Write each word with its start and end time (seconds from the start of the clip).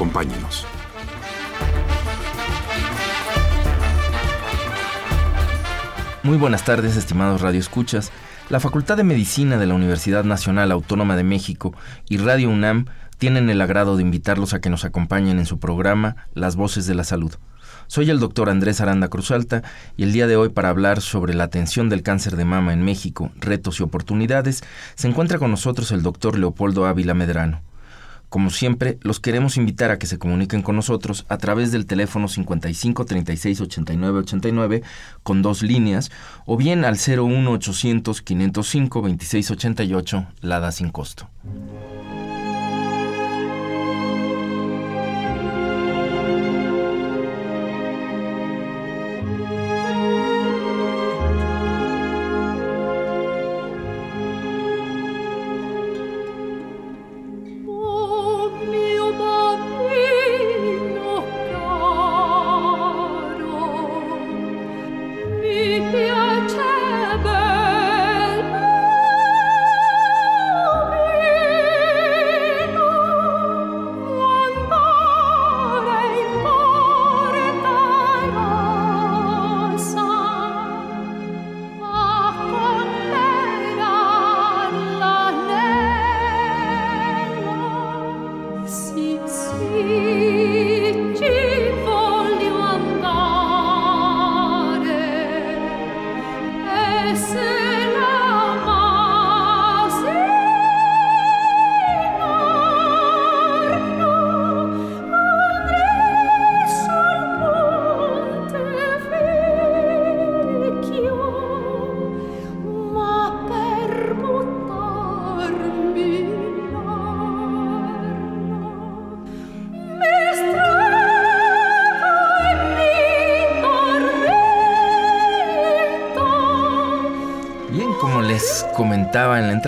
Acompáñenos. 0.00 0.66
Muy 6.22 6.38
buenas 6.38 6.64
tardes, 6.64 6.96
estimados 6.96 7.42
radioescuchas. 7.42 8.10
La 8.48 8.60
Facultad 8.60 8.96
de 8.96 9.04
Medicina 9.04 9.58
de 9.58 9.66
la 9.66 9.74
Universidad 9.74 10.24
Nacional 10.24 10.72
Autónoma 10.72 11.16
de 11.16 11.24
México 11.24 11.74
y 12.08 12.16
Radio 12.16 12.48
UNAM 12.48 12.86
tienen 13.18 13.50
el 13.50 13.60
agrado 13.60 13.98
de 13.98 14.02
invitarlos 14.02 14.54
a 14.54 14.62
que 14.62 14.70
nos 14.70 14.86
acompañen 14.86 15.38
en 15.38 15.44
su 15.44 15.58
programa 15.58 16.16
Las 16.32 16.56
Voces 16.56 16.86
de 16.86 16.94
la 16.94 17.04
Salud. 17.04 17.34
Soy 17.86 18.08
el 18.08 18.20
doctor 18.20 18.48
Andrés 18.48 18.80
Aranda 18.80 19.08
Cruzalta 19.08 19.62
y 19.98 20.04
el 20.04 20.14
día 20.14 20.26
de 20.26 20.36
hoy 20.36 20.48
para 20.48 20.70
hablar 20.70 21.02
sobre 21.02 21.34
la 21.34 21.44
atención 21.44 21.90
del 21.90 22.02
cáncer 22.02 22.36
de 22.36 22.46
mama 22.46 22.72
en 22.72 22.82
México, 22.82 23.32
retos 23.38 23.80
y 23.80 23.82
oportunidades, 23.82 24.62
se 24.94 25.08
encuentra 25.08 25.38
con 25.38 25.50
nosotros 25.50 25.92
el 25.92 26.02
doctor 26.02 26.38
Leopoldo 26.38 26.86
Ávila 26.86 27.12
Medrano. 27.12 27.60
Como 28.30 28.50
siempre, 28.50 28.96
los 29.02 29.18
queremos 29.18 29.56
invitar 29.56 29.90
a 29.90 29.98
que 29.98 30.06
se 30.06 30.18
comuniquen 30.18 30.62
con 30.62 30.76
nosotros 30.76 31.26
a 31.28 31.36
través 31.36 31.72
del 31.72 31.84
teléfono 31.84 32.28
55 32.28 33.04
36 33.04 33.60
89 33.60 34.20
89 34.20 34.82
con 35.24 35.42
dos 35.42 35.62
líneas 35.62 36.12
o 36.46 36.56
bien 36.56 36.84
al 36.84 36.96
01 36.96 37.50
800 37.50 38.22
505 38.22 39.02
26 39.02 39.50
88 39.50 40.26
Lada 40.42 40.70
sin 40.70 40.90
costo. 40.90 41.28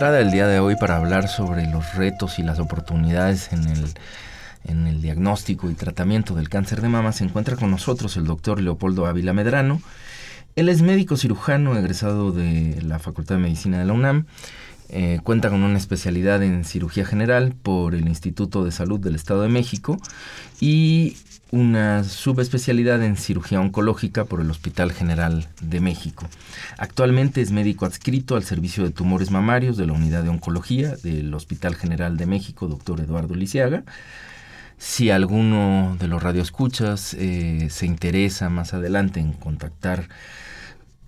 Entrada 0.02 0.30
día 0.32 0.48
de 0.48 0.58
hoy 0.58 0.74
para 0.74 0.96
hablar 0.96 1.28
sobre 1.28 1.64
los 1.68 1.94
retos 1.94 2.40
y 2.40 2.42
las 2.42 2.58
oportunidades 2.58 3.52
en 3.52 3.68
el, 3.68 3.84
en 4.64 4.88
el 4.88 5.00
diagnóstico 5.00 5.70
y 5.70 5.74
tratamiento 5.74 6.34
del 6.34 6.48
cáncer 6.48 6.80
de 6.80 6.88
mama, 6.88 7.12
se 7.12 7.22
encuentra 7.22 7.54
con 7.54 7.70
nosotros 7.70 8.16
el 8.16 8.24
doctor 8.24 8.60
Leopoldo 8.60 9.06
Ávila 9.06 9.32
Medrano. 9.32 9.80
Él 10.56 10.68
es 10.68 10.82
médico 10.82 11.16
cirujano 11.16 11.78
egresado 11.78 12.32
de 12.32 12.82
la 12.82 12.98
Facultad 12.98 13.36
de 13.36 13.42
Medicina 13.42 13.78
de 13.78 13.84
la 13.84 13.92
UNAM. 13.92 14.26
Eh, 14.88 15.20
cuenta 15.22 15.50
con 15.50 15.62
una 15.62 15.78
especialidad 15.78 16.42
en 16.42 16.64
cirugía 16.64 17.06
general 17.06 17.54
por 17.62 17.94
el 17.94 18.08
Instituto 18.08 18.64
de 18.64 18.72
Salud 18.72 18.98
del 18.98 19.14
Estado 19.14 19.42
de 19.42 19.50
México 19.50 19.98
y 20.60 21.16
una 21.52 22.02
subespecialidad 22.02 23.04
en 23.04 23.16
cirugía 23.16 23.60
oncológica 23.60 24.24
por 24.24 24.40
el 24.40 24.50
Hospital 24.50 24.90
General 24.90 25.46
de 25.60 25.80
México. 25.80 26.26
Actualmente 26.78 27.42
es 27.42 27.52
médico 27.52 27.84
adscrito 27.84 28.36
al 28.36 28.42
Servicio 28.42 28.84
de 28.84 28.90
Tumores 28.90 29.30
Mamarios 29.30 29.76
de 29.76 29.86
la 29.86 29.92
Unidad 29.92 30.22
de 30.22 30.30
Oncología 30.30 30.96
del 30.96 31.32
Hospital 31.34 31.74
General 31.74 32.16
de 32.16 32.24
México, 32.24 32.68
doctor 32.68 33.00
Eduardo 33.00 33.34
Lisiaga. 33.34 33.84
Si 34.78 35.10
alguno 35.10 35.94
de 36.00 36.08
los 36.08 36.22
radioescuchas 36.22 37.14
eh, 37.14 37.68
se 37.70 37.84
interesa 37.84 38.48
más 38.48 38.72
adelante 38.72 39.20
en 39.20 39.34
contactar 39.34 40.08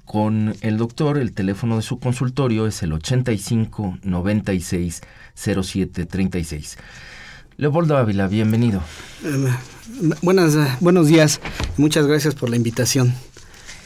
con 0.05 0.55
el 0.61 0.77
doctor, 0.77 1.17
el 1.17 1.33
teléfono 1.33 1.77
de 1.77 1.83
su 1.83 1.99
consultorio 1.99 2.67
es 2.67 2.83
el 2.83 2.93
85 2.93 3.99
96 4.03 5.01
07 5.35 6.05
36. 6.05 6.77
Leopoldo 7.57 7.97
Ávila, 7.97 8.27
bienvenido. 8.27 8.83
Buenas, 10.23 10.55
eh, 10.57 10.67
buenos 10.81 11.07
días. 11.07 11.41
Muchas 11.77 12.07
gracias 12.07 12.35
por 12.35 12.51
la 12.51 12.57
invitación. 12.57 13.15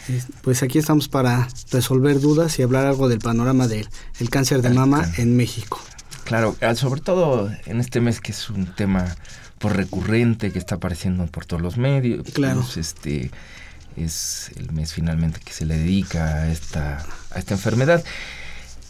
Eh, 0.09 0.23
pues 0.41 0.63
aquí 0.63 0.79
estamos 0.79 1.09
para 1.09 1.49
resolver 1.71 2.19
dudas 2.19 2.59
y 2.59 2.63
hablar 2.63 2.87
algo 2.87 3.09
del 3.09 3.19
panorama 3.19 3.69
del 3.69 3.87
cáncer 4.31 4.63
de 4.63 4.71
mama 4.71 5.07
en 5.19 5.37
México. 5.37 5.81
Claro, 6.25 6.57
ah, 6.63 6.75
sobre 6.75 7.03
todo 7.03 7.51
en 7.67 7.81
este 7.81 8.01
mes 8.01 8.21
que 8.21 8.33
es 8.33 8.49
un 8.49 8.75
tema 8.75 9.17
por 9.59 9.77
recurrente 9.77 10.51
que 10.51 10.59
está 10.59 10.77
apareciendo 10.77 11.27
por 11.27 11.45
todos 11.45 11.61
los 11.61 11.77
medios. 11.77 12.27
Claro. 12.33 12.63
Pues, 12.63 12.79
este 12.79 13.31
es 13.97 14.51
el 14.57 14.73
mes 14.73 14.95
finalmente 14.95 15.41
que 15.45 15.53
se 15.53 15.67
le 15.67 15.77
dedica 15.77 16.37
a 16.37 16.51
esta, 16.51 17.05
a 17.31 17.39
esta 17.39 17.53
enfermedad. 17.53 18.03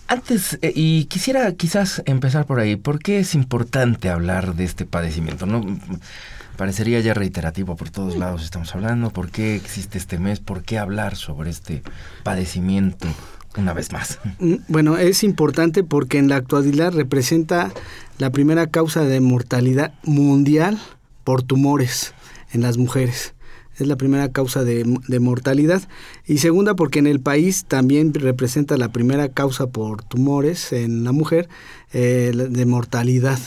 Antes, 0.09 0.59
eh, 0.63 0.73
y 0.75 1.05
quisiera 1.05 1.53
quizás 1.53 2.03
empezar 2.07 2.47
por 2.47 2.61
ahí, 2.61 2.77
¿por 2.77 2.99
qué 2.99 3.21
es 3.21 3.35
importante 3.35 4.09
hablar 4.09 4.55
de 4.55 4.65
este 4.65 4.87
padecimiento? 4.87 5.45
¿No? 5.45 5.63
Parecería 6.57 6.99
ya 7.01 7.13
reiterativo, 7.13 7.77
por 7.77 7.91
todos 7.91 8.17
lados 8.17 8.43
estamos 8.43 8.75
hablando, 8.75 9.11
¿por 9.11 9.31
qué 9.31 9.55
existe 9.55 9.99
este 9.99 10.19
mes? 10.19 10.41
¿Por 10.41 10.63
qué 10.63 10.79
hablar 10.79 11.15
sobre 11.15 11.51
este 11.51 11.83
padecimiento 12.23 13.07
una 13.59 13.75
vez 13.75 13.93
más? 13.93 14.19
Mm, 14.39 14.55
bueno, 14.69 14.97
es 14.97 15.23
importante 15.23 15.85
porque 15.85 16.19
en 16.19 16.29
la 16.31 16.37
actualidad 16.37 16.95
representa 16.95 17.71
la 18.17 18.31
primera 18.31 18.67
causa 18.67 19.03
de 19.03 19.21
mortalidad 19.21 19.93
mundial 20.05 20.79
por 21.23 21.43
tumores 21.43 22.15
en 22.53 22.63
las 22.63 22.79
mujeres 22.79 23.35
es 23.79 23.87
la 23.87 23.97
primera 23.97 24.31
causa 24.31 24.65
de, 24.65 24.85
mortalidad. 25.21 25.83
Y 26.27 26.39
segunda, 26.39 26.75
porque 26.75 26.99
en 26.99 27.07
el 27.07 27.21
país 27.21 27.65
también 27.65 28.13
representa 28.13 28.77
la 28.77 28.91
primera 28.91 29.29
causa 29.29 29.69
por 29.69 30.03
tumores 30.03 30.73
en 30.73 31.05
la 31.05 31.13
mujer 31.13 31.49
eh, 31.93 32.33
de 32.35 32.67
mortalidad. 32.67 33.39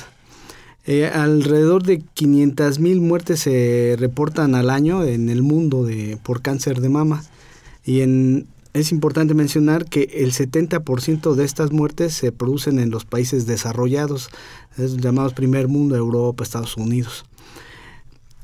Eh, 0.86 1.06
alrededor 1.06 1.83
de 1.83 2.01
500 2.13 2.80
mil 2.80 3.01
muertes 3.01 3.42
se 3.42 3.95
reportan 4.00 4.56
al 4.56 4.69
año 4.69 5.04
en 5.04 5.30
el 5.30 5.44
mundo 5.44 5.83
de, 5.83 6.18
por 6.24 6.42
cáncer 6.42 6.81
de 6.81 6.89
mama. 6.89 7.24
Y 7.86 8.01
es 8.74 8.92
importante 8.92 9.34
mencionar 9.34 9.86
que 9.86 10.04
el 10.13 10.31
70% 10.31 11.36
de 11.36 11.44
estas 11.44 11.72
muertes 11.72 12.13
se 12.13 12.31
producen 12.31 12.80
en 12.80 12.89
los 12.89 13.06
países 13.06 13.45
desarrollados, 13.45 14.30
llamados 14.77 15.34
primer 15.34 15.68
mundo, 15.68 15.95
Europa, 15.95 16.44
Estados 16.44 16.77
Unidos. 16.77 17.25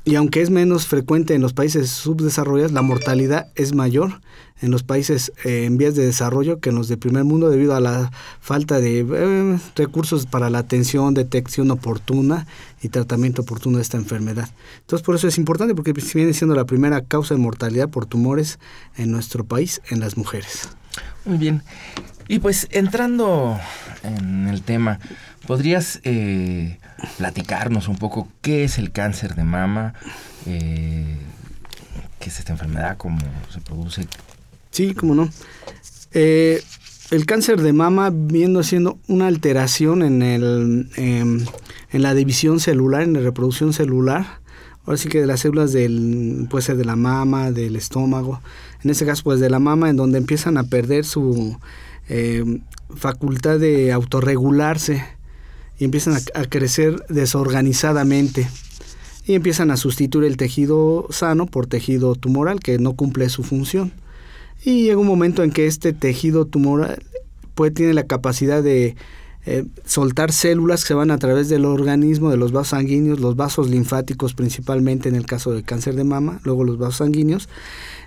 Y 0.08 0.16
aunque 0.16 0.40
es 0.40 0.48
menos 0.48 0.86
frecuente 0.86 1.34
en 1.34 1.42
los 1.42 1.52
países 1.52 1.90
subdesarrollados, 1.90 2.72
la 2.72 2.80
mortalidad 2.80 3.48
es 3.54 3.74
mayor 3.74 4.22
en 4.62 4.70
los 4.70 4.82
países 4.82 5.32
eh, 5.44 5.66
en 5.66 5.76
vías 5.76 5.96
de 5.96 6.06
desarrollo 6.06 6.60
que 6.60 6.70
en 6.70 6.76
los 6.76 6.88
de 6.88 6.96
primer 6.96 7.24
mundo 7.24 7.50
debido 7.50 7.74
a 7.74 7.80
la 7.80 8.10
falta 8.40 8.80
de 8.80 9.00
eh, 9.00 9.58
recursos 9.76 10.24
para 10.24 10.48
la 10.48 10.60
atención, 10.60 11.12
detección 11.12 11.70
oportuna 11.70 12.46
y 12.80 12.88
tratamiento 12.88 13.42
oportuno 13.42 13.76
de 13.76 13.82
esta 13.82 13.98
enfermedad. 13.98 14.48
Entonces 14.80 15.04
por 15.04 15.14
eso 15.14 15.28
es 15.28 15.36
importante 15.36 15.74
porque 15.74 15.92
viene 15.92 16.32
siendo 16.32 16.54
la 16.54 16.64
primera 16.64 17.02
causa 17.02 17.34
de 17.34 17.40
mortalidad 17.42 17.90
por 17.90 18.06
tumores 18.06 18.58
en 18.96 19.12
nuestro 19.12 19.44
país 19.44 19.82
en 19.90 20.00
las 20.00 20.16
mujeres. 20.16 20.70
Muy 21.26 21.36
bien. 21.36 21.62
Y 22.28 22.40
pues 22.40 22.68
entrando 22.70 23.58
en 24.02 24.48
el 24.48 24.60
tema, 24.60 25.00
¿podrías 25.46 26.00
eh, 26.04 26.78
platicarnos 27.16 27.88
un 27.88 27.96
poco 27.96 28.28
qué 28.42 28.64
es 28.64 28.76
el 28.76 28.92
cáncer 28.92 29.34
de 29.34 29.44
mama? 29.44 29.94
Eh, 30.44 31.16
¿Qué 32.20 32.28
es 32.28 32.38
esta 32.38 32.52
enfermedad? 32.52 32.98
¿Cómo 32.98 33.18
se 33.50 33.60
produce? 33.62 34.06
Sí, 34.70 34.94
cómo 34.94 35.14
no. 35.14 35.30
Eh, 36.12 36.62
el 37.10 37.24
cáncer 37.24 37.62
de 37.62 37.72
mama 37.72 38.10
viendo 38.12 38.62
siendo 38.62 38.98
una 39.08 39.28
alteración 39.28 40.02
en, 40.02 40.20
el, 40.20 40.90
em, 40.96 41.46
en 41.90 42.02
la 42.02 42.12
división 42.12 42.60
celular, 42.60 43.02
en 43.02 43.14
la 43.14 43.20
reproducción 43.20 43.72
celular, 43.72 44.40
ahora 44.84 44.98
sí 44.98 45.08
que 45.08 45.22
de 45.22 45.26
las 45.26 45.40
células 45.40 45.72
del, 45.72 46.46
puede 46.50 46.62
ser 46.62 46.76
de 46.76 46.84
la 46.84 46.96
mama, 46.96 47.52
del 47.52 47.76
estómago, 47.76 48.42
en 48.84 48.90
este 48.90 49.06
caso 49.06 49.22
pues 49.24 49.40
de 49.40 49.48
la 49.48 49.58
mama, 49.58 49.88
en 49.88 49.96
donde 49.96 50.18
empiezan 50.18 50.58
a 50.58 50.64
perder 50.64 51.06
su 51.06 51.58
em, 52.08 52.60
facultad 52.94 53.58
de 53.58 53.92
autorregularse 53.92 55.04
y 55.78 55.84
empiezan 55.84 56.16
a, 56.34 56.44
crecer 56.44 57.04
desorganizadamente 57.08 58.48
y 59.26 59.34
empiezan 59.34 59.70
a 59.70 59.76
sustituir 59.76 60.24
el 60.24 60.36
tejido 60.36 61.06
sano 61.10 61.46
por 61.46 61.66
tejido 61.66 62.14
tumoral 62.14 62.60
que 62.60 62.78
no 62.78 62.94
cumple 62.94 63.28
su 63.28 63.42
función. 63.42 63.92
Y 64.64 64.84
llega 64.84 64.98
un 64.98 65.06
momento 65.06 65.42
en 65.44 65.52
que 65.52 65.66
este 65.66 65.92
tejido 65.92 66.46
tumoral 66.46 67.02
puede, 67.54 67.72
tiene 67.72 67.94
la 67.94 68.06
capacidad 68.06 68.62
de 68.62 68.96
eh, 69.50 69.64
soltar 69.86 70.30
células 70.30 70.82
que 70.82 70.88
se 70.88 70.94
van 70.94 71.10
a 71.10 71.16
través 71.16 71.48
del 71.48 71.64
organismo, 71.64 72.30
de 72.30 72.36
los 72.36 72.52
vasos 72.52 72.68
sanguíneos, 72.68 73.18
los 73.18 73.34
vasos 73.34 73.70
linfáticos 73.70 74.34
principalmente 74.34 75.08
en 75.08 75.14
el 75.14 75.24
caso 75.24 75.52
del 75.52 75.64
cáncer 75.64 75.94
de 75.94 76.04
mama, 76.04 76.38
luego 76.44 76.64
los 76.64 76.76
vasos 76.76 76.96
sanguíneos, 76.96 77.48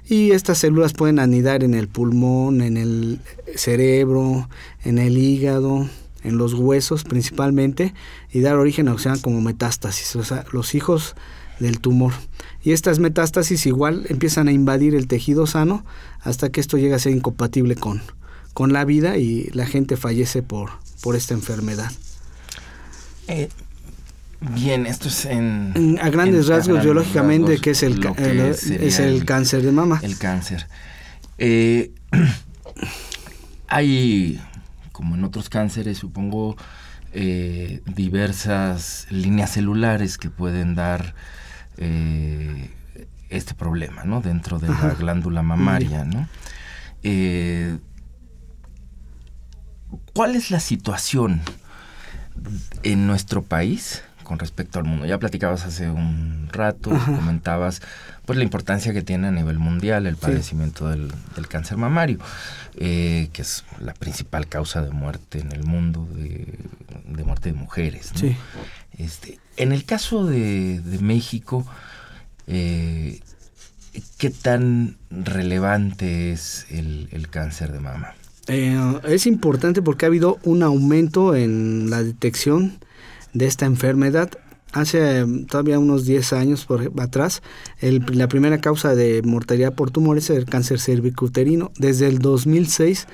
y 0.08 0.34
estas 0.34 0.60
células 0.60 0.94
pueden 0.94 1.18
anidar 1.18 1.64
en 1.64 1.74
el 1.74 1.88
pulmón, 1.88 2.62
en 2.62 2.78
el 2.78 3.22
cerebro, 3.56 4.50
en 4.84 5.00
el 5.00 5.18
hígado, 5.18 5.90
en 6.24 6.38
los 6.38 6.54
huesos 6.54 7.06
principalmente 7.06 7.96
y 8.32 8.42
dar 8.42 8.58
origen 8.58 8.88
a 8.88 8.92
lo 8.92 8.98
que 8.98 9.04
se 9.04 9.10
llama 9.10 9.24
como 9.24 9.42
metástasis, 9.42 10.16
o 10.16 10.24
sea, 10.24 10.46
los 10.52 10.76
hijos 10.76 11.16
del 11.60 11.80
tumor. 11.80 12.14
Y 12.64 12.74
estas 12.74 13.00
metástasis 13.00 13.66
igual 13.66 14.06
empiezan 14.10 14.48
a 14.48 14.52
invadir 14.52 14.94
el 14.94 15.08
tejido 15.08 15.48
sano 15.48 15.84
hasta 16.20 16.52
que 16.52 16.62
esto 16.62 16.78
llega 16.78 16.98
a 16.98 17.00
ser 17.00 17.14
incompatible 17.14 17.76
con, 17.76 18.04
con 18.53 18.74
la 18.74 18.86
vida 18.86 19.18
y 19.18 19.50
la 19.53 19.65
gente 19.65 19.98
fallece 19.98 20.44
por, 20.44 20.71
por 21.01 21.15
esta 21.15 21.33
enfermedad. 21.33 21.92
Eh, 23.27 23.50
bien, 24.39 24.86
esto 24.86 25.07
es 25.07 25.25
en... 25.25 26.00
A 26.01 26.09
grandes 26.09 26.48
rasgos, 26.48 26.83
biológicamente, 26.83 27.57
que 27.59 27.71
es, 27.71 27.83
el, 27.83 28.03
es 28.80 29.00
el 29.00 29.25
cáncer 29.25 29.62
de 29.62 29.71
mama. 29.71 30.00
El 30.03 30.18
cáncer. 30.18 30.68
Eh, 31.38 31.92
hay 33.68 34.39
como 34.92 35.15
en 35.15 35.24
otros 35.24 35.50
cánceres, 35.50 35.98
supongo, 35.98 36.56
eh, 37.13 37.81
diversas 37.88 39.07
líneas 39.09 39.51
celulares 39.51 40.18
que 40.18 40.30
pueden 40.30 40.75
dar 40.75 41.15
eh, 41.77 42.69
este 43.30 43.56
problema, 43.56 44.03
¿no? 44.03 44.21
Dentro 44.21 44.59
de 44.59 44.69
la 44.69 44.94
glándula 45.00 45.42
mamaria, 45.42 46.06
¿no? 46.06 46.27
Eh, 47.01 47.77
¿Cuál 50.13 50.36
es 50.36 50.52
la 50.52 50.60
situación 50.60 51.42
en 52.84 53.08
nuestro 53.08 53.44
país 53.44 54.04
con 54.24 54.40
respecto 54.40 54.80
al 54.80 54.86
mundo? 54.86 55.06
Ya 55.06 55.18
platicabas 55.18 55.66
hace 55.66 55.90
un 55.90 56.50
rato, 56.52 56.90
comentabas 57.06 57.81
pues 58.25 58.38
la 58.38 58.44
importancia 58.44 58.94
que 58.94 59.02
tiene 59.02 59.28
a 59.28 59.31
nivel 59.31 59.58
mundial 59.58 60.06
el 60.08 60.16
padecimiento 60.16 60.88
del, 60.90 61.12
cáncer 61.50 61.78
mamario, 61.78 62.19
eh, 62.75 63.30
que 63.34 63.42
es 63.42 63.63
la 63.80 63.94
principal 63.94 64.48
causa 64.48 64.81
de 64.81 64.92
muerte 64.92 65.40
en 65.40 65.52
el 65.52 65.63
mundo, 65.63 66.08
de, 66.13 67.24
muerte 67.24 67.52
de 67.52 67.58
mujeres. 67.58 68.12
Este, 68.98 69.40
en 69.58 69.72
el 69.72 69.86
caso 69.86 70.25
de, 70.25 70.81
México, 71.02 71.66
eh, 72.48 73.22
¿qué 74.18 74.30
tan 74.30 74.98
relevante 75.10 76.31
es 76.31 76.68
el, 76.69 77.28
cáncer 77.30 77.72
de 77.72 77.80
mama? 77.80 78.13
Eh, 78.48 79.00
es 79.08 79.28
importante 79.28 79.82
porque 79.82 80.06
ha 80.06 80.08
habido 80.08 80.40
un 80.44 80.64
aumento 80.64 81.36
en 81.36 81.90
la 81.90 82.04
detección 82.04 82.80
de 83.34 83.46
esta 83.46 83.66
enfermedad 83.66 84.32
hace 84.72 85.26
mm, 85.26 85.46
todavía 85.46 85.80
unos 85.80 86.06
10 86.06 86.34
años 86.34 86.66
por 86.66 86.92
atrás, 87.00 87.42
la 87.82 88.28
primera 88.28 88.60
causa 88.60 88.96
de 88.96 89.22
mortalidad 89.24 89.74
por 89.74 89.92
tumores 89.92 90.30
es 90.30 90.38
el 90.38 90.46
cáncer 90.46 90.80
cervicuterino. 90.80 91.72
Desde 91.78 92.08
el 92.08 92.20
2006 92.20 93.08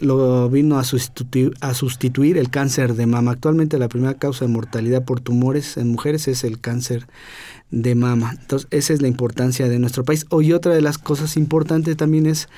lo 0.00 0.50
vino 0.50 0.78
a 0.78 0.84
sustituir, 0.84 1.54
a 1.60 1.74
sustituir 1.74 2.38
el 2.38 2.50
cáncer 2.50 2.94
de 2.94 3.06
mama. 3.06 3.32
Actualmente 3.32 3.78
la 3.78 3.88
primera 3.88 4.14
causa 4.14 4.44
de 4.44 4.50
mortalidad 4.50 5.04
por 5.04 5.20
tumores 5.20 5.76
en 5.76 5.88
mujeres 5.88 6.26
es 6.28 6.44
el 6.44 6.60
cáncer 6.60 7.06
de 7.70 7.94
mama. 7.94 8.34
Entonces, 8.40 8.68
esa 8.70 8.92
es 8.92 9.02
la 9.02 9.08
importancia 9.08 9.68
de 9.68 9.78
nuestro 9.78 10.04
país. 10.04 10.26
Hoy 10.30 10.52
otra 10.52 10.74
de 10.74 10.80
las 10.80 10.98
cosas 10.98 11.36
importantes 11.36 11.96
también 11.96 12.26
es 12.26 12.48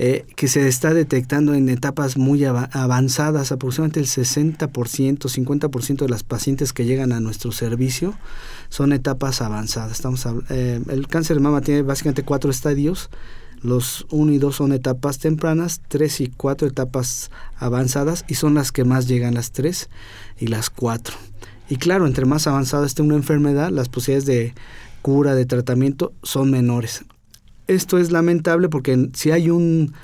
eh, 0.00 0.24
que 0.36 0.46
se 0.46 0.68
está 0.68 0.94
detectando 0.94 1.54
en 1.54 1.68
etapas 1.68 2.16
muy 2.16 2.44
avanzadas, 2.44 3.50
aproximadamente 3.50 3.98
el 3.98 4.06
60%, 4.06 4.68
50% 4.68 5.96
de 5.96 6.08
las 6.08 6.22
pacientes 6.22 6.72
que 6.72 6.84
llegan 6.84 7.10
a 7.10 7.18
nuestro 7.18 7.50
servicio 7.50 8.14
son 8.68 8.92
etapas 8.92 9.42
avanzadas. 9.42 9.90
Estamos, 9.90 10.24
eh, 10.50 10.80
el 10.88 11.08
cáncer 11.08 11.38
de 11.38 11.42
mama 11.42 11.62
tiene 11.62 11.82
básicamente 11.82 12.22
cuatro 12.22 12.48
estadios, 12.48 13.10
los 13.60 14.06
1 14.10 14.32
y 14.32 14.38
2 14.38 14.54
son 14.54 14.72
etapas 14.72 15.18
tempranas, 15.18 15.80
3 15.88 16.20
y 16.20 16.28
4 16.28 16.68
etapas 16.68 17.32
avanzadas 17.56 18.24
y 18.28 18.34
son 18.34 18.54
las 18.54 18.70
que 18.70 18.84
más 18.84 19.08
llegan 19.08 19.34
las 19.34 19.50
3 19.50 19.88
y 20.38 20.46
las 20.46 20.70
4. 20.70 21.16
Y 21.68 21.74
claro, 21.74 22.06
entre 22.06 22.24
más 22.24 22.46
avanzada 22.46 22.86
esté 22.86 23.02
una 23.02 23.16
enfermedad, 23.16 23.70
las 23.70 23.88
posibilidades 23.88 24.26
de 24.26 24.54
cura, 25.02 25.34
de 25.34 25.44
tratamiento 25.44 26.12
son 26.22 26.52
menores 26.52 27.04
esto 27.68 27.98
es 27.98 28.10
lamentable 28.10 28.68
porque 28.68 29.10
si 29.14 29.30
hay 29.30 29.50
un 29.50 29.94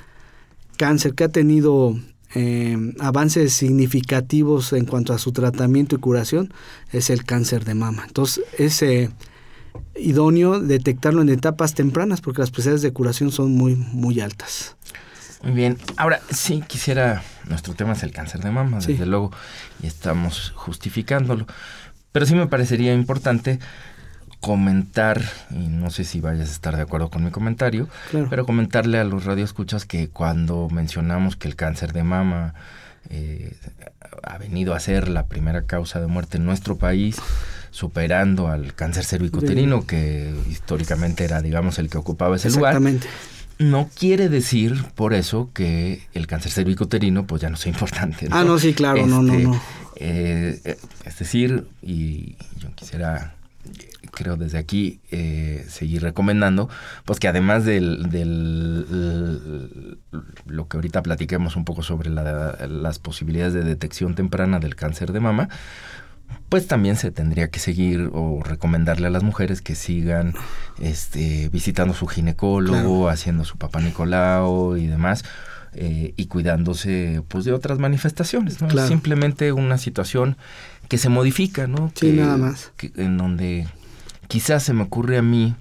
cáncer 0.77 1.13
que 1.13 1.25
ha 1.25 1.29
tenido 1.29 1.97
eh, 2.33 2.77
avances 2.99 3.53
significativos 3.53 4.73
en 4.73 4.85
cuanto 4.85 5.13
a 5.13 5.19
su 5.19 5.31
tratamiento 5.31 5.95
y 5.95 5.99
curación, 5.99 6.53
es 6.91 7.09
el 7.09 7.25
cáncer 7.25 7.65
de 7.65 7.75
mama. 7.75 8.03
Entonces, 8.07 8.43
es 8.57 8.81
eh, 8.81 9.09
idóneo 9.95 10.59
detectarlo 10.59 11.21
en 11.21 11.29
etapas 11.29 11.73
tempranas 11.73 12.21
porque 12.21 12.41
las 12.41 12.51
posibilidades 12.51 12.81
de 12.81 12.93
curación 12.93 13.31
son 13.31 13.53
muy, 13.53 13.75
muy 13.75 14.19
altas. 14.19 14.75
Muy 15.43 15.53
bien. 15.53 15.77
Ahora, 15.97 16.21
sí 16.29 16.63
quisiera, 16.67 17.23
nuestro 17.47 17.73
tema 17.73 17.93
es 17.93 18.03
el 18.03 18.11
cáncer 18.11 18.41
de 18.41 18.51
mama, 18.51 18.79
desde 18.79 19.05
luego, 19.05 19.31
y 19.81 19.87
estamos 19.87 20.53
justificándolo. 20.55 21.45
Pero 22.11 22.25
sí 22.25 22.35
me 22.35 22.47
parecería 22.47 22.93
importante 22.93 23.59
comentar, 24.45 25.23
y 25.49 25.69
no 25.69 25.89
sé 25.89 26.03
si 26.03 26.21
vayas 26.21 26.49
a 26.49 26.51
estar 26.51 26.75
de 26.75 26.83
acuerdo 26.83 27.09
con 27.09 27.23
mi 27.23 27.31
comentario, 27.31 27.89
pero 28.29 28.45
comentarle 28.45 28.99
a 28.99 29.03
los 29.03 29.25
radioescuchas 29.25 29.85
que 29.85 30.07
cuando 30.09 30.69
mencionamos 30.69 31.35
que 31.35 31.47
el 31.47 31.55
cáncer 31.55 31.93
de 31.93 32.03
mama 32.03 32.53
eh, 33.09 33.57
ha 34.21 34.37
venido 34.37 34.75
a 34.75 34.79
ser 34.79 35.09
la 35.09 35.25
primera 35.25 35.63
causa 35.63 35.99
de 35.99 36.05
muerte 36.05 36.37
en 36.37 36.45
nuestro 36.45 36.77
país, 36.77 37.15
superando 37.71 38.47
al 38.47 38.75
cáncer 38.75 39.03
cervicuterino, 39.05 39.87
que 39.87 40.31
históricamente 40.47 41.23
era, 41.23 41.41
digamos, 41.41 41.79
el 41.79 41.89
que 41.89 41.97
ocupaba 41.97 42.35
ese 42.35 42.51
lugar. 42.51 42.79
No 43.57 43.89
quiere 43.97 44.29
decir 44.29 44.85
por 44.93 45.15
eso 45.15 45.49
que 45.55 46.03
el 46.13 46.27
cáncer 46.27 46.51
cervicuterino 46.51 47.25
pues 47.25 47.41
ya 47.41 47.49
no 47.49 47.57
sea 47.57 47.71
importante. 47.71 48.27
Ah, 48.29 48.43
no, 48.43 48.59
sí, 48.59 48.75
claro, 48.75 49.07
no, 49.07 49.23
no, 49.23 49.33
este, 49.33 49.43
no. 49.43 49.61
Eh, 49.95 50.61
eh, 50.65 50.77
es 51.03 51.17
decir, 51.17 51.65
y 51.81 52.35
yo 52.59 52.69
quisiera 52.75 53.33
creo 54.15 54.37
desde 54.37 54.57
aquí 54.57 55.01
eh, 55.11 55.65
seguir 55.69 56.01
recomendando, 56.01 56.69
pues 57.05 57.19
que 57.19 57.27
además 57.27 57.65
del, 57.65 58.09
del, 58.09 59.99
lo 60.47 60.67
que 60.67 60.77
ahorita 60.77 61.03
platiquemos 61.03 61.55
un 61.55 61.65
poco 61.65 61.83
sobre 61.83 62.09
las 62.09 62.97
posibilidades 62.99 63.53
de 63.53 63.63
detección 63.63 64.15
temprana 64.15 64.59
del 64.59 64.75
cáncer 64.75 65.11
de 65.11 65.19
mama, 65.19 65.49
pues 66.49 66.67
también 66.67 66.95
se 66.95 67.11
tendría 67.11 67.49
que 67.49 67.59
seguir 67.59 68.09
o 68.13 68.41
recomendarle 68.43 69.07
a 69.07 69.09
las 69.09 69.23
mujeres 69.23 69.61
que 69.61 69.75
sigan 69.75 70.33
este, 70.79 71.49
visitando 71.49 71.93
su 71.93 72.07
ginecólogo, 72.07 73.09
haciendo 73.09 73.45
su 73.45 73.57
papá 73.57 73.81
Nicolau 73.81 74.77
y 74.77 74.87
demás, 74.87 75.23
eh, 75.73 76.13
y 76.15 76.27
cuidándose 76.27 77.21
pues 77.27 77.45
de 77.45 77.51
otras 77.51 77.79
manifestaciones, 77.79 78.61
¿no? 78.61 78.69
Simplemente 78.87 79.51
una 79.51 79.77
situación 79.77 80.37
que 80.87 80.97
se 80.97 81.09
modifica, 81.09 81.67
¿no? 81.67 81.91
Sí, 81.95 82.11
nada 82.13 82.37
más. 82.37 82.71
en 82.95 83.17
donde 83.17 83.67
quizás 84.27 84.63
se 84.63 84.73
me 84.73 84.83
ocurre 84.83 85.17
a 85.17 85.21
mí 85.21 85.55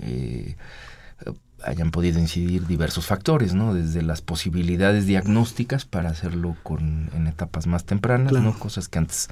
eh, 0.00 0.56
hayan 1.64 1.90
podido 1.90 2.18
incidir 2.20 2.66
diversos 2.66 3.06
factores, 3.06 3.54
¿no? 3.54 3.74
Desde 3.74 4.02
las 4.02 4.22
posibilidades 4.22 5.06
diagnósticas 5.06 5.84
para 5.84 6.10
hacerlo 6.10 6.56
con, 6.62 7.10
en 7.14 7.26
etapas 7.26 7.66
más 7.66 7.84
tempranas, 7.84 8.32
¿no? 8.32 8.58
Cosas 8.58 8.88
que 8.88 8.98
antes 8.98 9.28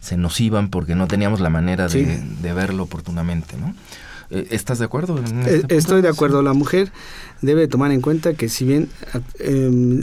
se 0.00 0.16
nos 0.16 0.40
iban 0.40 0.70
porque 0.70 0.94
no 0.94 1.06
teníamos 1.06 1.40
la 1.40 1.50
manera 1.50 1.88
de, 1.88 2.18
de 2.18 2.52
verlo 2.52 2.84
oportunamente, 2.84 3.56
¿no? 3.56 3.74
Eh, 4.30 4.48
¿Estás 4.50 4.78
de 4.78 4.84
acuerdo? 4.84 5.18
Eh, 5.18 5.22
este 5.62 5.76
estoy 5.76 6.02
de 6.02 6.08
acuerdo. 6.08 6.42
La 6.42 6.52
mujer 6.52 6.90
debe 7.42 7.68
tomar 7.68 7.92
en 7.92 8.00
cuenta 8.00 8.34
que 8.34 8.48
si 8.48 8.64
bien 8.64 8.88
em, 9.38 10.02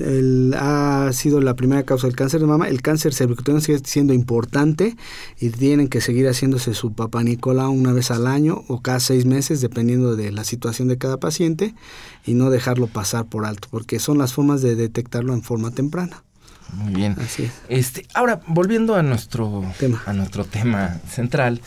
ha 1.07 1.13
sido 1.13 1.41
la 1.41 1.55
primera 1.55 1.83
causa 1.83 2.07
del 2.07 2.15
cáncer 2.15 2.39
de 2.41 2.47
mama, 2.47 2.67
el 2.67 2.81
cáncer 2.81 3.13
cervicuterino 3.13 3.61
sigue 3.61 3.79
siendo 3.83 4.13
importante 4.13 4.95
y 5.39 5.49
tienen 5.49 5.87
que 5.87 6.01
seguir 6.01 6.27
haciéndose 6.27 6.73
su 6.73 6.93
papá 6.93 7.23
Nicola 7.23 7.69
una 7.69 7.93
vez 7.93 8.11
al 8.11 8.27
año 8.27 8.63
o 8.67 8.81
cada 8.81 8.99
seis 8.99 9.25
meses, 9.25 9.61
dependiendo 9.61 10.15
de 10.15 10.31
la 10.31 10.43
situación 10.43 10.87
de 10.87 10.97
cada 10.97 11.17
paciente, 11.17 11.73
y 12.25 12.33
no 12.33 12.49
dejarlo 12.49 12.87
pasar 12.87 13.25
por 13.25 13.45
alto, 13.45 13.67
porque 13.71 13.99
son 13.99 14.17
las 14.17 14.33
formas 14.33 14.61
de 14.61 14.75
detectarlo 14.75 15.33
en 15.33 15.43
forma 15.43 15.71
temprana. 15.71 16.23
Muy 16.73 16.93
bien. 16.93 17.15
Este, 17.69 18.07
ahora, 18.13 18.41
volviendo 18.47 18.95
a 18.95 19.03
nuestro 19.03 19.63
tema, 19.77 20.01
a 20.05 20.13
nuestro 20.13 20.45
tema 20.45 20.99
central, 21.07 21.61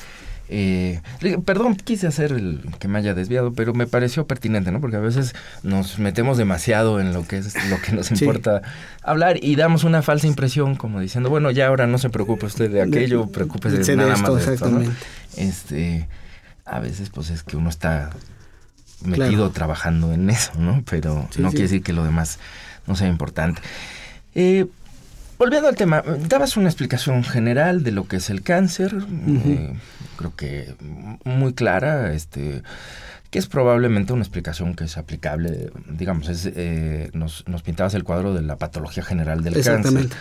eh, 0.48 1.00
perdón, 1.44 1.74
quise 1.74 2.06
hacer 2.06 2.32
el 2.32 2.60
que 2.78 2.86
me 2.86 2.98
haya 2.98 3.14
desviado, 3.14 3.52
pero 3.52 3.74
me 3.74 3.86
pareció 3.86 4.26
pertinente, 4.26 4.70
¿no? 4.70 4.80
Porque 4.80 4.96
a 4.96 5.00
veces 5.00 5.34
nos 5.62 5.98
metemos 5.98 6.38
demasiado 6.38 7.00
en 7.00 7.12
lo 7.12 7.26
que 7.26 7.38
es 7.38 7.54
lo 7.68 7.80
que 7.80 7.92
nos 7.92 8.10
importa 8.12 8.62
hablar 9.02 9.42
y 9.42 9.56
damos 9.56 9.84
una 9.84 10.02
falsa 10.02 10.26
impresión, 10.26 10.76
como 10.76 11.00
diciendo, 11.00 11.30
bueno, 11.30 11.50
ya 11.50 11.66
ahora 11.66 11.86
no 11.86 11.98
se 11.98 12.10
preocupe 12.10 12.46
usted 12.46 12.70
de 12.70 12.82
aquello, 12.82 13.26
preocúpese 13.26 13.78
de 13.78 13.96
nada 13.96 14.16
más 14.16 14.46
de 14.46 14.54
esto, 14.54 14.70
¿no? 14.70 14.82
Este, 15.36 16.08
a 16.64 16.78
veces, 16.78 17.10
pues 17.10 17.30
es 17.30 17.42
que 17.42 17.56
uno 17.56 17.68
está 17.68 18.10
metido 19.04 19.50
trabajando 19.50 20.12
en 20.12 20.30
eso, 20.30 20.52
¿no? 20.58 20.82
Pero 20.88 21.28
no 21.38 21.50
quiere 21.50 21.64
decir 21.64 21.82
que 21.82 21.92
lo 21.92 22.04
demás 22.04 22.38
no 22.86 22.94
sea 22.94 23.08
importante. 23.08 23.60
Eh, 24.34 24.66
Volviendo 25.38 25.68
al 25.68 25.76
tema, 25.76 26.02
dabas 26.28 26.56
una 26.56 26.68
explicación 26.68 27.22
general 27.22 27.82
de 27.82 27.92
lo 27.92 28.08
que 28.08 28.16
es 28.16 28.30
el 28.30 28.42
cáncer, 28.42 28.94
eh, 29.28 29.74
creo 30.16 30.34
que 30.34 30.74
muy 31.24 31.52
clara, 31.52 32.14
este, 32.14 32.62
que 33.30 33.38
es 33.38 33.46
probablemente 33.46 34.12
una 34.14 34.22
explicación 34.22 34.74
que 34.74 34.84
es 34.84 34.96
aplicable, 34.96 35.70
digamos, 35.90 36.28
es, 36.28 36.50
eh, 36.54 37.10
nos, 37.12 37.46
nos, 37.46 37.62
pintabas 37.62 37.92
el 37.94 38.04
cuadro 38.04 38.32
de 38.32 38.42
la 38.42 38.56
patología 38.56 39.02
general 39.02 39.42
del 39.42 39.56
exactamente. 39.56 40.14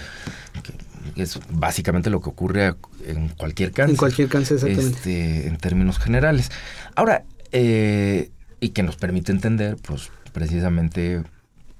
cáncer. 0.54 0.86
Que 1.16 1.24
es 1.24 1.40
básicamente 1.50 2.10
lo 2.10 2.20
que 2.20 2.30
ocurre 2.30 2.74
en 3.06 3.30
cualquier 3.30 3.72
cáncer. 3.72 3.92
En 3.92 3.98
cualquier 3.98 4.28
cáncer, 4.28 4.56
exactamente. 4.58 4.98
Este, 4.98 5.48
en 5.48 5.58
términos 5.58 5.98
generales. 5.98 6.52
Ahora, 6.96 7.24
eh, 7.52 8.32
y 8.60 8.70
que 8.70 8.84
nos 8.84 8.98
permite 8.98 9.32
entender, 9.32 9.78
pues, 9.82 10.10
precisamente 10.34 11.24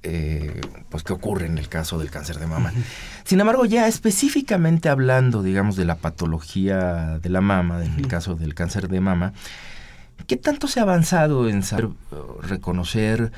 eh, 0.08 0.60
pues 0.88 1.02
qué 1.02 1.12
ocurre 1.12 1.46
en 1.46 1.58
el 1.58 1.68
caso 1.68 1.98
del 1.98 2.10
cáncer 2.10 2.38
de 2.38 2.46
mama. 2.46 2.72
Sin 3.24 3.40
embargo, 3.40 3.64
ya 3.64 3.88
específicamente 3.88 4.88
hablando, 4.88 5.42
digamos, 5.42 5.74
de 5.74 5.84
la 5.84 5.96
patología 5.96 7.18
de 7.18 7.28
la 7.28 7.40
mama, 7.40 7.84
en 7.84 7.94
el 7.94 8.06
caso 8.06 8.36
del 8.36 8.54
cáncer 8.54 8.86
de 8.86 9.00
mama, 9.00 9.32
¿qué 10.28 10.36
tanto 10.36 10.68
se 10.68 10.78
ha 10.78 10.84
avanzado 10.84 11.48
en 11.48 11.64
saber 11.64 11.86
uh, 11.86 12.40
reconocer 12.40 13.32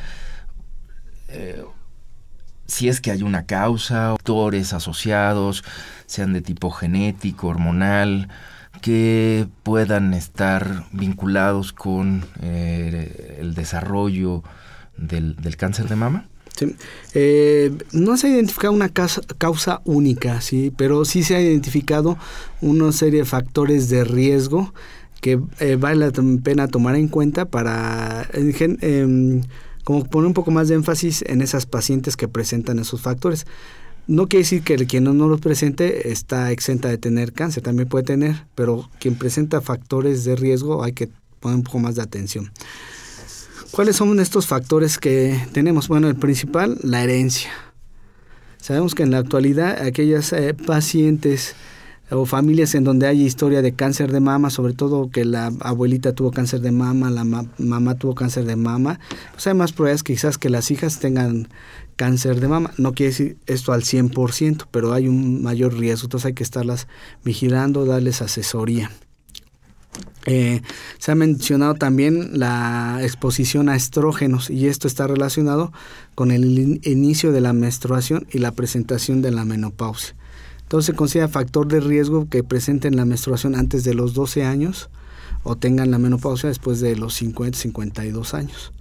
eh, 1.28 1.64
si 2.66 2.90
es 2.90 3.00
que 3.00 3.12
hay 3.12 3.22
una 3.22 3.46
causa, 3.46 4.10
factores 4.12 4.74
asociados, 4.74 5.64
sean 6.04 6.34
de 6.34 6.42
tipo 6.42 6.70
genético, 6.70 7.48
hormonal, 7.48 8.28
que 8.82 9.48
puedan 9.62 10.12
estar 10.12 10.84
vinculados 10.92 11.72
con 11.72 12.26
eh, 12.42 13.38
el 13.40 13.54
desarrollo 13.54 14.42
del 14.98 15.56
cáncer 15.56 15.88
de 15.88 15.96
mama? 15.96 16.26
Eh, 17.14 17.72
no 17.92 18.16
se 18.16 18.26
ha 18.26 18.30
identificado 18.30 18.72
una 18.72 18.90
causa, 18.90 19.80
única, 19.84 20.40
¿sí? 20.40 20.72
pero 20.76 21.04
sí 21.04 21.22
se 21.22 21.36
ha 21.36 21.40
identificado 21.40 22.18
una 22.60 22.92
serie 22.92 23.20
de 23.20 23.26
factores 23.26 23.88
de 23.88 24.04
riesgo 24.04 24.72
que 25.20 25.40
eh, 25.58 25.76
vale 25.76 26.06
la 26.06 26.12
pena 26.42 26.68
tomar 26.68 26.94
en 26.96 27.08
cuenta 27.08 27.44
para 27.44 28.28
em, 28.32 29.42
como 29.84 30.04
poner 30.04 30.26
un 30.26 30.34
poco 30.34 30.50
más 30.50 30.68
de 30.68 30.74
énfasis 30.74 31.24
en 31.26 31.42
esas 31.42 31.66
pacientes 31.66 32.16
que 32.16 32.28
presentan 32.28 32.78
esos 32.78 33.00
factores. 33.00 33.46
No 34.06 34.26
quiere 34.26 34.44
decir 34.44 34.62
que 34.62 34.76
quien 34.86 35.04
no, 35.04 35.12
no 35.12 35.28
los 35.28 35.40
presente 35.40 36.10
está 36.10 36.50
exenta 36.50 36.88
de 36.88 36.98
tener 36.98 37.32
cáncer, 37.32 37.62
también 37.62 37.88
puede 37.88 38.04
tener, 38.04 38.46
pero 38.54 38.88
quien 39.00 39.16
presenta 39.16 39.60
factores 39.60 40.24
de 40.24 40.36
riesgo 40.36 40.82
hay 40.82 40.92
que 40.92 41.10
poner 41.40 41.56
un 41.56 41.62
poco 41.64 41.78
más 41.78 41.96
de 41.96 42.02
atención. 42.02 42.50
¿Cuáles 43.70 43.96
son 43.96 44.18
estos 44.18 44.46
factores 44.46 44.98
que 44.98 45.38
tenemos? 45.52 45.88
Bueno, 45.88 46.08
el 46.08 46.16
principal, 46.16 46.78
la 46.82 47.04
herencia. 47.04 47.50
Sabemos 48.60 48.94
que 48.94 49.02
en 49.02 49.10
la 49.10 49.18
actualidad 49.18 49.82
aquellas 49.82 50.32
eh, 50.32 50.54
pacientes 50.54 51.54
o 52.10 52.24
familias 52.24 52.74
en 52.74 52.84
donde 52.84 53.06
hay 53.06 53.22
historia 53.22 53.60
de 53.60 53.74
cáncer 53.74 54.10
de 54.10 54.20
mama, 54.20 54.50
sobre 54.50 54.72
todo 54.72 55.10
que 55.10 55.24
la 55.24 55.52
abuelita 55.60 56.14
tuvo 56.14 56.30
cáncer 56.30 56.60
de 56.60 56.72
mama, 56.72 57.10
la 57.10 57.24
mamá 57.24 57.94
tuvo 57.96 58.14
cáncer 58.14 58.46
de 58.46 58.56
mama, 58.56 58.98
pues 59.32 59.46
hay 59.46 59.54
más 59.54 59.72
probabilidades 59.72 60.02
quizás 60.02 60.38
que 60.38 60.48
las 60.48 60.70
hijas 60.70 60.98
tengan 61.00 61.48
cáncer 61.96 62.40
de 62.40 62.48
mama. 62.48 62.72
No 62.78 62.94
quiere 62.94 63.10
decir 63.10 63.36
esto 63.46 63.72
al 63.72 63.82
100%, 63.82 64.66
pero 64.70 64.94
hay 64.94 65.08
un 65.08 65.42
mayor 65.42 65.74
riesgo, 65.74 66.06
entonces 66.06 66.26
hay 66.26 66.34
que 66.34 66.42
estarlas 66.42 66.88
vigilando, 67.24 67.84
darles 67.84 68.22
asesoría. 68.22 68.90
Eh, 70.26 70.60
se 70.98 71.12
ha 71.12 71.14
mencionado 71.14 71.74
también 71.74 72.38
la 72.38 72.98
exposición 73.02 73.68
a 73.68 73.76
estrógenos 73.76 74.50
y 74.50 74.66
esto 74.66 74.86
está 74.86 75.06
relacionado 75.06 75.72
con 76.14 76.30
el 76.30 76.80
inicio 76.82 77.32
de 77.32 77.40
la 77.40 77.52
menstruación 77.52 78.26
y 78.30 78.38
la 78.38 78.52
presentación 78.52 79.22
de 79.22 79.30
la 79.30 79.44
menopausia. 79.44 80.14
Entonces 80.62 80.86
se 80.86 80.92
considera 80.94 81.28
factor 81.28 81.66
de 81.66 81.80
riesgo 81.80 82.28
que 82.28 82.44
presenten 82.44 82.96
la 82.96 83.06
menstruación 83.06 83.54
antes 83.54 83.84
de 83.84 83.94
los 83.94 84.12
12 84.12 84.44
años 84.44 84.90
o 85.44 85.56
tengan 85.56 85.90
la 85.90 85.98
menopausia 85.98 86.50
después 86.50 86.80
de 86.80 86.94
los 86.94 87.14
50, 87.14 87.58
52 87.58 88.34
años. 88.34 88.72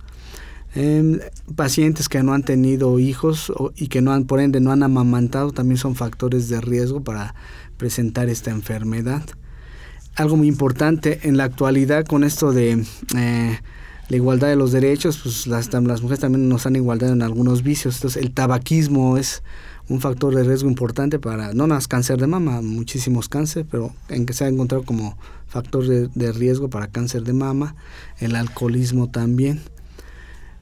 Em, 0.75 1.19
pacientes 1.55 2.09
que 2.09 2.21
no 2.23 2.33
han 2.33 2.43
tenido 2.43 2.99
hijos 2.99 3.53
y 3.77 3.87
que 3.87 4.01
no 4.01 4.11
han, 4.11 4.25
por 4.25 4.41
ende 4.41 4.59
no 4.59 4.71
han 4.71 4.83
amamantado 4.83 5.51
también 5.53 5.77
son 5.77 5.95
factores 5.95 6.49
de 6.49 6.59
riesgo 6.59 7.01
para 7.01 7.35
presentar 7.77 8.27
esta 8.27 8.51
enfermedad 8.51 9.23
algo 10.17 10.35
muy 10.35 10.47
importante 10.47 11.19
en 11.23 11.37
la 11.37 11.45
actualidad 11.45 12.05
con 12.05 12.23
esto 12.23 12.51
de 12.51 12.83
eh, 13.15 13.59
la 14.09 14.15
igualdad 14.15 14.47
de 14.47 14.55
los 14.55 14.71
derechos, 14.71 15.19
pues 15.21 15.47
las, 15.47 15.71
las 15.71 16.01
mujeres 16.01 16.19
también 16.19 16.49
nos 16.49 16.65
han 16.65 16.75
igualdad 16.75 17.11
en 17.11 17.21
algunos 17.21 17.61
vicios. 17.61 17.95
Entonces 17.97 18.21
el 18.21 18.31
tabaquismo 18.31 19.17
es 19.17 19.43
un 19.89 20.01
factor 20.01 20.33
de 20.33 20.43
riesgo 20.43 20.67
importante 20.67 21.19
para, 21.19 21.53
no 21.53 21.67
más 21.67 21.87
cáncer 21.87 22.19
de 22.19 22.27
mama, 22.27 22.61
muchísimos 22.61 23.29
cánceres, 23.29 23.67
pero 23.69 23.93
en 24.09 24.25
que 24.25 24.33
se 24.33 24.45
ha 24.45 24.47
encontrado 24.47 24.83
como 24.83 25.17
factor 25.47 25.85
de, 25.85 26.31
riesgo 26.31 26.69
para 26.69 26.87
cáncer 26.87 27.23
de 27.23 27.33
mama, 27.33 27.75
el 28.19 28.35
alcoholismo 28.35 29.09
también. 29.09 29.61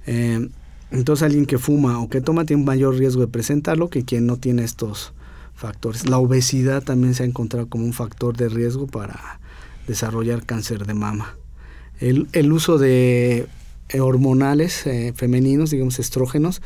Eh, 0.06 0.50
entonces 0.92 1.24
alguien 1.24 1.46
que 1.46 1.58
fuma 1.58 2.00
o 2.00 2.10
que 2.10 2.22
toma 2.22 2.46
tiene 2.46 2.62
un 2.62 2.68
mayor 2.68 2.96
riesgo 2.96 3.22
de 3.22 3.28
presentarlo 3.28 3.90
que 3.90 4.04
quien 4.04 4.28
no 4.28 4.38
tiene 4.38 4.64
estos 4.64 5.14
factores. 5.56 6.08
La 6.08 6.18
obesidad 6.18 6.84
también 6.84 7.16
se 7.16 7.24
ha 7.24 7.26
encontrado 7.26 7.68
como 7.68 7.86
un 7.86 7.94
factor 7.94 8.36
de 8.36 8.50
riesgo 8.50 8.86
para 8.86 9.40
desarrollar 9.88 10.46
cáncer 10.46 10.86
de 10.86 10.94
mama. 10.94 11.38
El, 12.00 12.28
el 12.34 12.52
uso 12.52 12.78
de 12.78 13.48
eh, 13.90 14.00
hormonales 14.00 14.86
eh, 14.88 15.14
femeninos, 15.16 15.70
digamos 15.70 16.00
estrógenos, 16.00 16.62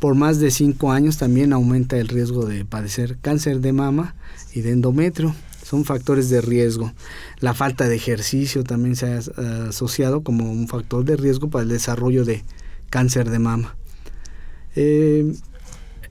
por 0.00 0.14
más 0.14 0.38
de 0.38 0.50
5 0.50 0.92
años 0.92 1.16
también 1.16 1.52
aumenta 1.52 1.96
el 1.96 2.08
riesgo 2.08 2.44
de 2.44 2.64
padecer 2.64 3.16
cáncer 3.20 3.60
de 3.60 3.72
mama 3.72 4.14
y 4.52 4.60
de 4.60 4.72
endometrio. 4.72 5.34
Son 5.64 5.84
factores 5.84 6.30
de 6.30 6.40
riesgo. 6.40 6.92
La 7.40 7.52
falta 7.52 7.88
de 7.88 7.96
ejercicio 7.96 8.64
también 8.64 8.96
se 8.96 9.06
ha 9.06 9.18
eh, 9.18 9.66
asociado 9.68 10.22
como 10.22 10.50
un 10.50 10.68
factor 10.68 11.04
de 11.04 11.16
riesgo 11.16 11.50
para 11.50 11.62
el 11.62 11.68
desarrollo 11.68 12.24
de 12.24 12.44
cáncer 12.90 13.30
de 13.30 13.38
mama. 13.38 13.76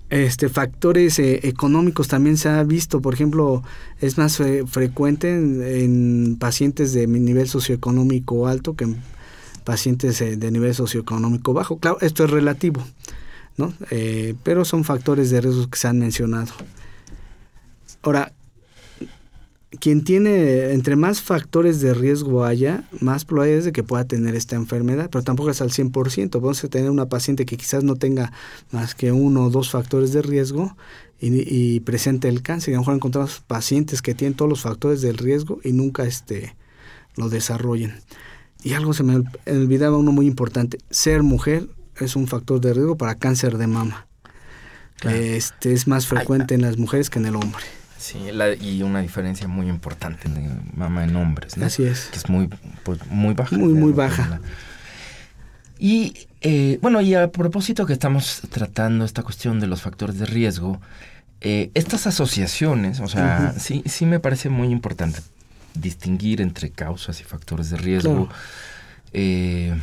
Este, 0.09 0.47
factores 0.47 1.19
eh, 1.19 1.41
económicos 1.43 2.07
también 2.07 2.37
se 2.37 2.47
ha 2.47 2.63
visto, 2.63 3.01
por 3.01 3.13
ejemplo, 3.13 3.61
es 3.99 4.17
más 4.17 4.41
frecuente 4.67 5.33
en, 5.35 6.37
pacientes 6.39 6.93
de 6.93 7.07
nivel 7.07 7.49
socioeconómico 7.49 8.47
alto 8.47 8.75
que 8.75 8.85
en 8.85 9.01
pacientes 9.67 10.21
eh, 10.21 10.37
de 10.37 10.49
nivel 10.49 10.73
socioeconómico 10.73 11.51
bajo. 11.51 11.77
Claro, 11.77 11.97
esto 11.99 12.23
es 12.23 12.29
relativo, 12.29 12.81
¿no? 13.57 13.73
Eh, 13.91 14.33
pero 14.43 14.63
son 14.63 14.85
factores 14.85 15.29
de 15.29 15.41
riesgo 15.41 15.69
que 15.69 15.77
se 15.77 15.89
han 15.89 15.99
mencionado. 15.99 16.53
Ahora, 18.01 18.31
quien 19.69 20.03
tiene, 20.03 20.71
entre 20.71 20.95
más 20.95 21.21
factores 21.21 21.81
de 21.81 21.93
riesgo 21.93 22.45
haya, 22.45 22.87
más 23.01 23.25
probabilidades 23.25 23.65
de 23.65 23.71
que 23.73 23.83
pueda 23.83 24.05
tener 24.05 24.33
esta 24.35 24.55
enfermedad, 24.55 25.09
pero 25.11 25.23
tampoco 25.23 25.49
es 25.49 25.61
al 25.61 25.71
100%. 25.71 26.31
Vamos 26.39 26.63
a 26.63 26.67
tener 26.69 26.89
una 26.89 27.09
paciente 27.09 27.45
que 27.45 27.57
quizás 27.57 27.83
no 27.83 27.95
tenga 27.95 28.31
más 28.71 28.95
que 28.95 29.11
uno 29.11 29.45
o 29.45 29.49
dos 29.49 29.69
factores 29.69 30.13
de 30.13 30.21
riesgo 30.21 30.77
y, 31.19 31.79
presente 31.81 32.29
el 32.29 32.41
cáncer. 32.41 32.71
Y 32.71 32.73
a 32.75 32.77
lo 32.77 32.81
mejor 32.81 32.95
encontramos 32.95 33.43
pacientes 33.45 34.01
que 34.01 34.15
tienen 34.15 34.35
todos 34.35 34.49
los 34.49 34.61
factores 34.61 35.01
del 35.01 35.17
riesgo 35.17 35.59
y 35.63 35.73
nunca 35.73 36.05
este, 36.05 36.55
lo 37.15 37.29
desarrollen. 37.29 37.95
y 38.63 38.73
algo 38.73 38.93
se 38.93 39.03
me 39.03 39.21
olvidaba 39.45 39.97
uno 39.97 40.11
muy 40.11 40.27
importante, 40.27 40.77
ser 40.89 41.23
mujer 41.23 41.67
es 41.97 42.15
un 42.15 42.27
factor 42.27 42.61
de 42.61 42.73
riesgo 42.73 42.97
para 42.97 43.15
cáncer 43.15 43.57
de 43.57 43.67
mama. 43.67 44.07
Este 45.03 45.73
es 45.73 45.87
más 45.87 46.07
frecuente 46.07 46.55
en 46.55 46.61
las 46.61 46.77
mujeres 46.77 47.09
que 47.09 47.19
en 47.19 47.27
el 47.27 47.35
hombre. 47.35 47.63
Sí, 47.97 48.19
y 48.61 48.83
una 48.83 49.01
diferencia 49.01 49.47
muy 49.47 49.67
importante 49.67 50.29
de 50.29 50.49
mama 50.75 51.03
en 51.03 51.15
hombres, 51.15 51.57
¿no? 51.57 51.65
Así 51.65 51.83
es. 51.83 52.09
Que 52.11 52.17
es 52.17 52.29
muy, 52.29 52.49
pues, 52.83 52.99
muy 53.07 53.33
baja. 53.33 53.57
Muy, 53.57 53.73
muy 53.73 53.91
baja. 53.91 54.39
Y 55.79 56.27
eh, 56.41 56.77
bueno, 56.81 57.01
y 57.01 57.15
a 57.15 57.31
propósito 57.31 57.85
que 57.85 57.93
estamos 57.93 58.41
tratando 58.49 59.05
esta 59.05 59.23
cuestión 59.23 59.59
de 59.59 59.67
los 59.67 59.81
factores 59.81 60.19
de 60.19 60.25
riesgo, 60.25 60.79
eh, 61.41 61.71
estas 61.73 62.07
asociaciones, 62.07 62.99
o 62.99 63.07
sea, 63.07 63.53
sí, 63.57 63.83
sí 63.85 64.05
me 64.05 64.19
parece 64.19 64.49
muy 64.49 64.69
importante 64.69 65.19
distinguir 65.73 66.41
entre 66.41 66.69
causas 66.69 67.19
y 67.21 67.23
factores 67.23 67.69
de 67.69 67.77
riesgo. 67.77 68.29
Eh, 69.13 69.75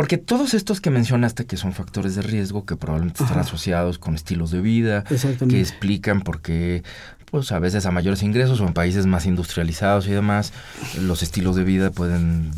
porque 0.00 0.16
todos 0.16 0.54
estos 0.54 0.80
que 0.80 0.88
mencionaste 0.88 1.44
que 1.44 1.58
son 1.58 1.74
factores 1.74 2.14
de 2.14 2.22
riesgo, 2.22 2.64
que 2.64 2.74
probablemente 2.74 3.22
están 3.22 3.38
asociados 3.38 3.98
con 3.98 4.14
estilos 4.14 4.50
de 4.50 4.62
vida, 4.62 5.04
que 5.04 5.60
explican 5.60 6.22
por 6.22 6.40
qué, 6.40 6.82
pues 7.30 7.52
a 7.52 7.58
veces 7.58 7.84
a 7.84 7.90
mayores 7.90 8.22
ingresos 8.22 8.62
o 8.62 8.66
en 8.66 8.72
países 8.72 9.04
más 9.04 9.26
industrializados 9.26 10.06
y 10.06 10.12
demás, 10.12 10.54
los 10.98 11.22
estilos 11.22 11.54
de 11.54 11.64
vida 11.64 11.90
pueden, 11.90 12.50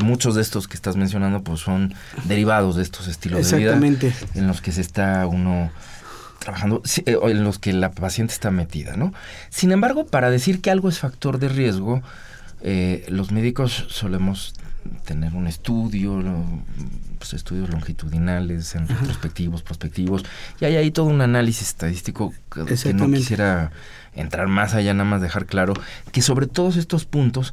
muchos 0.00 0.34
de 0.34 0.42
estos 0.42 0.68
que 0.68 0.74
estás 0.74 0.94
mencionando, 0.96 1.42
pues 1.42 1.60
son 1.60 1.94
derivados 2.24 2.76
de 2.76 2.82
estos 2.82 3.08
estilos 3.08 3.50
de 3.50 3.56
vida 3.56 3.80
en 4.34 4.46
los 4.46 4.60
que 4.60 4.70
se 4.70 4.82
está 4.82 5.26
uno 5.26 5.70
trabajando, 6.38 6.82
eh, 7.06 7.16
en 7.18 7.44
los 7.44 7.58
que 7.58 7.72
la 7.72 7.92
paciente 7.92 8.34
está 8.34 8.50
metida, 8.50 8.94
¿no? 8.98 9.14
Sin 9.48 9.72
embargo, 9.72 10.04
para 10.04 10.28
decir 10.28 10.60
que 10.60 10.70
algo 10.70 10.90
es 10.90 10.98
factor 10.98 11.38
de 11.38 11.48
riesgo, 11.48 12.02
eh, 12.60 13.06
los 13.08 13.32
médicos 13.32 13.86
solemos 13.88 14.52
tener 15.04 15.34
un 15.34 15.46
estudio, 15.46 16.22
pues, 17.18 17.34
estudios 17.34 17.70
longitudinales, 17.70 18.74
en 18.74 18.88
retrospectivos, 18.88 19.62
prospectivos, 19.62 20.24
y 20.60 20.64
hay 20.64 20.76
ahí 20.76 20.90
todo 20.90 21.06
un 21.06 21.20
análisis 21.20 21.68
estadístico 21.68 22.32
que, 22.50 22.94
no 22.94 23.10
quisiera 23.10 23.70
entrar 24.14 24.48
más 24.48 24.74
allá, 24.74 24.94
nada 24.94 25.08
más 25.08 25.20
dejar 25.20 25.46
claro 25.46 25.74
que 26.12 26.22
sobre 26.22 26.46
todos 26.46 26.76
estos 26.76 27.04
puntos 27.04 27.52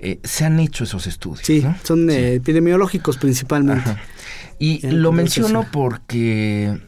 eh, 0.00 0.18
se 0.22 0.44
han 0.44 0.60
hecho 0.60 0.84
esos 0.84 1.06
estudios. 1.06 1.46
Sí, 1.46 1.64
son 1.82 2.10
eh, 2.10 2.34
epidemiológicos 2.34 3.16
principalmente. 3.16 3.96
Y 4.58 4.86
lo 4.88 5.12
menciono 5.12 5.66
porque, 5.70 6.78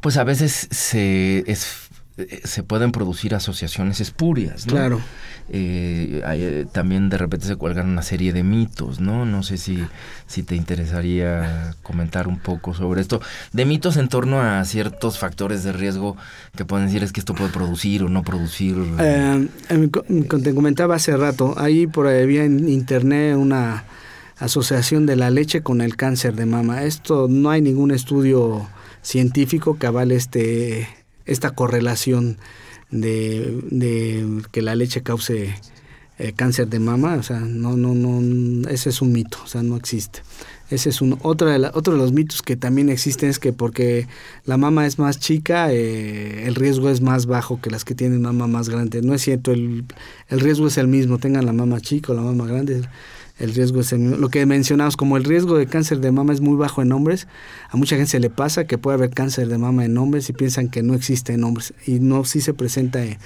pues 0.00 0.16
a 0.16 0.24
veces 0.24 0.68
se 0.70 1.44
es 1.46 1.81
se 2.44 2.62
pueden 2.62 2.92
producir 2.92 3.34
asociaciones 3.34 4.00
espurias, 4.00 4.66
¿no? 4.66 4.72
Claro. 4.72 5.00
Eh, 5.48 6.22
eh, 6.24 6.66
también 6.70 7.08
de 7.08 7.18
repente 7.18 7.46
se 7.46 7.56
cuelgan 7.56 7.88
una 7.88 8.02
serie 8.02 8.32
de 8.32 8.42
mitos, 8.42 9.00
¿no? 9.00 9.26
No 9.26 9.42
sé 9.42 9.58
si, 9.58 9.84
si 10.26 10.42
te 10.42 10.56
interesaría 10.56 11.74
comentar 11.82 12.28
un 12.28 12.38
poco 12.38 12.74
sobre 12.74 13.00
esto. 13.00 13.20
De 13.52 13.64
mitos 13.64 13.96
en 13.96 14.08
torno 14.08 14.40
a 14.40 14.64
ciertos 14.64 15.18
factores 15.18 15.64
de 15.64 15.72
riesgo 15.72 16.16
que 16.56 16.64
pueden 16.64 16.86
decir 16.86 17.02
es 17.02 17.12
que 17.12 17.20
esto 17.20 17.34
puede 17.34 17.50
producir 17.50 18.02
o 18.02 18.08
no 18.08 18.22
producir. 18.22 18.76
Eh, 18.98 19.48
te 20.42 20.54
comentaba 20.54 20.94
hace 20.94 21.16
rato, 21.16 21.54
ahí 21.58 21.86
por 21.86 22.06
ahí 22.06 22.22
había 22.22 22.44
en 22.44 22.68
internet 22.68 23.36
una 23.36 23.84
asociación 24.38 25.06
de 25.06 25.16
la 25.16 25.30
leche 25.30 25.62
con 25.62 25.80
el 25.80 25.96
cáncer 25.96 26.34
de 26.34 26.46
mama. 26.46 26.84
Esto 26.84 27.26
no 27.28 27.50
hay 27.50 27.60
ningún 27.62 27.90
estudio 27.90 28.66
científico 29.02 29.78
que 29.78 29.86
avale 29.86 30.16
este 30.16 30.88
esta 31.26 31.50
correlación 31.50 32.38
de, 32.90 34.42
que 34.50 34.62
la 34.62 34.74
leche 34.74 35.02
cause 35.02 35.54
eh, 36.18 36.32
cáncer 36.34 36.68
de 36.68 36.78
mama, 36.78 37.14
o 37.14 37.22
sea, 37.22 37.40
no, 37.40 37.76
no, 37.76 37.94
no, 37.94 38.68
ese 38.68 38.90
es 38.90 39.02
un 39.02 39.12
mito, 39.12 39.38
o 39.42 39.46
sea, 39.46 39.62
no 39.62 39.76
existe. 39.76 40.20
Ese 40.70 40.88
es 40.88 41.02
un, 41.02 41.18
otro, 41.22 41.48
de 41.48 41.70
otro 41.74 41.94
de 41.94 41.98
los 41.98 42.12
mitos 42.12 42.40
que 42.40 42.56
también 42.56 42.88
existen 42.88 43.28
es 43.28 43.38
que 43.38 43.52
porque 43.52 44.06
la 44.44 44.56
mama 44.56 44.86
es 44.86 44.98
más 44.98 45.18
chica, 45.18 45.72
eh, 45.72 46.46
el 46.46 46.54
riesgo 46.54 46.88
es 46.88 47.00
más 47.00 47.26
bajo 47.26 47.60
que 47.60 47.70
las 47.70 47.84
que 47.84 47.94
tienen 47.94 48.22
mama 48.22 48.46
más 48.46 48.68
grande. 48.68 49.02
No 49.02 49.14
es 49.14 49.22
cierto, 49.22 49.52
el, 49.52 49.84
el 50.28 50.40
riesgo 50.40 50.68
es 50.68 50.78
el 50.78 50.88
mismo, 50.88 51.18
tengan 51.18 51.44
la 51.44 51.52
mama 51.52 51.80
chica 51.80 52.12
o 52.12 52.14
la 52.14 52.22
mama 52.22 52.46
grande 52.46 52.82
el 53.42 53.54
riesgo 53.54 53.80
es 53.80 53.90
lo 53.92 54.28
que 54.28 54.46
mencionamos, 54.46 54.96
como 54.96 55.16
el 55.16 55.24
riesgo 55.24 55.58
de 55.58 55.66
cáncer 55.66 55.98
de 55.98 56.12
mama 56.12 56.32
es 56.32 56.40
muy 56.40 56.56
bajo 56.56 56.80
en 56.80 56.92
hombres, 56.92 57.26
a 57.70 57.76
mucha 57.76 57.96
gente 57.96 58.12
se 58.12 58.20
le 58.20 58.30
pasa 58.30 58.68
que 58.68 58.78
puede 58.78 58.94
haber 58.94 59.10
cáncer 59.10 59.48
de 59.48 59.58
mama 59.58 59.84
en 59.84 59.98
hombres 59.98 60.30
y 60.30 60.32
piensan 60.32 60.68
que 60.68 60.84
no 60.84 60.94
existe 60.94 61.32
en 61.32 61.42
hombres. 61.42 61.74
Y 61.84 61.98
no, 61.98 62.24
sí 62.24 62.40
se 62.40 62.54
presenta 62.54 63.04
eh, 63.04 63.18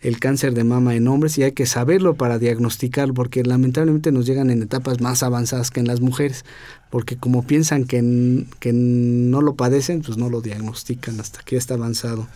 el 0.00 0.20
cáncer 0.20 0.54
de 0.54 0.62
mama 0.62 0.94
en 0.94 1.08
hombres 1.08 1.38
y 1.38 1.42
hay 1.42 1.52
que 1.52 1.66
saberlo 1.66 2.14
para 2.14 2.38
diagnosticarlo, 2.38 3.14
porque 3.14 3.42
lamentablemente 3.42 4.12
nos 4.12 4.26
llegan 4.26 4.50
en 4.50 4.62
etapas 4.62 5.00
más 5.00 5.24
avanzadas 5.24 5.72
que 5.72 5.80
en 5.80 5.88
las 5.88 6.00
mujeres, 6.00 6.44
porque 6.90 7.16
como 7.16 7.42
piensan 7.42 7.84
que, 7.84 8.46
que 8.60 8.72
no 8.72 9.42
lo 9.42 9.56
padecen, 9.56 10.02
pues 10.02 10.16
no 10.16 10.30
lo 10.30 10.40
diagnostican 10.40 11.18
hasta 11.18 11.42
que 11.42 11.56
ya 11.56 11.58
está 11.58 11.74
avanzado. 11.74 12.28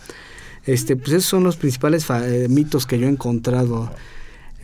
Este, 0.65 0.97
pues 0.97 1.09
esos 1.11 1.25
son 1.25 1.45
los 1.45 1.55
principales 1.55 2.05
eh, 2.09 2.47
mitos 2.49 2.85
que 2.85 2.99
yo 2.99 3.07
he 3.07 3.09
encontrado 3.09 3.89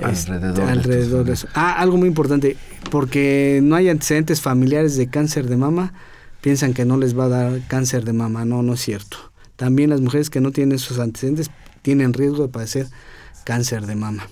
alrededor, 0.04 1.26
de, 1.26 1.34
eso. 1.34 1.48
Ah, 1.54 1.74
algo 1.80 1.98
muy 1.98 2.08
importante, 2.08 2.58
porque 2.92 3.60
no 3.64 3.76
hay 3.76 3.90
antecedentes 3.90 4.42
familiares 4.42 4.98
de 4.98 5.08
cáncer 5.08 5.48
de 5.48 5.58
mama, 5.58 5.94
piensan 6.42 6.74
que 6.74 6.86
no 6.86 6.98
les 6.98 7.18
va 7.18 7.26
a 7.26 7.30
dar 7.30 7.62
cáncer 7.68 8.04
de 8.04 8.14
mama, 8.14 8.46
no, 8.46 8.62
no 8.62 8.74
es 8.74 8.82
cierto. 8.82 9.18
También 9.56 9.90
las 9.90 10.02
mujeres 10.02 10.30
que 10.30 10.42
no 10.42 10.52
tienen 10.52 10.76
esos 10.76 11.00
antecedentes 11.00 11.50
tienen 11.82 12.14
riesgo 12.14 12.44
de 12.44 12.50
padecer 12.50 12.88
cáncer 13.46 13.86
de 13.86 13.96
mama. 13.96 14.28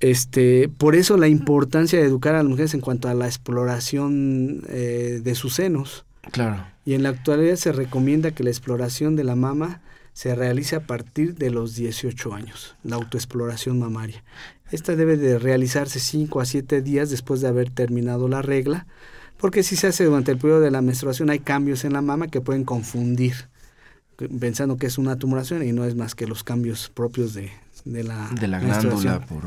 Este, 0.00 0.68
por 0.68 0.94
eso 0.94 1.16
la 1.16 1.26
importancia 1.26 1.98
de 1.98 2.06
educar 2.06 2.36
a 2.36 2.38
las 2.38 2.46
mujeres 2.46 2.74
en 2.74 2.80
cuanto 2.80 3.08
a 3.08 3.14
la 3.14 3.26
exploración 3.26 4.62
eh, 4.68 5.20
de 5.22 5.34
sus 5.34 5.54
senos. 5.54 6.04
Claro. 6.30 6.64
Y 6.84 6.94
en 6.94 7.02
la 7.02 7.08
actualidad 7.08 7.56
se 7.56 7.72
recomienda 7.72 8.30
que 8.30 8.44
la 8.44 8.50
exploración 8.50 9.16
de 9.16 9.24
la 9.24 9.34
mama 9.34 9.80
se 10.18 10.34
realiza 10.34 10.78
a 10.78 10.80
partir 10.80 11.36
de 11.36 11.48
los 11.48 11.76
18 11.76 12.34
años, 12.34 12.74
la 12.82 12.96
autoexploración 12.96 13.78
mamaria. 13.78 14.24
Esta 14.72 14.96
debe 14.96 15.16
de 15.16 15.38
realizarse 15.38 16.00
5 16.00 16.40
a 16.40 16.44
7 16.44 16.82
días 16.82 17.08
después 17.08 17.40
de 17.40 17.46
haber 17.46 17.70
terminado 17.70 18.26
la 18.26 18.42
regla, 18.42 18.88
porque 19.36 19.62
si 19.62 19.76
se 19.76 19.86
hace 19.86 20.02
durante 20.02 20.32
el 20.32 20.38
periodo 20.38 20.58
de 20.58 20.72
la 20.72 20.82
menstruación 20.82 21.30
hay 21.30 21.38
cambios 21.38 21.84
en 21.84 21.92
la 21.92 22.02
mama 22.02 22.26
que 22.26 22.40
pueden 22.40 22.64
confundir, 22.64 23.48
pensando 24.40 24.76
que 24.76 24.86
es 24.86 24.98
una 24.98 25.14
tumoración 25.14 25.62
y 25.62 25.70
no 25.70 25.84
es 25.84 25.94
más 25.94 26.16
que 26.16 26.26
los 26.26 26.42
cambios 26.42 26.90
propios 26.92 27.32
de, 27.32 27.52
la, 27.84 28.28
de 28.40 28.48
la 28.48 28.58
glándula 28.58 29.20
por, 29.20 29.44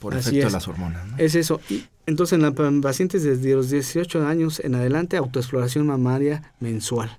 por 0.00 0.14
efecto 0.14 0.46
de 0.46 0.52
las 0.52 0.68
hormonas. 0.68 1.04
Es 1.18 1.34
eso. 1.34 1.60
Y 1.68 1.86
entonces 2.06 2.38
en, 2.38 2.44
en 2.44 2.80
pacientes 2.82 3.24
desde 3.24 3.52
los 3.56 3.68
18 3.68 4.24
años 4.24 4.60
en 4.60 4.76
adelante, 4.76 5.16
autoexploración 5.16 5.88
mamaria 5.88 6.52
mensual. 6.60 7.18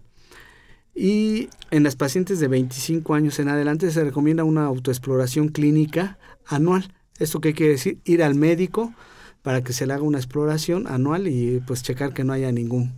Y 0.96 1.50
en 1.72 1.84
las 1.84 1.98
pacientes 1.98 2.40
de 2.40 2.48
25 2.48 3.14
años 3.14 3.38
en 3.40 3.50
adelante 3.50 3.92
se 3.92 4.04
recomienda 4.04 4.46
una 4.46 4.64
autoexploración 4.64 5.50
clínica 5.50 6.18
anual. 6.48 6.94
¿Esto 7.20 7.42
qué 7.42 7.54
quiere 7.54 7.74
decir? 7.74 8.00
Ir 8.06 8.24
al 8.24 8.36
médico 8.36 8.94
para 9.42 9.62
que 9.62 9.74
se 9.74 9.86
le 9.86 9.94
haga 9.94 10.04
una 10.04 10.18
exploración 10.18 10.88
anual 10.88 11.28
y 11.28 11.62
pues 11.68 11.84
checar 11.84 12.14
que 12.14 12.24
no 12.24 12.32
haya 12.34 12.52
ningún 12.52 12.96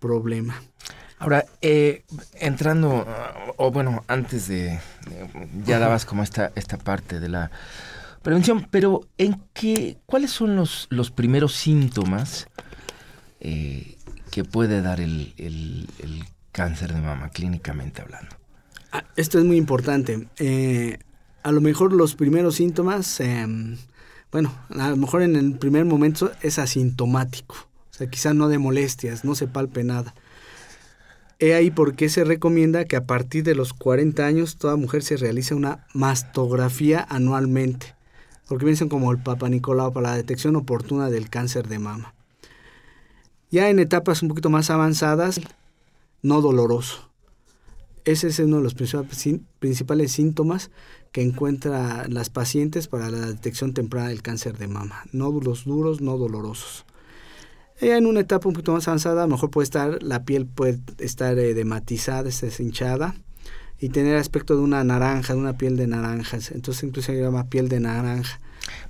problema. 0.00 0.60
Ahora, 1.18 1.46
eh, 1.62 2.04
entrando, 2.34 3.06
o 3.56 3.70
bueno, 3.70 4.04
antes 4.06 4.48
de, 4.48 4.78
ya 5.64 5.78
dabas 5.78 6.04
como 6.04 6.22
esta, 6.22 6.52
esta 6.54 6.76
parte 6.76 7.20
de 7.20 7.28
la 7.28 7.50
prevención, 8.22 8.66
pero 8.70 9.00
¿en 9.16 9.40
qué, 9.54 9.96
cuáles 10.04 10.32
son 10.32 10.56
los, 10.56 10.88
los 10.90 11.10
primeros 11.10 11.54
síntomas 11.54 12.48
eh, 13.40 13.96
que 14.30 14.44
puede 14.44 14.82
dar 14.82 15.00
el, 15.00 15.32
el, 15.38 15.88
el 16.00 16.24
cáncer 16.56 16.94
de 16.94 17.02
mama, 17.02 17.28
clínicamente 17.28 18.00
hablando? 18.00 18.34
Ah, 18.90 19.04
esto 19.16 19.38
es 19.38 19.44
muy 19.44 19.58
importante. 19.58 20.26
Eh, 20.38 20.98
a 21.42 21.52
lo 21.52 21.60
mejor 21.60 21.92
los 21.92 22.14
primeros 22.14 22.54
síntomas, 22.54 23.20
em, 23.20 23.76
bueno, 24.32 24.50
a 24.70 24.88
lo 24.88 24.96
mejor 24.96 25.20
en 25.20 25.36
el 25.36 25.58
primer 25.58 25.84
momento 25.84 26.32
es 26.40 26.58
asintomático. 26.58 27.56
O 27.90 27.94
sea, 27.94 28.08
quizás 28.08 28.34
no 28.34 28.48
de 28.48 28.56
molestias, 28.56 29.22
no 29.22 29.34
se 29.34 29.46
palpe 29.46 29.84
nada. 29.84 30.14
He 31.38 31.52
ahí 31.52 31.70
por 31.70 31.94
qué 31.94 32.08
se 32.08 32.24
recomienda 32.24 32.86
que 32.86 32.96
a 32.96 33.04
partir 33.04 33.44
de 33.44 33.54
los 33.54 33.74
40 33.74 34.24
años 34.24 34.56
toda 34.56 34.76
mujer 34.76 35.02
se 35.02 35.18
realice 35.18 35.54
una 35.54 35.86
mastografía 35.92 37.06
anualmente, 37.10 37.94
porque 38.48 38.64
piensan 38.64 38.88
como 38.88 39.12
el 39.12 39.18
Papa 39.18 39.50
Nicolau 39.50 39.92
para 39.92 40.08
la 40.08 40.16
detección 40.16 40.56
oportuna 40.56 41.10
del 41.10 41.28
cáncer 41.28 41.68
de 41.68 41.78
mama. 41.78 42.14
Ya 43.50 43.68
en 43.68 43.78
etapas 43.78 44.22
un 44.22 44.30
poquito 44.30 44.48
más 44.48 44.70
avanzadas, 44.70 45.42
no 46.22 46.40
doloroso. 46.40 47.10
Ese 48.04 48.28
es 48.28 48.38
uno 48.38 48.58
de 48.58 48.62
los 48.62 48.74
principales 48.74 50.12
síntomas 50.12 50.70
que 51.10 51.22
encuentran 51.22 52.12
las 52.14 52.30
pacientes 52.30 52.86
para 52.86 53.10
la 53.10 53.26
detección 53.26 53.74
temprana 53.74 54.10
del 54.10 54.22
cáncer 54.22 54.58
de 54.58 54.68
mama. 54.68 55.02
Nódulos 55.12 55.64
duros, 55.64 56.00
no 56.00 56.16
dolorosos. 56.16 56.84
Ya 57.80 57.96
en 57.98 58.06
una 58.06 58.20
etapa 58.20 58.48
un 58.48 58.54
poquito 58.54 58.72
más 58.72 58.86
avanzada, 58.86 59.24
a 59.24 59.26
lo 59.26 59.32
mejor 59.32 59.50
puede 59.50 59.64
estar, 59.64 60.02
la 60.02 60.24
piel 60.24 60.46
puede 60.46 60.78
estar 60.98 61.38
edematizada, 61.38 62.22
deshinchada 62.22 63.16
y 63.78 63.90
tener 63.90 64.16
aspecto 64.16 64.56
de 64.56 64.62
una 64.62 64.82
naranja, 64.84 65.34
de 65.34 65.40
una 65.40 65.58
piel 65.58 65.76
de 65.76 65.86
naranjas. 65.86 66.52
Entonces 66.52 66.84
incluso 66.84 67.12
se 67.12 67.20
llama 67.20 67.50
piel 67.50 67.68
de 67.68 67.80
naranja. 67.80 68.40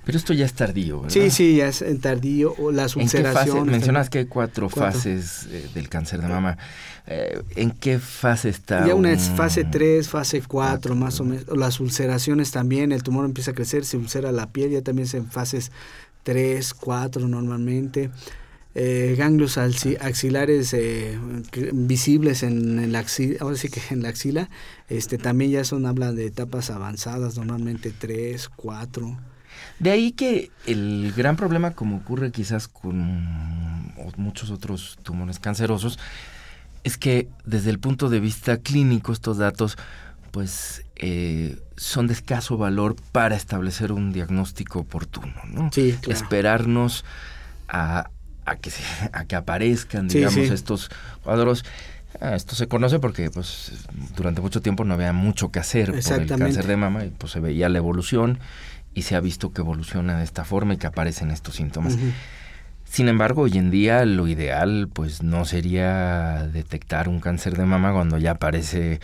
Pero 0.05 0.19
esto 0.19 0.33
ya 0.33 0.45
es 0.47 0.53
tardío, 0.55 1.01
¿verdad? 1.03 1.13
Sí, 1.13 1.31
sí, 1.31 1.57
ya 1.57 1.69
es 1.69 1.83
en 1.83 2.01
tardío 2.01 2.55
o 2.59 2.71
las 2.73 2.97
¿En 2.97 3.03
qué 3.03 3.09
fase? 3.09 3.19
ulceraciones. 3.23 3.73
Mencionas 3.73 4.09
que 4.11 4.19
hay 4.21 4.27
cuatro, 4.27 4.69
Cuatro. 4.71 4.93
fases 4.93 5.47
eh, 5.51 5.69
del 5.75 5.89
cáncer 5.89 6.21
de 6.23 6.29
mama. 6.29 6.57
Eh, 7.07 7.41
¿En 7.57 7.71
qué 7.73 7.99
fase 7.99 8.49
está? 8.49 8.87
Ya 8.87 8.95
una 8.95 9.13
es 9.13 9.29
fase 9.31 9.65
3, 9.65 10.09
fase 10.09 10.39
4, 10.39 10.49
Cuatro, 10.49 10.95
más 10.95 11.21
o 11.21 11.25
menos. 11.25 11.45
Las 11.57 11.81
ulceraciones 11.81 12.51
también, 12.53 12.93
el 12.93 13.03
tumor 13.03 13.25
empieza 13.25 13.51
a 13.51 13.55
crecer, 13.55 13.85
se 13.85 13.97
ulcera 13.97 14.33
la 14.33 14.51
piel, 14.51 14.71
ya 14.71 14.83
también 14.83 15.07
es 15.07 15.15
en 15.15 15.27
fases 15.31 15.71
3, 16.23 16.75
4 16.75 17.27
normalmente. 17.29 18.11
Eh, 18.79 19.15
ganglios 19.17 19.57
alci- 19.57 19.97
axilares 20.01 20.75
eh, 20.75 21.19
visibles 21.73 22.43
en, 22.43 22.79
el 22.79 22.95
axila, 22.95 23.39
ahora 23.41 23.57
sí 23.57 23.69
que 23.71 23.81
en 23.91 24.03
la 24.03 24.11
axila, 24.11 24.51
este, 24.89 25.17
también 25.17 25.51
ya 25.51 25.65
son, 25.65 25.87
habla 25.87 26.13
de 26.13 26.27
etapas 26.27 26.71
avanzadas, 26.71 27.37
normalmente 27.39 27.93
3, 27.99 28.49
4. 28.55 29.19
De 29.79 29.91
ahí 29.91 30.13
que 30.13 30.51
el 30.67 31.13
gran 31.17 31.37
problema, 31.37 31.73
como 31.73 31.97
ocurre 31.97 32.31
quizás 32.31 32.67
con 32.69 33.93
muchos 34.17 34.51
otros 34.51 34.99
tumores 35.03 35.39
cancerosos, 35.39 35.99
es 36.85 36.97
que 36.97 37.29
desde 37.45 37.71
el 37.71 37.79
punto 37.79 38.09
de 38.09 38.21
vista 38.21 38.57
clínico 38.59 39.13
estos 39.13 39.39
datos 39.39 39.77
pues 40.31 40.83
eh, 40.97 41.59
son 41.77 42.07
de 42.07 42.13
escaso 42.15 42.57
valor 42.59 42.95
para 43.13 43.37
establecer 43.37 43.91
un 43.93 44.13
diagnóstico 44.13 44.81
oportuno, 44.81 45.33
¿no? 45.51 45.71
Sí, 45.73 45.97
claro. 46.01 46.21
Esperarnos 46.23 47.05
a, 47.69 48.11
a 48.45 48.57
que 48.57 48.71
se- 48.71 48.83
a 49.13 49.25
que 49.25 49.35
aparezcan, 49.37 50.09
digamos, 50.09 50.35
sí. 50.35 50.53
estos 50.53 50.91
cuadros. 51.23 51.65
Ah, 52.21 52.35
Esto 52.35 52.55
se 52.55 52.67
conoce 52.69 52.99
porque 52.99 53.31
pues 53.31 53.73
durante 54.17 54.41
mucho 54.41 54.61
tiempo 54.63 54.85
no 54.85 54.95
había 54.95 55.13
mucho 55.13 55.51
que 55.51 55.59
hacer 55.59 55.87
por 55.87 56.21
el 56.21 56.27
cáncer 56.29 56.67
de 56.67 56.77
mama 56.77 57.05
y 57.05 57.11
pues 57.11 57.33
se 57.33 57.41
veía 57.41 57.69
la 57.69 57.79
evolución 57.79 58.39
y 58.97 59.03
se 59.03 59.15
ha 59.15 59.21
visto 59.21 59.53
que 59.53 59.61
evoluciona 59.61 60.19
de 60.19 60.25
esta 60.25 60.45
forma 60.45 60.75
y 60.75 60.77
que 60.79 60.89
aparecen 60.89 61.31
estos 61.31 61.55
síntomas. 61.55 61.97
Sin 62.85 63.09
embargo, 63.09 63.43
hoy 63.43 63.59
en 63.59 63.71
día 63.71 64.05
lo 64.07 64.27
ideal 64.27 64.89
pues 64.93 65.23
no 65.23 65.45
sería 65.45 66.47
detectar 66.53 67.09
un 67.09 67.21
cáncer 67.21 67.57
de 67.57 67.67
mama 67.67 67.93
cuando 67.93 68.17
ya 68.19 68.33
aparece 68.33 69.01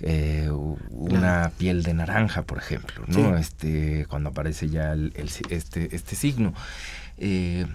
eh, 0.00 0.50
una 0.90 1.18
Claro. 1.20 1.52
piel 1.56 1.82
de 1.84 1.94
naranja, 1.94 2.42
por 2.42 2.58
ejemplo, 2.58 3.04
¿no? 3.06 3.14
Sí. 3.36 3.40
Este, 3.40 4.06
cuando 4.08 4.30
aparece 4.30 4.68
ya 4.68 4.92
el- 4.92 5.12
el 5.14 5.28
si- 5.28 5.44
este, 5.50 5.94
este 5.94 6.16
signo. 6.16 6.52
Eh, 7.16 7.66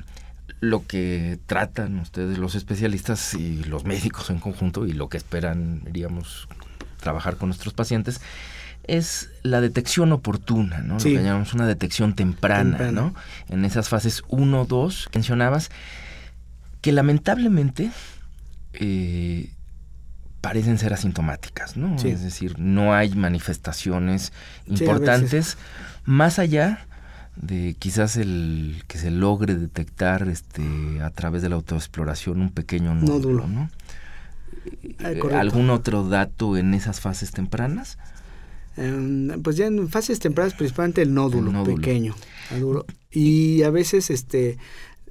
lo 0.59 0.85
que 0.85 1.39
tratan 1.45 1.97
ustedes 1.99 2.37
los 2.37 2.55
especialistas 2.55 3.33
y 3.35 3.63
los 3.63 3.85
médicos 3.85 4.29
en 4.31 4.39
conjunto 4.39 4.85
y 4.85 4.91
lo 4.93 5.07
que 5.07 5.17
esperan, 5.17 5.81
diríamos, 5.85 6.47
trabajar 6.99 7.37
con 7.37 7.47
nuestros 7.49 7.73
pacientes 7.73 8.19
es 8.97 9.29
la 9.43 9.61
detección 9.61 10.11
oportuna, 10.11 10.79
¿no? 10.79 10.99
Sí. 10.99 11.13
Lo 11.13 11.19
que 11.19 11.25
llamamos 11.25 11.53
una 11.53 11.67
detección 11.67 12.13
temprana, 12.13 12.77
Temprana. 12.77 13.01
¿no? 13.01 13.15
En 13.49 13.65
esas 13.65 13.89
fases 13.89 14.23
1, 14.27 14.65
2 14.65 15.07
que 15.11 15.19
mencionabas, 15.19 15.69
que 16.81 16.91
lamentablemente 16.91 17.91
eh, 18.73 19.51
parecen 20.41 20.77
ser 20.77 20.93
asintomáticas, 20.93 21.75
¿no? 21.77 21.97
Sí. 21.99 22.09
Es 22.09 22.23
decir, 22.23 22.57
no 22.59 22.93
hay 22.93 23.13
manifestaciones 23.15 24.31
importantes 24.67 25.57
más 26.05 26.39
allá 26.39 26.85
de 27.35 27.75
quizás 27.79 28.17
el 28.17 28.83
que 28.87 28.97
se 28.97 29.11
logre 29.11 29.55
detectar 29.55 30.27
este 30.27 31.01
a 31.01 31.09
través 31.09 31.41
de 31.41 31.49
la 31.49 31.55
autoexploración 31.55 32.41
un 32.41 32.49
pequeño 32.51 32.95
nódulo. 32.95 33.47
¿no? 33.47 33.69
Ah, 34.99 35.11
Eh. 35.11 35.21
¿Algún 35.33 35.69
otro 35.69 36.07
dato 36.07 36.57
en 36.57 36.73
esas 36.73 36.99
fases 36.99 37.31
tempranas? 37.31 37.97
Em, 38.79 39.41
pues 39.41 39.57
ya 39.57 39.65
en 39.67 39.89
fases 39.89 40.19
tempranas 40.19 40.53
principalmente 40.53 41.01
el 41.01 41.13
nódulo, 41.13 41.47
El 41.47 41.53
nódulo. 41.53 41.75
pequeño 41.75 42.15
nódulo. 42.49 42.85
y 43.11 43.63
a 43.63 43.71
veces 43.71 44.09
este 44.09 44.57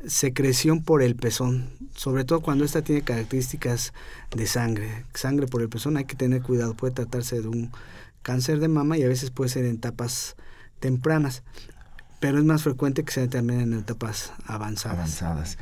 secreción 0.07 0.83
por 0.83 1.03
el 1.03 1.17
pezón 1.17 1.69
sobre 1.95 2.25
todo 2.25 2.41
cuando 2.41 2.65
esta 2.65 2.81
tiene 2.81 3.03
características 3.03 3.93
de 4.35 4.47
sangre 4.47 5.05
sangre 5.13 5.47
por 5.49 5.61
el 5.61 5.69
pezón 5.69 5.99
hay 5.99 6.05
que 6.07 6.17
tener 6.17 6.41
cuidado 6.41 6.75
puede 6.75 6.95
tratarse 6.95 7.43
de 7.43 7.49
un 7.49 7.71
cáncer 8.23 8.59
de 8.61 8.69
mama 8.69 8.97
y 8.97 9.03
a 9.03 9.09
veces 9.09 9.31
puede 9.31 9.51
ser 9.51 9.67
en 9.67 9.75
etapas 9.75 10.37
tempranas 10.81 11.43
pero 12.21 12.39
es 12.39 12.45
más 12.45 12.63
frecuente 12.63 13.05
que 13.05 13.13
sea 13.13 13.29
también 13.29 13.61
en 13.61 13.75
etapas 13.75 14.33
avanzadas, 14.47 14.97
avanzadas. 14.99 15.59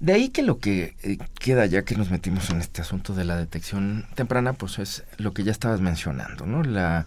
De 0.00 0.12
ahí 0.12 0.28
que 0.30 0.42
lo 0.42 0.58
que 0.58 0.96
eh, 1.02 1.16
queda 1.38 1.64
ya 1.66 1.84
que 1.84 1.96
nos 1.96 2.10
metimos 2.10 2.50
en 2.50 2.60
este 2.60 2.82
asunto 2.82 3.14
de 3.14 3.24
la 3.24 3.36
detección 3.36 4.04
temprana, 4.14 4.52
pues 4.52 4.78
es 4.78 5.04
lo 5.16 5.32
que 5.32 5.44
ya 5.44 5.52
estabas 5.52 5.80
mencionando, 5.80 6.44
¿no? 6.44 6.62
La, 6.64 7.06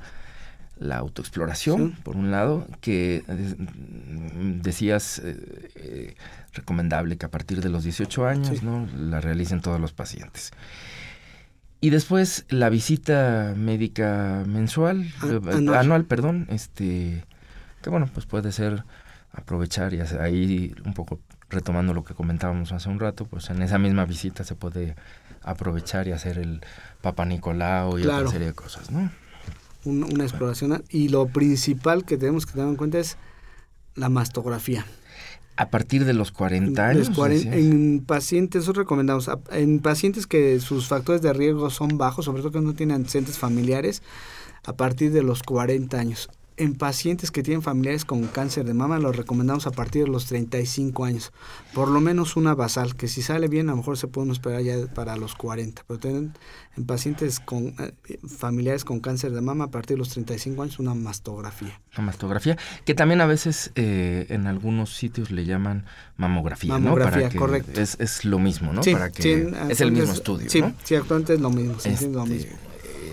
la 0.79 0.97
autoexploración, 0.97 1.91
Sí. 1.95 2.01
por 2.03 2.15
un 2.15 2.31
lado, 2.31 2.65
que 2.81 3.23
decías 4.61 5.19
eh, 5.19 5.69
eh, 5.75 6.15
recomendable 6.53 7.17
que 7.17 7.25
a 7.25 7.29
partir 7.31 7.61
de 7.61 7.69
los 7.69 7.83
18 7.83 8.25
años, 8.25 8.59
Sí. 8.59 8.65
¿no? 8.65 8.87
La 8.97 9.21
realicen 9.21 9.61
todos 9.61 9.79
los 9.79 9.93
pacientes. 9.93 10.51
Y 11.81 11.91
después 11.91 12.45
la 12.49 12.69
visita 12.69 13.53
médica 13.55 14.43
mensual, 14.45 15.03
eh, 15.23 15.39
anual. 15.53 15.77
anual, 15.77 16.05
perdón, 16.05 16.47
este, 16.49 17.23
que 17.81 17.89
bueno, 17.89 18.09
pues 18.13 18.25
puede 18.25 18.51
ser 18.51 18.83
aprovechar 19.31 19.93
y 19.93 19.99
hacer- 20.01 20.19
ahí 20.21 20.73
un 20.85 20.93
poco 20.93 21.19
retomando 21.49 21.93
lo 21.93 22.03
que 22.03 22.13
comentábamos 22.13 22.71
hace 22.73 22.89
un 22.89 22.99
rato, 22.99 23.25
pues 23.25 23.49
en 23.49 23.61
esa 23.61 23.77
misma 23.79 24.05
visita 24.05 24.43
se 24.43 24.55
puede 24.55 24.95
aprovechar 25.41 26.07
y 26.07 26.11
hacer 26.11 26.37
el 26.37 26.61
Papa 27.01 27.25
Nicolau 27.25 27.97
y 27.97 28.03
Claro. 28.03 28.19
otra 28.19 28.31
serie 28.31 28.47
de 28.47 28.53
cosas, 28.53 28.91
¿no? 28.91 29.09
Un- 29.89 30.03
una 30.03 30.23
exploración 30.23 30.83
y 30.89 31.09
lo 31.09 31.27
principal 31.27 32.05
que 32.05 32.17
tenemos 32.17 32.45
que 32.45 32.53
tener 32.53 32.67
en 32.67 32.75
cuenta 32.75 32.99
es 32.99 33.17
la 33.95 34.07
mastografía 34.09 34.85
A 35.57 35.69
partir 35.69 36.05
de 36.05 36.13
los 36.13 36.31
40 36.31 36.93
Los 36.93 37.09
años. 37.19 37.45
en 37.45 38.03
pacientes, 38.05 38.63
eso 38.63 38.71
recomendamos, 38.73 39.29
en 39.51 39.79
pacientes 39.79 40.25
que 40.27 40.59
sus 40.61 40.87
factores 40.87 41.21
de 41.21 41.33
riesgo 41.33 41.69
son 41.69 41.97
bajos, 41.97 42.25
sobre 42.25 42.41
todo 42.41 42.51
que 42.51 42.61
no 42.61 42.73
tienen 42.75 42.95
antecedentes 42.95 43.37
familiares, 43.37 44.01
a 44.65 44.73
partir 44.73 45.11
de 45.11 45.21
los 45.23 45.43
40 45.43 45.99
años. 45.99 46.29
En 46.59 46.75
pacientes 46.75 47.31
que 47.31 47.41
tienen 47.41 47.61
familiares 47.61 48.03
con 48.03 48.27
cáncer 48.27 48.65
de 48.65 48.73
mama, 48.73 48.99
los 48.99 49.15
recomendamos 49.15 49.65
a 49.65 49.71
partir 49.71 50.03
de 50.03 50.09
los 50.09 50.25
35 50.25 51.05
años. 51.05 51.31
Por 51.73 51.87
lo 51.87 52.01
menos 52.01 52.35
una 52.35 52.53
basal, 52.53 52.95
que 52.97 53.07
si 53.07 53.21
sale 53.21 53.47
bien, 53.47 53.69
a 53.69 53.71
lo 53.71 53.77
mejor 53.77 53.97
se 53.97 54.07
pueden 54.07 54.29
esperar 54.31 54.61
ya 54.61 54.75
para 54.93 55.15
los 55.15 55.35
40. 55.35 55.83
Pero 55.87 55.99
tienen 56.01 56.33
en 56.75 56.85
pacientes 56.85 57.39
con 57.39 57.73
eh, 57.79 57.93
familiares 58.27 58.83
con 58.83 58.99
cáncer 58.99 59.31
de 59.31 59.39
mama, 59.39 59.63
a 59.65 59.71
partir 59.71 59.95
de 59.95 59.99
los 59.99 60.09
35 60.09 60.61
años, 60.63 60.79
una 60.79 60.93
mastografía. 60.93 61.79
La 61.95 62.03
mastografía, 62.03 62.57
que 62.83 62.93
también 62.93 63.21
a 63.21 63.25
veces 63.25 63.71
eh, 63.75 64.25
en 64.27 64.45
algunos 64.45 64.93
sitios 64.93 65.31
le 65.31 65.45
llaman 65.45 65.85
mamografía, 66.17 66.73
¿no? 66.73 66.79
Mamografía, 66.81 67.17
Para 67.21 67.29
que 67.29 67.37
correcto. 67.37 67.79
Es, 67.79 67.95
es 68.01 68.25
lo 68.25 68.37
mismo, 68.37 68.73
¿no? 68.73 68.83
Sí, 68.83 68.91
para 68.91 69.09
que 69.11 69.23
sí, 69.23 69.29
es 69.69 69.79
el 69.79 69.93
mismo 69.93 70.11
es- 70.11 70.17
estudio, 70.17 70.49
Sí, 70.49 70.59
¿no? 70.59 70.73
sí, 70.83 70.95
actualmente 70.95 71.35
es 71.35 71.39
lo 71.39 71.51
mismo, 71.51 71.75
entiende 71.85 72.17
lo 72.17 72.23
Este, 72.25 72.35
mismo. 72.35 72.57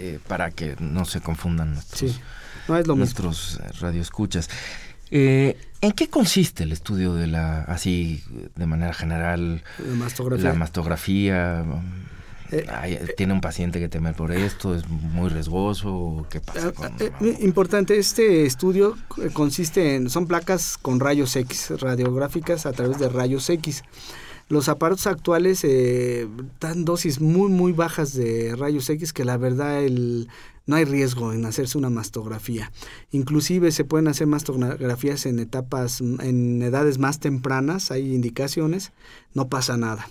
eh, 0.01 0.19
para 0.27 0.51
que 0.51 0.75
no 0.81 1.05
se 1.05 1.21
confundan 1.21 1.75
nuestros, 1.75 2.11
Sí, 2.11 2.19
no 2.68 2.76
es 2.76 2.87
lo 2.87 2.94
mismo. 2.94 2.96
nuestros 3.05 3.59
eh, 3.62 3.70
radioescuchas. 3.81 4.48
Eh, 5.11 5.57
¿En 5.81 5.92
qué 5.92 6.09
consiste 6.09 6.64
el 6.64 6.72
estudio 6.72 7.14
de 7.14 7.26
la, 7.29 7.62
así 7.62 8.22
de 8.57 8.66
manera 8.66 8.92
general, 8.94 9.62
La 9.79 9.94
mastografía. 9.94 10.44
la 10.48 10.55
mastografía? 10.55 11.64
Eh, 12.52 12.64
Ay, 12.72 12.98
¿Tiene 13.16 13.33
un 13.33 13.40
paciente 13.40 13.79
que 13.81 13.88
temer 13.88 14.14
por 14.14 14.31
esto? 14.33 14.74
¿Es 14.74 14.87
muy 14.88 15.29
riesgoso? 15.29 16.26
¿Qué 16.31 16.40
pasa 16.40 16.68
Ah, 16.68 16.72
con...? 16.72 16.92
eh, 17.00 17.11
eh, 17.20 17.37
importante, 17.40 17.98
este 17.98 18.46
estudio 18.46 18.96
consiste 19.33 19.96
en, 19.96 20.11
son 20.11 20.26
placas 20.26 20.79
con 20.81 20.98
rayos 21.00 21.35
X, 21.37 21.72
radiográficas 21.81 22.64
a 22.66 22.72
través 22.72 22.98
de 22.98 23.09
rayos 23.09 23.48
X. 23.50 23.83
Los 24.49 24.69
aparatos 24.69 25.07
actuales 25.09 25.65
eh, 25.65 26.29
dan 26.61 26.85
dosis 26.85 27.21
muy, 27.21 27.49
muy 27.51 27.73
bajas 27.73 28.15
de 28.15 28.55
rayos 28.57 28.89
X 28.89 29.13
que 29.13 29.25
la 29.25 29.37
verdad 29.37 29.83
el, 29.83 30.29
no 30.67 30.77
hay 30.77 30.85
riesgo 30.85 31.33
en 31.33 31.45
hacerse 31.47 31.77
una 31.79 31.91
mastografía. 31.91 32.71
Inclusive 33.11 33.73
se 33.73 33.85
pueden 33.85 34.07
hacer 34.07 34.29
mastografías 34.29 35.27
en 35.27 35.41
etapas, 35.41 36.01
en 36.01 36.63
edades 36.63 36.99
más 36.99 37.19
tempranas, 37.19 37.91
hay 37.91 38.15
indicaciones, 38.15 38.93
no 39.35 39.49
pasa 39.49 39.77
nada. 39.77 40.09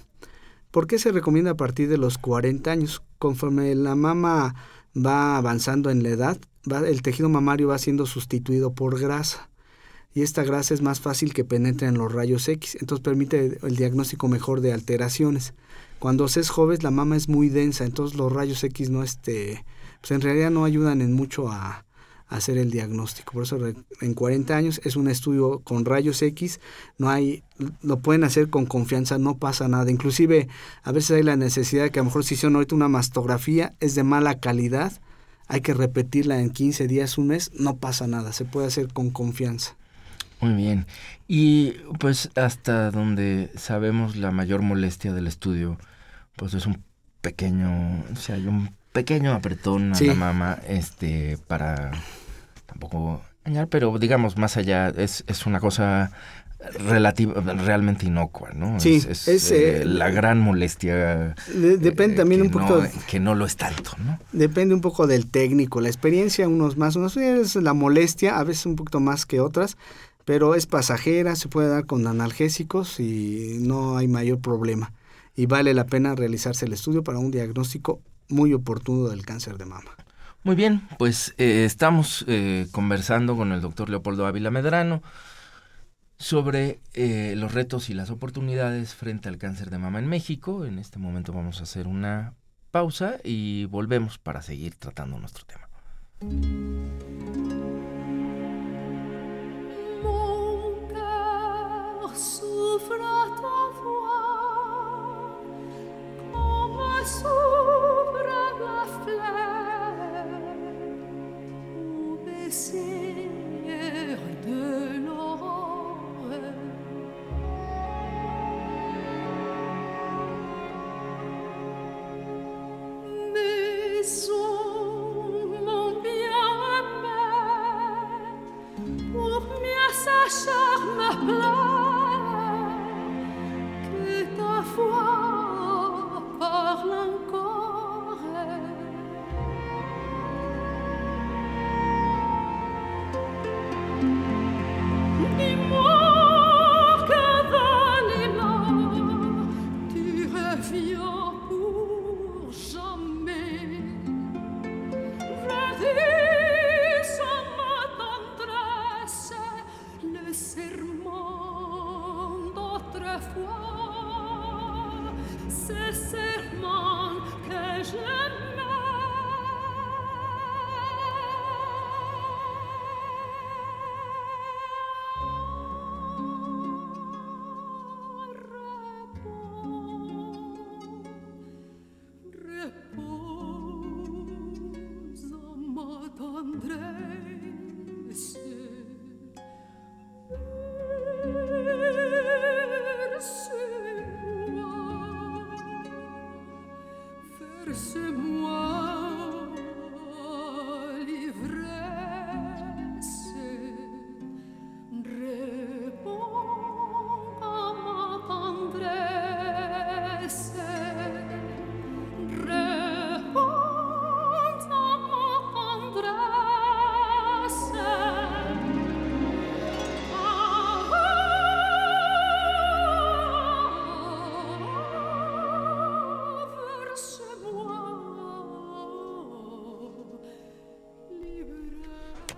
¿Por 0.72 0.88
qué 0.88 1.00
se 1.00 1.14
recomienda 1.14 1.52
a 1.52 1.58
partir 1.58 1.88
de 1.88 1.98
los 1.98 2.18
40 2.18 2.70
años? 2.72 3.02
Conforme 3.20 3.74
la 3.76 3.96
mama 3.96 4.54
va 4.94 5.38
avanzando 5.38 5.90
en 5.90 6.04
la 6.04 6.10
edad, 6.10 6.38
va- 6.70 6.86
el 6.86 7.02
tejido 7.02 7.30
mamario 7.30 7.70
va 7.70 7.78
siendo 7.78 8.06
sustituido 8.06 8.74
por 8.74 9.00
grasa. 9.00 9.50
Y 10.16 10.22
esta 10.22 10.46
grasa 10.46 10.74
es 10.74 10.82
más 10.82 11.02
fácil 11.02 11.34
que 11.34 11.44
penetre 11.44 11.88
en 11.88 11.98
los 11.98 12.10
rayos 12.10 12.48
X, 12.48 12.78
entonces 12.80 13.04
permite 13.04 13.60
el 13.62 13.76
diagnóstico 13.76 14.30
mejor 14.30 14.62
de 14.62 14.72
alteraciones. 14.72 15.54
Cuando 16.00 16.30
se 16.30 16.40
es 16.40 16.50
joven, 16.50 16.80
la 16.84 16.90
mama 16.90 17.18
es 17.18 17.28
muy 17.28 17.50
densa, 17.50 17.84
entonces 17.84 18.18
los 18.18 18.32
rayos 18.32 18.64
X 18.64 18.90
no 18.90 19.04
este, 19.04 19.66
pues 20.00 20.12
en 20.12 20.22
realidad 20.22 20.52
no 20.52 20.64
ayudan 20.64 21.02
en 21.02 21.12
mucho 21.12 21.52
a, 21.52 21.84
hacer 22.28 22.58
el 22.58 22.72
diagnóstico. 22.72 23.34
Por 23.34 23.44
eso 23.44 23.60
en 24.02 24.14
40 24.14 24.56
años 24.56 24.82
es 24.86 24.96
un 24.96 25.10
estudio 25.10 25.60
con 25.60 25.84
rayos 25.84 26.22
X, 26.22 26.62
no 26.98 27.10
hay, 27.10 27.44
lo 27.82 28.00
pueden 28.00 28.24
hacer 28.24 28.50
con 28.50 28.66
confianza, 28.66 29.18
no 29.18 29.38
pasa 29.38 29.68
nada. 29.68 29.92
Inclusive 29.92 30.48
a 30.84 30.92
veces 30.94 31.12
hay 31.12 31.24
la 31.24 31.36
necesidad 31.36 31.84
de 31.84 31.92
que 31.92 32.00
a 32.00 32.04
lo 32.04 32.06
mejor 32.06 32.24
si 32.24 32.36
hicieron 32.36 32.56
ahorita 32.56 32.74
una 32.74 32.88
mastografía 32.88 33.74
es 33.82 33.96
de 33.96 34.04
mala 34.04 34.40
calidad, 34.40 34.94
hay 35.48 35.60
que 35.60 35.74
repetirla 35.74 36.40
en 36.40 36.50
15 36.50 36.88
días, 36.88 37.18
un 37.18 37.28
mes, 37.28 37.52
no 37.54 37.78
pasa 37.78 38.08
nada, 38.08 38.32
se 38.32 38.46
puede 38.46 38.68
hacer 38.68 38.92
con 38.92 39.12
confianza. 39.12 39.76
Muy 40.46 40.54
bien. 40.54 40.86
Y 41.28 41.72
pues 42.00 42.30
hasta 42.36 42.92
donde 42.92 43.50
sabemos 43.56 44.16
la 44.16 44.30
mayor 44.30 44.62
molestia 44.62 45.12
del 45.12 45.26
estudio, 45.26 45.80
pues 46.36 46.54
es 46.54 46.68
un 46.68 46.84
pequeño, 47.22 48.04
o 48.14 48.16
sea, 48.16 48.36
hay 48.36 48.46
un 48.46 48.70
pequeño 48.92 49.34
apretón 49.34 49.94
a 49.96 50.00
la 50.00 50.14
mama, 50.14 50.60
este, 50.68 51.40
para 51.48 51.92
tampoco 52.68 53.24
dañar, 53.44 53.68
pero 53.70 53.98
digamos 53.98 54.38
más 54.38 54.56
allá, 54.56 54.90
es, 54.90 55.24
es 55.28 55.48
una 55.48 55.60
cosa 55.60 56.12
relativa, 56.74 57.42
realmente 57.42 58.06
inocua, 58.06 58.52
¿no? 58.54 58.80
Sí, 58.80 59.02
es, 59.08 59.28
eh, 59.28 59.82
eh, 59.82 59.86
la 59.86 60.10
gran 60.10 60.40
molestia. 60.40 61.36
depende 61.54 62.18
también 62.18 62.42
un 62.42 62.50
poco. 62.50 62.84
que 63.08 63.20
no 63.20 63.36
lo 63.36 63.46
es 63.46 63.56
tanto, 63.56 63.92
¿no? 64.04 64.20
Depende 64.32 64.74
un 64.74 64.82
poco 64.82 65.08
del 65.08 65.30
técnico, 65.30 65.82
la 65.82 65.90
experiencia, 65.90 66.48
unos 66.48 66.78
más, 66.78 66.96
unos 66.96 67.18
es 67.18 67.56
la 67.56 67.74
molestia, 67.74 68.38
a 68.40 68.44
veces 68.44 68.66
un 68.66 68.76
poquito 68.76 69.00
más 69.00 69.26
que 69.26 69.40
otras, 69.40 69.78
pero 70.26 70.56
es 70.56 70.66
pasajera, 70.66 71.36
se 71.36 71.48
puede 71.48 71.70
dar 71.70 71.86
con 71.86 72.06
analgésicos 72.08 73.00
y 73.00 73.58
no 73.62 73.98
hay 73.98 74.08
mayor 74.08 74.40
problema. 74.40 74.92
Y 75.36 75.46
vale 75.46 75.74
la 75.74 75.86
pena 75.86 76.16
realizarse 76.16 76.66
el 76.66 76.74
estudio 76.74 77.04
para 77.04 77.20
un 77.20 77.32
diagnóstico 77.32 78.02
muy 78.30 78.54
oportuno 78.54 79.08
del 79.10 79.26
cáncer 79.26 79.58
de 79.58 79.66
mama. 79.66 79.92
Muy 80.44 80.56
bien, 80.56 80.88
pues 81.00 81.34
eh, 81.38 81.66
estamos 81.66 82.26
conversando 82.72 83.36
con 83.36 83.52
el 83.52 83.62
doctor 83.62 83.90
Leopoldo 83.90 84.28
Ávila 84.28 84.52
Medrano 84.52 85.02
sobre 86.18 86.80
eh, 86.94 87.34
los 87.36 87.54
retos 87.54 87.90
y 87.90 87.94
las 87.94 88.10
oportunidades 88.10 88.94
frente 88.94 89.30
al 89.30 89.38
cáncer 89.38 89.70
de 89.70 89.78
mama 89.78 90.00
en 90.00 90.08
México. 90.08 90.66
En 90.66 90.80
este 90.80 91.00
momento 91.00 91.34
vamos 91.34 91.60
a 91.60 91.64
hacer 91.64 91.88
una 91.88 92.34
pausa 92.72 93.18
y 93.24 93.66
volvemos 93.66 94.18
para 94.18 94.42
seguir 94.42 94.76
tratando 94.76 95.20
nuestro 95.20 95.46
tema. 95.46 97.25
sopra 107.06 108.44
la 108.60 108.82
fleur, 109.04 110.26
où 111.76 112.18
baisser 112.26 113.05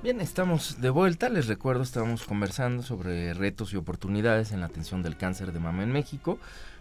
Bien, 0.07 0.21
estamos 0.21 0.79
de 0.79 0.89
vuelta. 0.89 1.27
Les 1.27 1.47
recuerdo, 1.47 1.83
estábamos 1.83 2.23
conversando 2.23 2.81
sobre 2.81 3.33
retos 3.33 3.73
y 3.73 3.75
oportunidades 3.75 4.53
en 4.53 4.61
la 4.61 4.67
atención 4.67 5.03
del 5.03 5.17
cáncer 5.17 5.51
de 5.51 5.59
mama 5.59 5.83
en 5.83 5.91
México. 5.91 6.39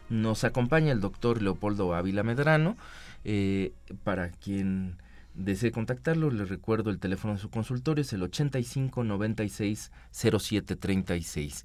Nos 0.09 0.45
acompaña 0.45 0.93
el 0.93 1.01
doctor 1.01 1.43
Leopoldo 1.43 1.93
Ávila 1.97 2.23
Medrano. 2.23 2.77
Eh, 3.25 3.73
para 4.05 4.31
quien 4.31 4.95
desee 5.35 5.73
contactarlo, 5.73 6.31
les 6.31 6.49
recuerdo 6.49 6.91
el 6.91 7.01
teléfono 7.01 7.35
de 7.35 7.41
su 7.41 7.51
consultorio, 7.51 8.03
es 8.03 8.13
el 8.13 8.23
85 8.23 9.03
96 9.03 9.91
07 10.13 10.77
36. 10.77 11.65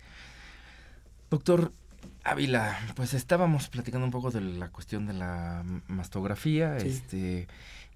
Doctor 1.29 1.71
Ávila, 2.23 2.77
pues 2.95 3.13
estábamos 3.13 3.67
platicando 3.67 4.05
un 4.05 4.11
poco 4.11 4.31
de 4.31 4.41
la 4.41 4.69
cuestión 4.69 5.07
de 5.07 5.13
la 5.13 5.63
mastografía. 5.87 6.77
Este 6.77 7.47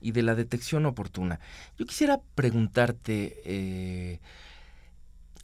y 0.01 0.11
de 0.11 0.21
la 0.21 0.35
detección 0.35 0.85
oportuna. 0.85 1.39
Yo 1.79 1.85
quisiera 1.88 2.19
preguntarte, 2.35 3.41
eh, 3.45 4.19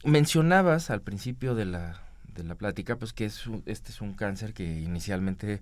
mencionabas 0.04 0.90
al 0.90 1.00
principio 1.02 1.56
de 1.56 1.64
la, 1.64 2.00
de 2.34 2.44
la 2.44 2.54
plática, 2.54 2.96
pues 2.96 3.12
que 3.12 3.24
es 3.24 3.44
este 3.66 3.90
es 3.90 4.00
un 4.00 4.14
cáncer 4.14 4.54
que 4.54 4.80
inicialmente 4.80 5.60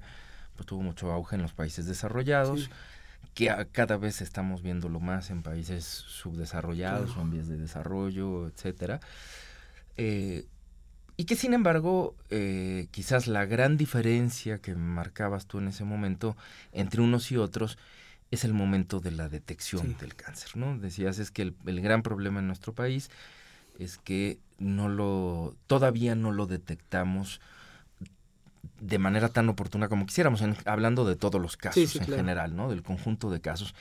pues, 0.55 0.67
tuvo 0.67 0.83
mucho 0.83 1.11
auge 1.13 1.37
en 1.37 1.43
los 1.43 1.55
países 1.55 1.87
desarrollados, 1.87 2.69
que 3.35 3.51
cada 3.73 3.97
vez 3.97 4.21
estamos 4.21 4.63
viéndolo 4.63 5.01
más 5.01 5.31
en 5.31 5.43
países 5.43 5.85
subdesarrollados 5.85 7.17
o 7.17 7.23
en 7.23 7.31
vías 7.31 7.49
de 7.49 7.57
desarrollo, 7.57 8.49
etcétera. 8.49 9.01
Eh, 9.97 10.47
y 11.21 11.25
que 11.25 11.37
sin 11.37 11.53
embargo, 11.53 12.15
eh, 12.31 12.89
quizás 12.93 13.27
la 13.27 13.45
gran 13.45 13.77
diferencia 13.77 14.57
que 14.57 14.75
marcabas 14.75 15.45
tú 15.45 15.59
en 15.59 15.69
ese 15.69 15.85
momento 15.85 16.35
entre 16.73 17.03
unos 17.03 17.31
y 17.31 17.37
otros 17.37 17.77
es 18.31 18.45
el 18.45 18.55
momento 18.55 19.01
de 19.01 19.11
la 19.11 19.29
detección 19.29 19.99
del 20.01 20.15
cáncer, 20.15 20.57
¿no? 20.57 20.79
Decías 20.79 21.19
es 21.19 21.31
que 21.31 21.43
el, 21.43 21.81
gran 21.83 22.01
problema 22.03 22.41
en 22.41 22.47
nuestro 22.47 22.73
país 22.73 23.11
es 23.79 23.99
que 23.99 24.39
no 24.59 24.89
lo 24.89 25.55
todavía 25.67 26.15
no 26.15 26.33
lo 26.33 26.47
detectamos 26.47 27.43
de 28.81 28.99
manera 28.99 29.29
tan 29.29 29.47
oportuna 29.51 29.91
como 29.91 30.07
quisiéramos, 30.07 30.43
hablando 30.65 31.05
de 31.05 31.17
todos 31.17 31.39
los 31.39 31.59
casos 31.59 31.97
en 31.97 32.07
general, 32.07 32.57
¿no? 32.57 32.71
Del 32.71 32.83
conjunto 32.83 33.31
de 33.31 33.43
casos. 33.43 33.75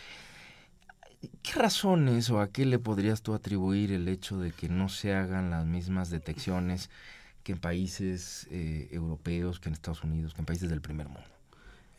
¿Qué 1.42 1.54
razones 1.54 2.30
o 2.32 2.42
a 2.42 2.50
qué 2.50 2.66
le 2.66 2.80
podrías 2.80 3.22
tú 3.22 3.34
atribuir 3.34 3.94
el 3.94 4.10
hecho 4.10 4.38
de 4.40 4.52
que 4.52 4.68
no 4.68 4.90
se 4.90 5.14
hagan 5.14 5.52
las 5.52 5.66
mismas 5.66 6.10
detecciones 6.10 6.90
que 7.50 7.54
en 7.54 7.60
países 7.60 8.48
eh, 8.52 8.88
europeos, 8.92 9.60
que 9.60 9.70
en 9.70 9.74
Estados 9.74 10.04
Unidos, 10.04 10.36
que 10.36 10.42
en 10.42 10.46
países 10.46 10.70
del 10.70 10.82
primer 10.82 11.08
mundo? 11.08 11.28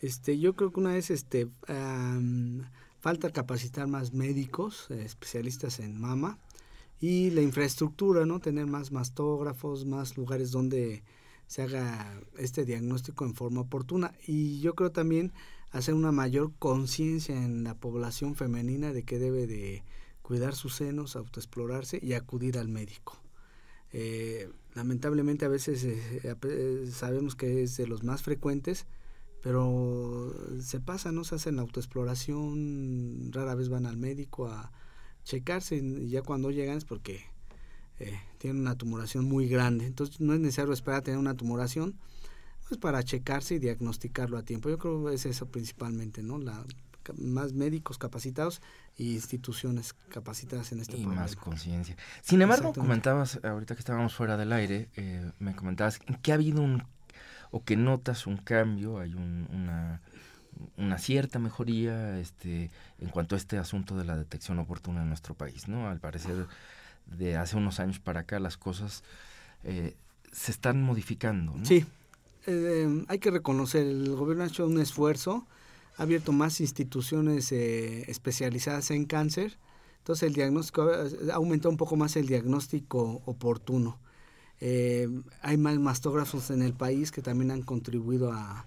Este, 0.00 0.38
yo 0.38 0.54
creo 0.54 0.70
que 0.70 0.78
una 0.78 0.92
vez 0.92 1.10
este, 1.10 1.48
falta 3.00 3.32
capacitar 3.32 3.88
más 3.88 4.12
médicos, 4.12 4.86
eh, 4.90 5.02
especialistas 5.04 5.80
en 5.80 6.00
mama, 6.00 6.38
y 7.00 7.30
la 7.30 7.42
infraestructura, 7.42 8.26
¿no? 8.26 8.38
Tener 8.38 8.66
más 8.66 8.92
mastógrafos, 8.92 9.86
más 9.86 10.16
lugares 10.16 10.52
donde 10.52 11.02
se 11.48 11.62
haga 11.62 12.20
este 12.38 12.64
diagnóstico 12.64 13.24
en 13.24 13.34
forma 13.34 13.62
oportuna. 13.62 14.14
Y 14.28 14.60
yo 14.60 14.76
creo 14.76 14.92
también 14.92 15.32
hacer 15.72 15.94
una 15.94 16.12
mayor 16.12 16.52
conciencia 16.60 17.34
en 17.34 17.64
la 17.64 17.74
población 17.74 18.36
femenina 18.36 18.92
de 18.92 19.02
que 19.02 19.18
debe 19.18 19.48
de 19.48 19.82
cuidar 20.22 20.54
sus 20.54 20.76
senos, 20.76 21.16
autoexplorarse 21.16 21.98
y 22.00 22.12
acudir 22.12 22.56
al 22.56 22.68
médico. 22.68 23.20
Eh, 23.92 24.48
lamentablemente 24.74 25.44
a 25.44 25.48
veces 25.48 25.86
sabemos 26.92 27.34
que 27.34 27.62
es 27.62 27.76
de 27.76 27.86
los 27.86 28.04
más 28.04 28.22
frecuentes, 28.22 28.86
pero 29.42 30.34
se 30.60 30.80
pasa, 30.80 31.12
¿no? 31.12 31.24
Se 31.24 31.36
hacen 31.36 31.58
autoexploración, 31.58 33.30
rara 33.32 33.54
vez 33.54 33.68
van 33.68 33.86
al 33.86 33.96
médico 33.96 34.48
a 34.48 34.70
checarse 35.24 35.76
y 35.76 36.10
ya 36.10 36.22
cuando 36.22 36.50
llegan 36.50 36.78
es 36.78 36.84
porque 36.84 37.24
eh, 37.98 38.18
tienen 38.38 38.62
una 38.62 38.76
tumoración 38.76 39.24
muy 39.24 39.48
grande. 39.48 39.86
Entonces 39.86 40.20
no 40.20 40.34
es 40.34 40.40
necesario 40.40 40.72
esperar 40.72 41.00
a 41.00 41.02
tener 41.02 41.18
una 41.18 41.36
tumoración 41.36 41.98
pues 42.68 42.78
para 42.78 43.02
checarse 43.02 43.56
y 43.56 43.58
diagnosticarlo 43.58 44.38
a 44.38 44.42
tiempo. 44.42 44.68
Yo 44.68 44.78
creo 44.78 45.06
que 45.06 45.14
es 45.14 45.26
eso 45.26 45.46
principalmente, 45.46 46.22
¿no? 46.22 46.38
La, 46.38 46.64
más 47.16 47.52
médicos 47.52 47.98
capacitados 47.98 48.60
y 48.96 49.14
instituciones 49.14 49.94
capacitadas 50.10 50.72
en 50.72 50.80
este 50.80 50.96
y 50.96 51.06
más 51.06 51.36
conciencia. 51.36 51.96
Sin 52.22 52.42
embargo, 52.42 52.72
comentabas, 52.72 53.40
ahorita 53.42 53.74
que 53.74 53.80
estábamos 53.80 54.14
fuera 54.14 54.36
del 54.36 54.52
aire, 54.52 54.88
eh, 54.96 55.30
me 55.38 55.54
comentabas 55.54 55.98
que 56.22 56.32
ha 56.32 56.34
habido 56.34 56.62
un 56.62 56.84
o 57.52 57.64
que 57.64 57.76
notas 57.76 58.26
un 58.26 58.36
cambio, 58.36 58.98
hay 58.98 59.14
una, 59.14 60.00
una 60.76 60.98
cierta 60.98 61.38
mejoría 61.38 62.18
este, 62.18 62.70
en 62.98 63.08
cuanto 63.08 63.34
a 63.34 63.38
este 63.38 63.58
asunto 63.58 63.96
de 63.96 64.04
la 64.04 64.16
detección 64.16 64.58
oportuna 64.58 65.02
en 65.02 65.08
nuestro 65.08 65.34
país, 65.34 65.68
¿no? 65.68 65.88
Al 65.88 65.98
parecer, 65.98 66.46
de 67.06 67.36
hace 67.36 67.56
unos 67.56 67.80
años 67.80 67.98
para 67.98 68.20
acá 68.20 68.38
las 68.38 68.56
cosas 68.56 69.02
eh, 69.64 69.96
se 70.32 70.52
están 70.52 70.82
modificando, 70.82 71.54
¿no? 71.56 71.64
Sí, 71.64 71.84
eh, 72.46 73.04
hay 73.08 73.18
que 73.18 73.30
reconocer, 73.30 73.86
el 73.86 74.14
gobierno 74.14 74.44
ha 74.44 74.46
hecho 74.46 74.66
un 74.66 74.80
esfuerzo, 74.80 75.46
ha 76.00 76.04
abierto 76.04 76.32
más 76.32 76.62
instituciones 76.62 77.52
eh, 77.52 78.10
especializadas 78.10 78.90
en 78.90 79.04
cáncer, 79.04 79.58
entonces 79.98 80.28
el 80.28 80.32
diagnóstico 80.32 80.88
ha 80.90 81.34
aumentado 81.34 81.68
un 81.68 81.76
poco 81.76 81.94
más 81.94 82.16
el 82.16 82.26
diagnóstico 82.26 83.20
oportuno. 83.26 83.98
Eh, 84.60 85.08
hay 85.42 85.58
más 85.58 85.78
mastógrafos 85.78 86.50
en 86.50 86.62
el 86.62 86.72
país 86.72 87.12
que 87.12 87.20
también 87.20 87.50
han 87.50 87.60
contribuido 87.60 88.32
a, 88.32 88.64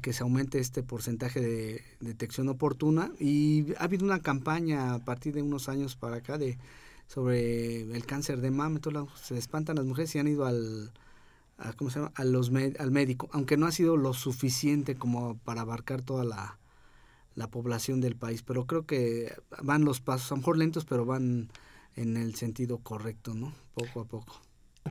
que 0.00 0.14
se 0.14 0.22
aumente 0.22 0.60
este 0.60 0.82
porcentaje 0.82 1.42
de 1.42 1.84
detección 2.00 2.48
oportuna 2.48 3.12
y 3.20 3.74
ha 3.76 3.84
habido 3.84 4.06
una 4.06 4.20
campaña 4.20 4.94
a 4.94 4.98
partir 5.00 5.34
de 5.34 5.42
unos 5.42 5.68
años 5.68 5.94
para 5.94 6.16
acá 6.16 6.38
de 6.38 6.56
sobre 7.06 7.82
el 7.82 8.06
cáncer 8.06 8.40
de 8.40 8.50
mama, 8.50 8.80
se 9.22 9.36
espantan 9.36 9.76
las 9.76 9.84
mujeres 9.84 10.14
y 10.14 10.20
han 10.20 10.28
ido 10.28 10.46
al 10.46 10.90
¿cómo 11.76 11.90
se 11.90 12.00
llama? 12.00 12.12
Al 12.14 12.90
médico, 12.90 13.28
aunque 13.32 13.58
no 13.58 13.66
ha 13.66 13.72
sido 13.72 13.98
lo 13.98 14.14
suficiente 14.14 14.94
como 14.94 15.36
para 15.44 15.60
abarcar 15.60 16.00
toda 16.00 16.24
la, 16.24 16.58
la 17.34 17.48
población 17.48 18.00
del 18.00 18.16
país, 18.16 18.42
pero 18.42 18.66
creo 18.66 18.86
que 18.86 19.34
van 19.62 19.84
los 19.84 20.00
pasos, 20.00 20.32
a 20.32 20.34
lo 20.34 20.38
mejor 20.38 20.58
lentos, 20.58 20.84
pero 20.84 21.04
van 21.04 21.50
en 21.96 22.16
el 22.16 22.34
sentido 22.34 22.78
correcto, 22.78 23.34
¿no? 23.34 23.52
Poco 23.74 24.00
a 24.00 24.04
poco. 24.04 24.40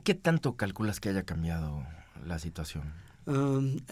¿Qué 0.04 0.14
tanto 0.14 0.56
calculas 0.56 1.00
que 1.00 1.10
haya 1.10 1.24
cambiado 1.24 1.84
la 2.24 2.38
situación? 2.38 2.92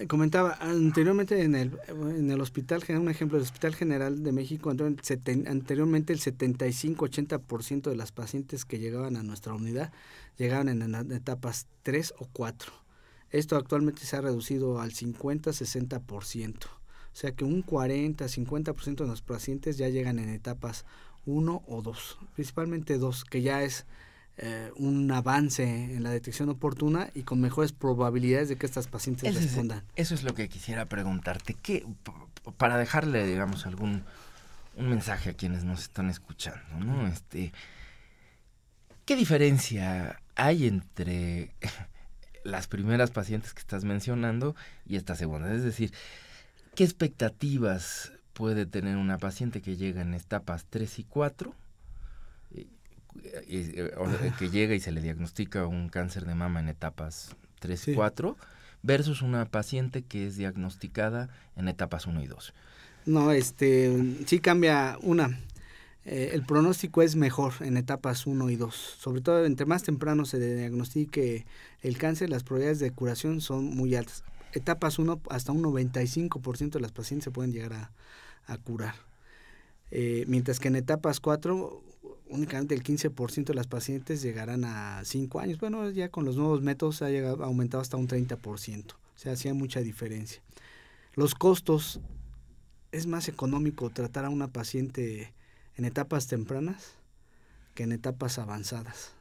comentaba 0.09 0.59
anteriormente 0.61 1.43
en 1.43 1.55
el, 1.55 1.79
en 1.89 2.31
el 2.33 2.41
hospital 2.41 2.83
general, 2.83 3.03
un 3.03 3.11
ejemplo, 3.11 3.39
el 3.39 3.45
Hospital 3.45 3.77
General 3.77 4.23
de 4.25 4.33
México, 4.33 4.71
anteriormente 4.71 6.13
el 6.13 6.19
75-80% 6.19 7.83
de 7.91 7.97
las 7.97 8.11
pacientes 8.11 8.65
que 8.65 8.81
llegaban 8.81 9.17
a 9.17 9.23
nuestra 9.23 9.55
unidad 9.55 9.93
llegaban 10.37 10.69
en, 10.69 10.95
etapas 11.13 11.69
3 11.85 12.15
o 12.19 12.27
4. 12.33 12.73
Esto 13.31 13.57
actualmente 13.57 14.05
se 14.05 14.17
ha 14.17 14.21
reducido 14.21 14.81
al 14.81 14.93
50-60%. 14.93 16.80
O 17.13 17.17
sea 17.17 17.33
que 17.33 17.45
un 17.45 17.65
40-50% 17.65 18.97
de 18.97 19.07
los 19.07 19.23
pacientes 19.23 19.77
ya 19.77 19.89
llegan 19.89 20.19
en 20.19 20.29
etapas 20.29 20.85
1 21.27 21.63
o 21.67 21.83
2, 21.83 22.19
principalmente 22.35 22.99
2, 22.99 23.25
que 23.25 23.43
ya 23.43 23.63
es 23.63 23.85
eh, 24.39 24.71
un 24.77 25.11
avance 25.11 25.65
en 25.65 26.03
la 26.03 26.11
detección 26.11 26.49
oportuna 26.49 27.11
y 27.15 27.23
con 27.23 27.41
mejores 27.41 27.73
probabilidades 27.73 28.49
de 28.49 28.57
que 28.57 28.67
estas 28.67 28.87
pacientes 28.87 29.35
respondan. 29.35 29.83
eso 29.97 30.15
es 30.15 30.23
lo 30.23 30.35
que 30.35 30.49
quisiera 30.49 30.87
preguntarte. 30.87 31.55
¿Qué, 31.55 31.85
para 32.57 32.79
dejarle, 32.79 33.27
digamos, 33.27 33.67
algún 33.67 34.05
un 34.77 34.89
mensaje 34.89 35.31
a 35.31 35.35
quienes 35.35 35.65
nos 35.65 35.83
están 35.83 36.11
escuchando, 36.11 36.79
¿no? 36.79 37.07
Este, 37.07 37.53
¿Qué 39.05 39.17
diferencia 39.17 40.21
hay 40.37 40.67
entre 40.67 41.55
las 42.45 42.67
primeras 42.67 43.11
pacientes 43.11 43.53
que 43.53 43.61
estás 43.61 43.85
mencionando 43.85 44.57
y 44.87 44.97
esta 44.97 45.15
segunda? 45.17 45.53
Es 45.53 45.63
decir, 45.63 45.93
¿qué 46.81 46.85
expectativas 46.85 48.11
puede 48.33 48.65
tener 48.65 48.97
una 48.97 49.19
paciente 49.19 49.61
que 49.61 49.77
llega 49.77 50.01
en 50.01 50.15
etapas 50.15 50.65
3 50.71 51.01
y 51.01 51.05
4 51.05 51.55
eh, 52.55 54.33
que 54.39 54.49
llega 54.49 54.75
y 54.75 54.81
se 54.81 54.91
le 54.91 55.03
diagnostica 55.03 55.67
un 55.67 55.91
cáncer 55.91 56.25
de 56.25 56.35
mama 56.35 56.59
en 56.59 56.71
etapas 56.71 57.37
3 57.59 57.89
y 57.89 57.95
4 57.95 58.35
versus 58.83 59.21
una 59.21 59.45
paciente 59.45 60.01
que 60.01 60.27
es 60.27 60.39
diagnosticada 60.39 61.29
en 61.55 61.69
etapas 61.69 62.07
1 62.07 62.23
y 62.23 62.27
2. 62.29 62.55
No, 63.05 63.31
este, 63.31 64.17
sí 64.25 64.41
cambia 64.41 64.97
una. 65.03 65.39
Eh, 66.07 66.31
el 66.33 66.47
pronóstico 66.47 67.03
es 67.03 67.15
mejor 67.15 67.53
en 67.61 67.77
etapas 67.77 68.27
1 68.27 68.49
y 68.49 68.57
2. 68.57 68.75
Sobre 68.75 69.21
todo, 69.21 69.45
entre 69.45 69.67
más 69.67 69.83
temprano 69.83 70.25
se 70.25 70.41
diagnostique 70.41 71.45
el 71.83 71.99
cáncer, 71.99 72.31
las 72.31 72.43
probabilidades 72.43 72.79
de 72.79 72.91
curación 72.91 73.43
son 73.43 73.67
muy 73.67 73.95
altas. 73.97 74.25
Etapas 74.53 74.99
1, 74.99 75.21
hasta 75.31 75.53
un 75.53 75.63
95% 75.63 76.71
de 76.71 76.81
las 76.81 76.93
pacientes 76.93 77.25
se 77.25 77.31
pueden 77.31 77.53
llegar 77.53 77.73
a, 77.73 78.59
curar. 78.59 78.95
Eh, 79.93 80.25
mientras 80.27 80.59
que 80.59 80.69
en 80.69 80.77
etapas 80.77 81.21
4 81.21 81.85
únicamente 82.31 82.75
el 82.75 82.83
15% 82.83 83.45
de 83.45 83.55
las 83.55 83.67
pacientes 83.67 84.23
llegarán 84.23 84.65
a 84.65 85.03
5 85.05 85.41
años. 85.41 85.59
Bueno, 85.59 85.91
ya 85.91 86.09
con 86.09 86.25
los 86.25 86.37
nuevos 86.37 86.63
métodos 86.63 87.03
ha, 87.03 87.11
llegado, 87.11 87.45
aumentado 87.45 87.83
hasta 87.83 87.97
un 87.97 88.09
30%. 88.09 88.93
O 88.93 88.97
sea, 89.17 89.33
hacía 89.33 89.53
mucha 89.53 89.81
diferencia. 89.81 90.41
Los 91.15 91.35
costos, 91.35 92.01
es 92.93 93.07
más 93.07 93.29
económico 93.29 93.91
tratar 93.91 94.25
a 94.25 94.31
una 94.31 94.49
paciente 94.49 95.33
en 95.77 95.85
etapas 95.85 96.27
tempranas 96.27 96.95
que 97.75 97.85
en 97.85 97.93
etapas 97.93 98.39
avanzadas. 98.39 99.13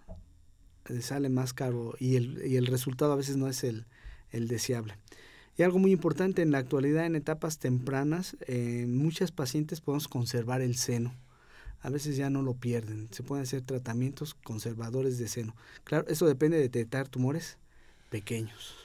Le 0.88 1.02
sale 1.02 1.30
más 1.30 1.54
caro 1.54 1.94
y 2.00 2.16
el, 2.16 2.44
y 2.48 2.56
el 2.56 2.66
resultado 2.66 3.14
a 3.14 3.16
veces 3.16 3.38
no 3.38 3.48
es 3.48 3.64
el 3.64 3.86
deseable. 4.32 4.96
Y 5.60 5.64
algo 5.64 5.78
muy 5.78 5.92
importante 5.92 6.42
en 6.42 6.52
la 6.52 6.58
actualidad, 6.58 7.06
en 7.06 7.16
etapas 7.16 7.60
tempranas, 7.60 8.36
en 8.48 8.98
muchas 8.98 9.32
pacientes 9.32 9.82
podemos 9.82 10.08
conservar 10.08 10.62
el 10.62 10.76
seno 10.76 11.14
a 11.82 11.90
veces 11.90 12.18
ya 12.18 12.30
no 12.30 12.42
lo 12.42 12.56
pierden. 12.56 13.08
Se 13.12 13.24
pueden 13.24 13.44
hacer 13.44 13.62
tratamientos 13.62 14.34
conservadores 14.34 15.18
de 15.18 15.28
seno. 15.28 15.56
Claro, 15.84 16.06
eso 16.08 16.28
depende 16.28 16.58
de 16.58 16.64
detectar 16.64 17.08
tumores 17.08 17.58
pequeños. 18.10 18.76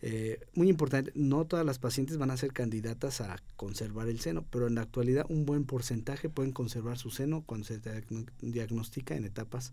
Eh, 0.00 0.38
muy 0.54 0.68
importante, 0.68 1.12
no 1.14 1.46
todas 1.46 1.64
las 1.64 1.78
pacientes 1.78 2.18
van 2.18 2.30
a 2.30 2.36
ser 2.36 2.52
candidatas 2.52 3.20
a 3.22 3.36
conservar 3.56 4.08
el 4.08 4.20
seno, 4.20 4.44
pero 4.50 4.66
en 4.66 4.74
la 4.74 4.82
actualidad 4.82 5.24
un 5.30 5.46
buen 5.46 5.64
porcentaje 5.64 6.28
pueden 6.28 6.52
conservar 6.52 6.98
su 6.98 7.10
seno 7.10 7.42
cuando 7.46 7.66
se 7.66 7.80
diagnostica 8.42 9.16
en 9.16 9.24
etapas 9.24 9.72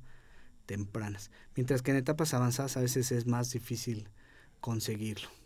tempranas, 0.66 1.32
mientras 1.56 1.82
que 1.82 1.92
en 1.92 1.98
etapas 1.98 2.34
avanzadas 2.34 2.78
a 2.78 2.82
veces 2.82 3.12
es 3.12 3.26
más 3.26 3.52
difícil 3.52 4.08
conseguirlo. 4.62 5.41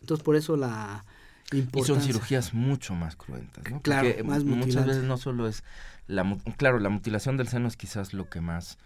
Entonces 0.00 0.24
por 0.24 0.36
eso 0.36 0.56
la, 0.56 1.04
y 1.52 1.66
son 1.84 2.00
cirugías 2.00 2.54
mucho 2.54 2.94
más 2.94 3.16
cruentas, 3.16 3.64
¿no? 3.70 3.80
Claro, 3.80 4.08
más 4.24 4.44
muchas 4.44 4.86
veces 4.86 5.04
no 5.04 5.16
solo 5.16 5.48
es 5.48 5.64
la 6.06 6.24
claro, 6.56 6.78
la 6.78 6.88
mutilación 6.88 7.36
del 7.36 7.48
seno 7.48 7.68
es 7.68 7.76
quizás 7.76 8.14
lo 8.14 8.28
que 8.28 8.40
más 8.40 8.78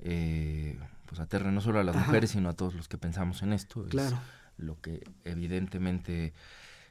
eh, 0.00 0.78
pues 1.06 1.20
aterra 1.20 1.50
no 1.50 1.60
solo 1.60 1.80
a 1.80 1.84
las 1.84 1.96
mujeres, 1.96 2.30
sino 2.30 2.48
a 2.48 2.52
todos 2.52 2.74
los 2.74 2.88
que 2.88 2.98
pensamos 2.98 3.42
en 3.42 3.52
esto. 3.52 3.84
Claro. 3.88 4.18
lo 4.56 4.80
que 4.80 5.02
evidentemente 5.24 6.32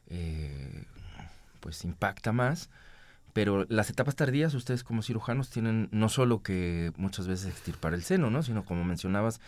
eh, 0.07 0.85
pues 1.59 1.83
impacta 1.85 2.31
más. 2.31 2.69
Pero 3.33 3.65
las 3.67 3.89
etapas 3.89 4.15
tardías, 4.15 4.53
ustedes 4.53 4.83
como 4.83 5.01
cirujanos 5.01 5.49
tienen 5.49 5.89
no 5.91 6.07
solo 6.07 6.43
que 6.43 6.91
muchas 6.97 7.27
veces 7.27 7.47
extirpar 7.47 7.93
el 7.93 8.03
seno, 8.03 8.29
¿no? 8.29 8.43
Sino 8.43 8.63
como 8.63 8.83
mencionabas, 8.83 9.41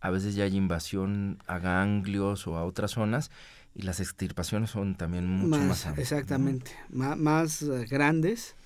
a 0.00 0.10
veces 0.10 0.34
ya 0.34 0.44
hay 0.44 0.56
invasión 0.56 1.38
a 1.46 1.58
ganglios 1.58 2.46
o 2.46 2.56
a 2.56 2.64
otras 2.64 2.92
zonas 2.92 3.30
y 3.76 3.82
las 3.82 4.00
extirpaciones 4.00 4.70
son 4.70 4.94
también 4.94 5.26
mucho 5.26 5.58
más, 5.58 5.86
más 5.86 5.98
Exactamente, 5.98 6.72
más, 6.88 7.62
grandes 7.90 8.56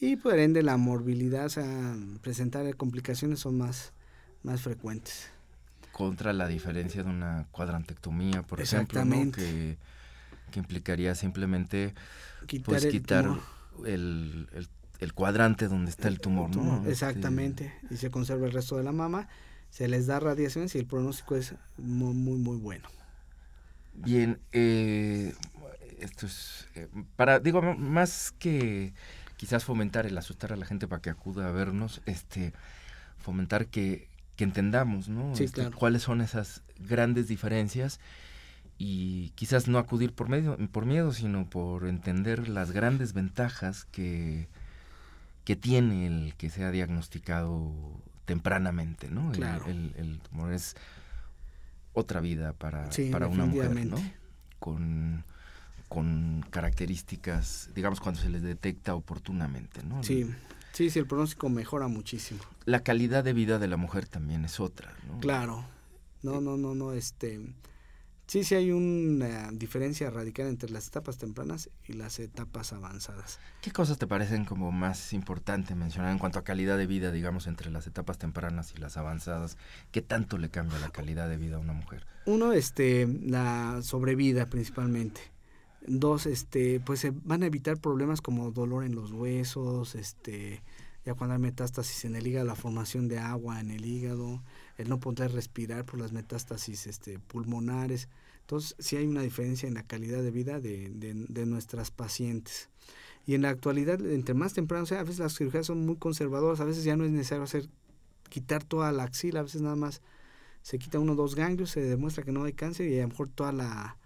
y 0.00 0.16
por 0.16 0.38
ende 0.38 0.62
la 0.62 0.78
morbilidad, 0.78 1.44
o 1.44 1.50
sea, 1.50 1.94
presentar 2.22 2.74
complicaciones 2.76 3.40
son 3.40 3.58
más, 3.58 3.92
más 4.42 4.62
frecuentes. 4.62 5.30
Contra 5.92 6.32
la 6.32 6.48
diferencia 6.48 7.02
de 7.02 7.10
una 7.10 7.46
cuadrantectomía, 7.50 8.42
por 8.42 8.60
ejemplo, 8.60 9.02
que, 9.32 9.76
que, 10.50 10.58
implicaría 10.58 11.14
simplemente 11.14 11.94
quitar, 12.46 12.64
pues, 12.64 12.84
el, 12.84 12.90
quitar 12.90 13.30
el, 13.84 14.68
el, 15.00 15.12
cuadrante 15.12 15.68
donde 15.68 15.90
está 15.90 16.08
el 16.08 16.18
tumor. 16.18 16.54
¿no? 16.56 16.78
Este, 16.78 16.92
Exactamente, 16.92 17.74
y 17.90 17.96
se 17.96 18.10
conserva 18.10 18.46
el 18.46 18.52
resto 18.52 18.76
de 18.78 18.84
la 18.84 18.92
mama, 18.92 19.28
se 19.68 19.86
les 19.86 20.06
da 20.06 20.18
radiaciones 20.18 20.74
y 20.74 20.78
el 20.78 20.86
pronóstico 20.86 21.36
es 21.36 21.54
muy, 21.76 22.14
muy, 22.14 22.38
muy 22.38 22.56
bueno. 22.56 22.95
Bien, 24.04 24.38
eh, 24.52 25.34
esto 26.00 26.26
es 26.26 26.68
eh, 26.74 26.88
para, 27.16 27.40
digo, 27.40 27.62
más 27.62 28.32
que 28.38 28.92
quizás 29.36 29.64
fomentar 29.64 30.06
el 30.06 30.16
asustar 30.18 30.52
a 30.52 30.56
la 30.56 30.66
gente 30.66 30.86
para 30.88 31.02
que 31.02 31.10
acuda 31.10 31.48
a 31.48 31.52
vernos, 31.52 32.00
este, 32.06 32.52
fomentar 33.18 33.66
que, 33.66 34.08
que 34.36 34.44
entendamos, 34.44 35.08
¿no? 35.08 35.34
Sí, 35.36 35.44
Este, 35.44 35.62
claro. 35.62 35.76
Cuáles 35.76 36.02
son 36.02 36.20
esas 36.20 36.62
grandes 36.78 37.28
diferencias 37.28 38.00
y 38.78 39.30
quizás 39.30 39.68
no 39.68 39.78
acudir 39.78 40.12
por 40.12 40.28
medio, 40.28 40.56
por 40.70 40.84
miedo, 40.86 41.12
sino 41.12 41.48
por 41.48 41.86
entender 41.86 42.48
las 42.48 42.72
grandes 42.72 43.12
ventajas 43.14 43.84
que, 43.86 44.48
que 45.44 45.56
tiene 45.56 46.06
el 46.06 46.34
que 46.36 46.50
sea 46.50 46.70
diagnosticado 46.70 47.72
tempranamente, 48.26 49.08
¿no? 49.08 49.30
El- 49.30 49.36
Claro. 49.36 49.66
El, 49.66 49.94
el 49.96 50.18
tumor 50.20 50.52
es 50.52 50.76
otra 51.96 52.20
vida 52.20 52.52
para, 52.52 52.92
Sí, 52.92 53.08
para 53.10 53.26
una 53.26 53.46
mujer, 53.46 53.86
¿no? 53.86 53.96
Con, 54.58 55.24
con 55.88 56.44
características, 56.50 57.70
digamos, 57.74 58.00
cuando 58.00 58.20
se 58.20 58.28
les 58.28 58.42
detecta 58.42 58.94
oportunamente, 58.94 59.82
¿no? 59.82 60.02
Sí, 60.02 60.30
sí, 60.72 60.90
sí, 60.90 60.98
el 60.98 61.06
pronóstico 61.06 61.48
mejora 61.48 61.88
muchísimo. 61.88 62.40
La 62.66 62.80
calidad 62.80 63.24
de 63.24 63.32
vida 63.32 63.58
de 63.58 63.66
la 63.66 63.78
mujer 63.78 64.06
también 64.06 64.44
es 64.44 64.60
otra, 64.60 64.92
¿no? 65.08 65.18
Claro. 65.20 65.64
No, 66.22 66.40
no, 66.42 66.58
no, 66.58 66.74
no, 66.74 66.92
este... 66.92 67.40
Sí, 68.26 68.42
sí 68.42 68.56
hay 68.56 68.72
una 68.72 69.52
diferencia 69.52 70.10
radical 70.10 70.48
entre 70.48 70.68
las 70.70 70.88
etapas 70.88 71.16
tempranas 71.16 71.70
y 71.86 71.92
las 71.92 72.18
etapas 72.18 72.72
avanzadas. 72.72 73.38
¿Qué 73.62 73.70
cosas 73.70 73.98
te 73.98 74.08
parecen 74.08 74.44
como 74.44 74.72
más 74.72 75.12
importante 75.12 75.76
mencionar 75.76 76.10
en 76.10 76.18
cuanto 76.18 76.40
a 76.40 76.44
calidad 76.44 76.76
de 76.76 76.88
vida, 76.88 77.12
digamos, 77.12 77.46
entre 77.46 77.70
las 77.70 77.86
etapas 77.86 78.18
tempranas 78.18 78.72
y 78.76 78.80
las 78.80 78.96
avanzadas? 78.96 79.58
¿Qué 79.92 80.02
tanto 80.02 80.38
le 80.38 80.50
cambia 80.50 80.80
la 80.80 80.90
calidad 80.90 81.28
de 81.28 81.36
vida 81.36 81.56
a 81.56 81.60
una 81.60 81.72
mujer? 81.72 82.04
Uno, 82.26 82.52
este, 82.52 83.06
la 83.06 83.80
sobrevida 83.82 84.46
principalmente. 84.46 85.20
Dos, 85.86 86.26
este, 86.26 86.80
pues 86.80 86.98
se 86.98 87.12
van 87.12 87.44
a 87.44 87.46
evitar 87.46 87.78
problemas 87.78 88.20
como 88.20 88.50
dolor 88.50 88.84
en 88.84 88.96
los 88.96 89.12
huesos, 89.12 89.94
este, 89.94 90.64
ya 91.04 91.14
cuando 91.14 91.34
hay 91.34 91.40
metástasis 91.40 92.04
en 92.06 92.16
el 92.16 92.26
hígado, 92.26 92.44
la 92.44 92.56
formación 92.56 93.06
de 93.06 93.20
agua 93.20 93.60
en 93.60 93.70
el 93.70 93.84
hígado, 93.84 94.42
el 94.76 94.88
no 94.88 95.00
poder 95.00 95.32
respirar 95.32 95.84
por 95.84 96.00
las 96.00 96.12
metástasis 96.12 96.86
este, 96.86 97.18
pulmonares. 97.18 98.08
Entonces, 98.40 98.76
sí 98.78 98.96
hay 98.96 99.06
una 99.06 99.22
diferencia 99.22 99.66
en 99.66 99.74
la 99.74 99.82
calidad 99.82 100.22
de 100.22 100.30
vida 100.30 100.60
de, 100.60 100.90
de, 100.90 101.14
de 101.28 101.46
nuestras 101.46 101.90
pacientes. 101.90 102.68
Y 103.26 103.34
en 103.34 103.42
la 103.42 103.50
actualidad, 103.50 104.00
entre 104.00 104.34
más 104.34 104.54
temprano, 104.54 104.84
o 104.84 104.86
sea, 104.86 105.00
a 105.00 105.02
veces 105.02 105.18
las 105.18 105.36
cirugías 105.36 105.66
son 105.66 105.84
muy 105.84 105.96
conservadoras, 105.96 106.60
a 106.60 106.64
veces 106.64 106.84
ya 106.84 106.96
no 106.96 107.04
es 107.04 107.10
necesario 107.10 107.44
quitar 108.28 108.62
toda 108.62 108.92
la 108.92 109.02
axila, 109.02 109.40
a 109.40 109.42
veces 109.42 109.62
nada 109.62 109.76
más 109.76 110.00
se 110.62 110.78
quita 110.78 110.98
uno 110.98 111.12
o 111.12 111.16
dos 111.16 111.34
ganglios, 111.34 111.70
se 111.70 111.80
demuestra 111.80 112.24
que 112.24 112.32
no 112.32 112.44
hay 112.44 112.52
cáncer 112.52 112.88
y 112.88 112.98
a 112.98 113.02
lo 113.02 113.08
mejor 113.08 113.28
toda 113.28 113.52
la, 113.52 113.98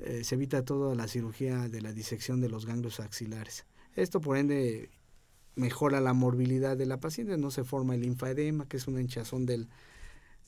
eh, 0.00 0.24
se 0.24 0.34
evita 0.34 0.64
toda 0.64 0.94
la 0.94 1.08
cirugía 1.08 1.68
de 1.68 1.80
la 1.80 1.92
disección 1.92 2.40
de 2.40 2.48
los 2.48 2.66
ganglios 2.66 3.00
axilares. 3.00 3.66
Esto 3.94 4.20
por 4.20 4.36
ende 4.36 4.90
mejora 5.54 6.00
la 6.00 6.12
morbilidad 6.12 6.76
de 6.76 6.86
la 6.86 7.00
paciente, 7.00 7.38
no 7.38 7.50
se 7.50 7.64
forma 7.64 7.94
el 7.94 8.02
linfaedema, 8.02 8.68
que 8.68 8.76
es 8.76 8.86
una 8.86 9.00
hinchazón 9.00 9.46
del, 9.46 9.68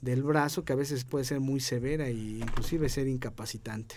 del 0.01 0.23
brazo 0.23 0.65
que 0.65 0.73
a 0.73 0.77
veces 0.77 1.05
puede 1.05 1.25
ser 1.25 1.41
muy 1.41 1.61
severa 1.61 2.07
e 2.07 2.13
inclusive 2.13 2.89
ser 2.89 3.09
incapacitante. 3.09 3.97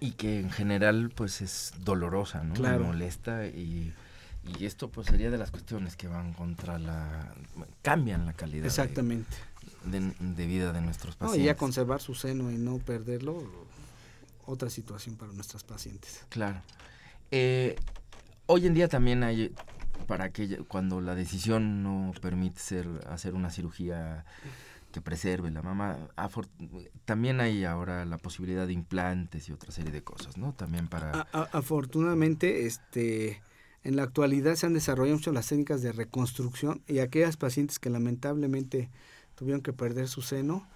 Y 0.00 0.12
que 0.12 0.40
en 0.40 0.50
general, 0.50 1.10
pues, 1.14 1.40
es 1.40 1.72
dolorosa, 1.78 2.42
¿no? 2.42 2.54
Claro. 2.54 2.84
Molesta 2.84 3.46
y... 3.46 3.92
Y 4.58 4.66
esto 4.66 4.90
pues 4.90 5.06
sería 5.06 5.30
de 5.30 5.38
las 5.38 5.52
cuestiones 5.52 5.94
que 5.94 6.08
van 6.08 6.32
contra 6.32 6.76
la... 6.80 7.32
cambian 7.80 8.26
la 8.26 8.32
calidad 8.32 8.66
Exactamente. 8.66 9.30
de, 9.84 10.00
de 10.18 10.46
vida 10.46 10.72
de 10.72 10.80
nuestros 10.80 11.14
No, 11.14 11.26
pacientes. 11.26 11.42
y 11.44 11.46
ya 11.46 11.56
conservar 11.56 12.00
su 12.00 12.16
seno 12.16 12.50
y 12.50 12.56
no 12.56 12.78
perderlo, 12.78 13.40
otra 14.44 14.68
situación 14.68 15.14
para 15.14 15.30
nuestras 15.32 15.62
pacientes. 15.62 16.24
Claro. 16.28 16.60
Eh, 17.30 17.76
hoy 18.46 18.66
en 18.66 18.74
día 18.74 18.88
también 18.88 19.22
hay, 19.22 19.54
para 20.08 20.32
que 20.32 20.56
cuando 20.66 21.00
la 21.00 21.14
decisión 21.14 21.84
no 21.84 22.12
permite 22.20 22.58
ser, 22.58 22.88
hacer 23.08 23.34
una 23.34 23.48
cirugía 23.50 24.24
que 24.92 25.00
preserve 25.00 25.50
la 25.50 25.62
afor- 26.16 26.48
también 27.04 27.40
hay 27.40 27.64
ahora 27.64 28.04
la 28.04 28.18
posibilidad 28.18 28.66
de 28.66 28.74
implantes 28.74 29.48
y 29.48 29.52
otra 29.52 29.72
serie 29.72 29.90
de 29.90 30.04
cosas, 30.04 30.36
¿no? 30.36 30.52
También 30.52 30.86
para... 30.86 31.22
Afortunadamente, 31.32 32.66
este, 32.66 33.42
en 33.82 33.96
la 33.96 34.04
actualidad 34.04 34.54
se 34.54 34.66
han 34.66 34.74
desarrollado 34.74 35.16
mucho 35.16 35.32
las 35.32 35.48
técnicas 35.48 35.82
de 35.82 35.92
reconstrucción 35.92 36.82
y 36.86 37.00
aquellas 37.00 37.36
pacientes 37.36 37.78
que 37.78 37.90
lamentablemente 37.90 38.90
tuvieron 39.34 39.62
que 39.62 39.72
perder 39.72 40.06
su 40.08 40.22
seno, 40.22 40.68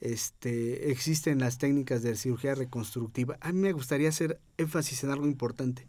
este, 0.00 0.90
existen 0.90 1.40
las 1.40 1.58
técnicas 1.58 2.02
de 2.02 2.16
cirugía 2.16 2.54
reconstructiva. 2.54 3.36
A 3.40 3.52
mí 3.52 3.58
me 3.58 3.72
gustaría 3.72 4.08
hacer 4.08 4.40
énfasis 4.56 5.02
en 5.04 5.10
algo 5.10 5.26
importante. 5.26 5.88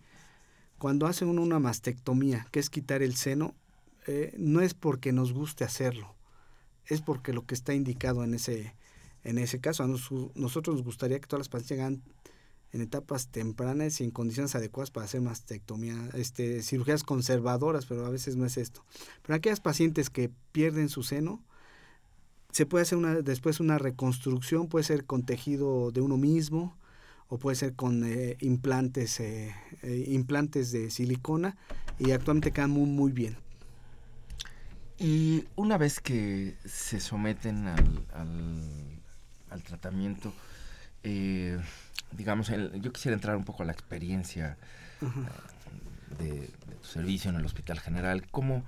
Cuando 0.77 1.07
hace 1.07 1.23
uno 1.25 1.41
una 1.41 1.59
mastectomía, 1.59 2.47
que 2.51 2.59
es 2.59 2.69
quitar 2.69 3.01
el 3.01 3.15
seno, 3.15 3.55
eh, 4.07 4.33
no 4.37 4.61
es 4.61 4.73
porque 4.73 5.11
nos 5.11 5.33
guste 5.33 5.63
hacerlo, 5.63 6.14
es 6.87 7.01
porque 7.01 7.33
lo 7.33 7.45
que 7.45 7.55
está 7.55 7.73
indicado 7.73 8.23
en 8.23 8.33
ese, 8.33 8.75
en 9.23 9.37
ese 9.37 9.59
caso. 9.59 9.83
A 9.83 9.87
nos- 9.87 10.09
nosotros 10.35 10.77
nos 10.77 10.85
gustaría 10.85 11.19
que 11.19 11.27
todas 11.27 11.41
las 11.41 11.49
pacientes 11.49 11.77
llegan 11.77 12.03
en 12.71 12.81
etapas 12.81 13.29
tempranas 13.29 14.01
y 14.01 14.03
en 14.03 14.11
condiciones 14.11 14.53
adecuadas 14.55 14.91
para 14.91 15.05
hacer 15.05 15.21
mastectomía, 15.21 16.09
este, 16.13 16.61
cirugías 16.61 17.03
conservadoras, 17.03 17.85
pero 17.85 18.05
a 18.05 18.09
veces 18.09 18.35
no 18.35 18.45
es 18.45 18.57
esto. 18.57 18.83
Pero 19.21 19.35
aquellas 19.35 19.61
pacientes 19.61 20.09
que 20.09 20.29
pierden 20.51 20.89
su 20.89 21.01
seno, 21.03 21.41
se 22.51 22.65
puede 22.65 22.83
hacer 22.83 22.97
una, 22.97 23.15
después 23.15 23.59
una 23.59 23.77
reconstrucción, 23.77 24.67
puede 24.67 24.83
ser 24.83 25.05
con 25.05 25.23
tejido 25.23 25.91
de 25.91 26.01
uno 26.01 26.17
mismo 26.17 26.77
o 27.27 27.37
puede 27.37 27.55
ser 27.55 27.73
con 27.75 28.03
eh, 28.05 28.37
implantes, 28.41 29.19
eh, 29.19 29.53
eh, 29.81 30.05
implantes 30.07 30.71
de 30.71 30.89
silicona 30.91 31.57
y 31.97 32.11
actualmente 32.11 32.51
quedan 32.51 32.71
muy, 32.71 32.87
muy 32.89 33.11
bien. 33.11 33.37
Y 34.97 35.45
una 35.55 35.77
vez 35.77 35.99
que 35.99 36.55
se 36.65 36.99
someten 36.99 37.67
al, 37.67 38.05
al, 38.13 38.61
al 39.49 39.61
tratamiento, 39.63 40.33
eh, 41.03 41.59
digamos, 42.11 42.49
el- 42.49 42.81
yo 42.81 42.93
quisiera 42.93 43.15
entrar 43.15 43.35
un 43.35 43.43
poco 43.43 43.63
a 43.63 43.65
la 43.65 43.73
experiencia 43.73 44.57
de, 46.17 46.39
de 46.39 46.75
tu 46.81 46.87
servicio 46.87 47.29
en 47.29 47.35
el 47.37 47.45
Hospital 47.45 47.79
General. 47.79 48.25
¿Cómo 48.31 48.63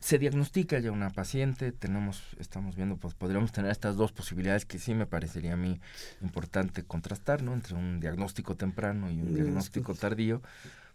se 0.00 0.18
diagnostica 0.18 0.78
ya 0.78 0.90
una 0.90 1.10
paciente? 1.10 1.70
Tenemos, 1.72 2.22
estamos 2.38 2.74
viendo, 2.74 2.96
pues 2.96 3.14
podríamos 3.14 3.52
tener 3.52 3.70
estas 3.70 3.96
dos 3.96 4.12
posibilidades 4.12 4.64
que 4.64 4.78
sí 4.78 4.94
me 4.94 5.06
parecería 5.06 5.52
a 5.52 5.56
mí 5.56 5.80
importante 6.22 6.82
contrastar, 6.82 7.42
¿no? 7.42 7.52
Entre 7.52 7.74
un 7.74 8.00
diagnóstico 8.00 8.54
temprano 8.56 9.10
y 9.10 9.20
un 9.20 9.34
diagnóstico 9.34 9.94
tardío 9.94 10.40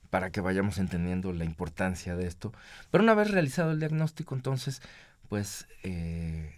para 0.09 0.31
que 0.31 0.41
vayamos 0.41 0.77
entendiendo 0.77 1.33
la 1.33 1.45
importancia 1.45 2.15
de 2.15 2.27
esto. 2.27 2.51
Pero 2.91 3.03
una 3.03 3.13
vez 3.13 3.31
realizado 3.31 3.71
el 3.71 3.79
diagnóstico, 3.79 4.35
entonces, 4.35 4.81
pues, 5.29 5.67
eh, 5.83 6.55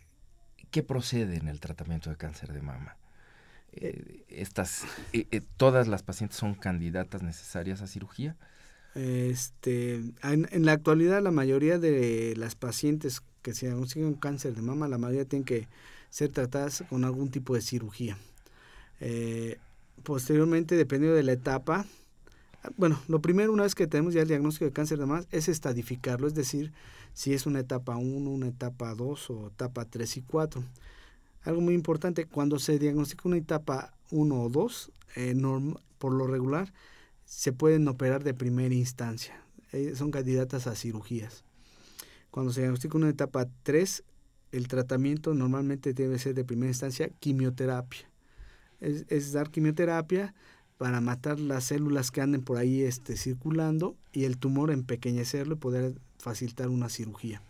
¿qué 0.72 0.84
procede 0.84 1.38
en 1.38 1.48
el 1.48 1.60
tratamiento 1.60 2.10
de 2.10 2.18
cáncer 2.18 2.54
de 2.54 2.62
mama? 2.62 2.96
Eh, 3.74 4.24
estas, 4.28 4.84
eh, 5.14 5.28
eh, 5.32 5.42
¿Todas 5.56 5.88
las 5.88 6.04
pacientes 6.04 6.38
son 6.38 6.56
candidatas 6.56 7.24
necesarias 7.24 7.82
a 7.82 7.88
cirugía? 7.88 8.36
Este, 8.96 10.02
en, 10.24 10.66
la 10.66 10.74
actualidad 10.74 11.22
la 11.22 11.32
mayoría 11.32 11.80
de 11.80 12.34
las 12.36 12.56
pacientes 12.56 13.22
que 13.42 13.54
se 13.54 13.68
diagnostican 13.68 14.16
cáncer 14.16 14.54
de 14.56 14.62
mama, 14.62 14.90
la 14.90 14.98
mayoría 14.98 15.24
tienen 15.24 15.46
que 15.46 15.70
ser 16.10 16.30
tratadas 16.30 16.84
con 16.90 17.06
algún 17.06 17.32
tipo 17.32 17.56
de 17.56 17.62
cirugía. 17.62 18.18
Posteriormente, 20.04 20.76
dependiendo 20.76 21.16
de 21.16 21.24
la 21.24 21.32
etapa, 21.32 21.86
bueno, 22.78 23.02
lo 23.08 23.22
primero 23.22 23.52
una 23.52 23.64
vez 23.64 23.76
que 23.76 23.88
tenemos 23.88 24.14
ya 24.14 24.22
el 24.22 24.28
diagnóstico 24.28 24.66
de 24.66 24.72
cáncer 24.72 25.00
de 25.00 25.26
es 25.32 25.50
estadificarlo, 25.50 26.28
es 26.28 26.36
decir, 26.36 26.72
si 27.14 27.34
es 27.34 27.46
una 27.46 27.60
etapa 27.60 27.98
1, 27.98 28.30
una 28.30 28.48
etapa 28.48 28.94
2 28.94 29.30
o 29.32 29.48
etapa 29.48 29.86
3 29.86 30.18
y 30.18 30.22
4. 30.22 30.64
Algo 31.44 31.62
muy 31.62 31.74
importante, 31.74 32.26
cuando 32.26 32.60
se 32.60 32.78
diagnostica 32.78 33.24
una 33.26 33.38
etapa 33.38 33.94
1 34.12 34.44
o 34.44 34.50
2, 34.50 34.92
eh, 35.16 35.36
por 35.98 36.14
lo 36.14 36.28
regular, 36.28 36.72
se 37.26 37.52
pueden 37.52 37.88
operar 37.88 38.24
de 38.24 38.34
primera 38.34 38.76
instancia. 38.76 39.42
Eh, 39.72 39.94
son 39.96 40.12
candidatas 40.12 40.68
a 40.68 40.76
cirugías. 40.76 41.44
Cuando 42.30 42.54
se 42.54 42.62
diagnostica 42.62 42.98
una 42.98 43.10
etapa 43.10 43.48
3, 43.64 44.04
el 44.52 44.68
tratamiento 44.68 45.34
normalmente 45.34 45.94
debe 45.94 46.20
ser 46.20 46.36
de 46.36 46.46
primera 46.46 46.70
instancia 46.70 47.10
quimioterapia. 47.20 48.08
Es 48.80 49.32
dar 49.32 49.52
quimioterapia 49.52 50.34
para 50.82 51.00
matar 51.00 51.40
las 51.40 51.66
células 51.66 52.10
que 52.10 52.22
anden 52.22 52.42
por 52.42 52.58
ahí 52.58 52.82
este, 52.82 53.16
circulando 53.16 53.96
y 54.12 54.24
el 54.24 54.40
tumor 54.40 54.72
empequeñecerlo 54.72 55.54
y 55.54 55.58
poder 55.60 55.94
facilitar 56.18 56.70
una 56.70 56.90
cirugía. 56.90 57.44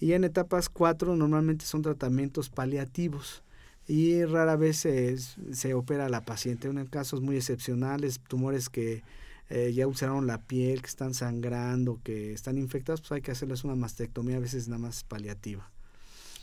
Y 0.00 0.14
en 0.14 0.24
etapas 0.24 0.68
4 0.68 1.14
normalmente 1.14 1.64
son 1.64 1.82
tratamientos 1.82 2.50
paliativos 2.50 3.44
y 3.86 4.24
rara 4.24 4.56
vez 4.56 4.78
se, 4.78 5.16
se 5.16 5.74
opera 5.74 6.06
a 6.06 6.08
la 6.08 6.24
paciente. 6.24 6.66
En 6.66 6.84
casos 6.86 7.20
muy 7.20 7.36
excepcionales, 7.36 8.18
tumores 8.18 8.68
que 8.68 9.04
eh, 9.48 9.72
ya 9.72 9.86
ulceraron 9.86 10.26
la 10.26 10.42
piel, 10.42 10.82
que 10.82 10.88
están 10.88 11.14
sangrando, 11.14 12.00
que 12.02 12.32
están 12.32 12.58
infectados, 12.58 13.00
pues 13.00 13.12
hay 13.12 13.22
que 13.22 13.30
hacerles 13.30 13.62
una 13.62 13.76
mastectomía, 13.76 14.38
a 14.38 14.40
veces 14.40 14.66
nada 14.66 14.80
más 14.80 15.04
paliativa. 15.04 15.70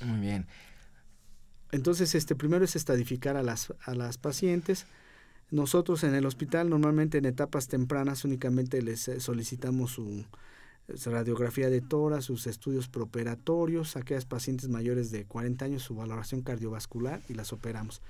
Muy 0.05 0.21
bien. 0.21 0.47
Entonces, 1.73 2.15
este 2.15 2.33
primero 2.33 2.63
es 2.63 2.77
estadificar 2.77 3.35
a 3.35 3.43
las, 3.43 3.73
a 3.83 3.93
las 3.93 4.17
pacientes. 4.17 4.85
Nosotros 5.49 6.03
en 6.03 6.13
el 6.13 6.25
hospital 6.25 6.69
normalmente 6.69 7.17
en 7.19 7.25
etapas 7.25 7.69
tempranas 7.69 8.25
únicamente 8.25 8.81
les 8.81 9.07
eh, 9.07 9.21
solicitamos 9.21 9.91
su, 9.91 10.25
radiografía 11.05 11.69
de 11.69 11.79
tórax, 11.79 12.25
sus 12.25 12.47
estudios 12.47 12.89
preoperatorios, 12.89 13.95
aquellas 13.95 14.25
pacientes 14.25 14.67
mayores 14.67 15.09
de 15.09 15.23
40 15.23 15.63
años, 15.63 15.83
su 15.83 15.95
valoración 15.95 16.41
cardiovascular 16.41 17.21
y 17.29 17.33
las 17.33 17.53
operamos. 17.53 18.01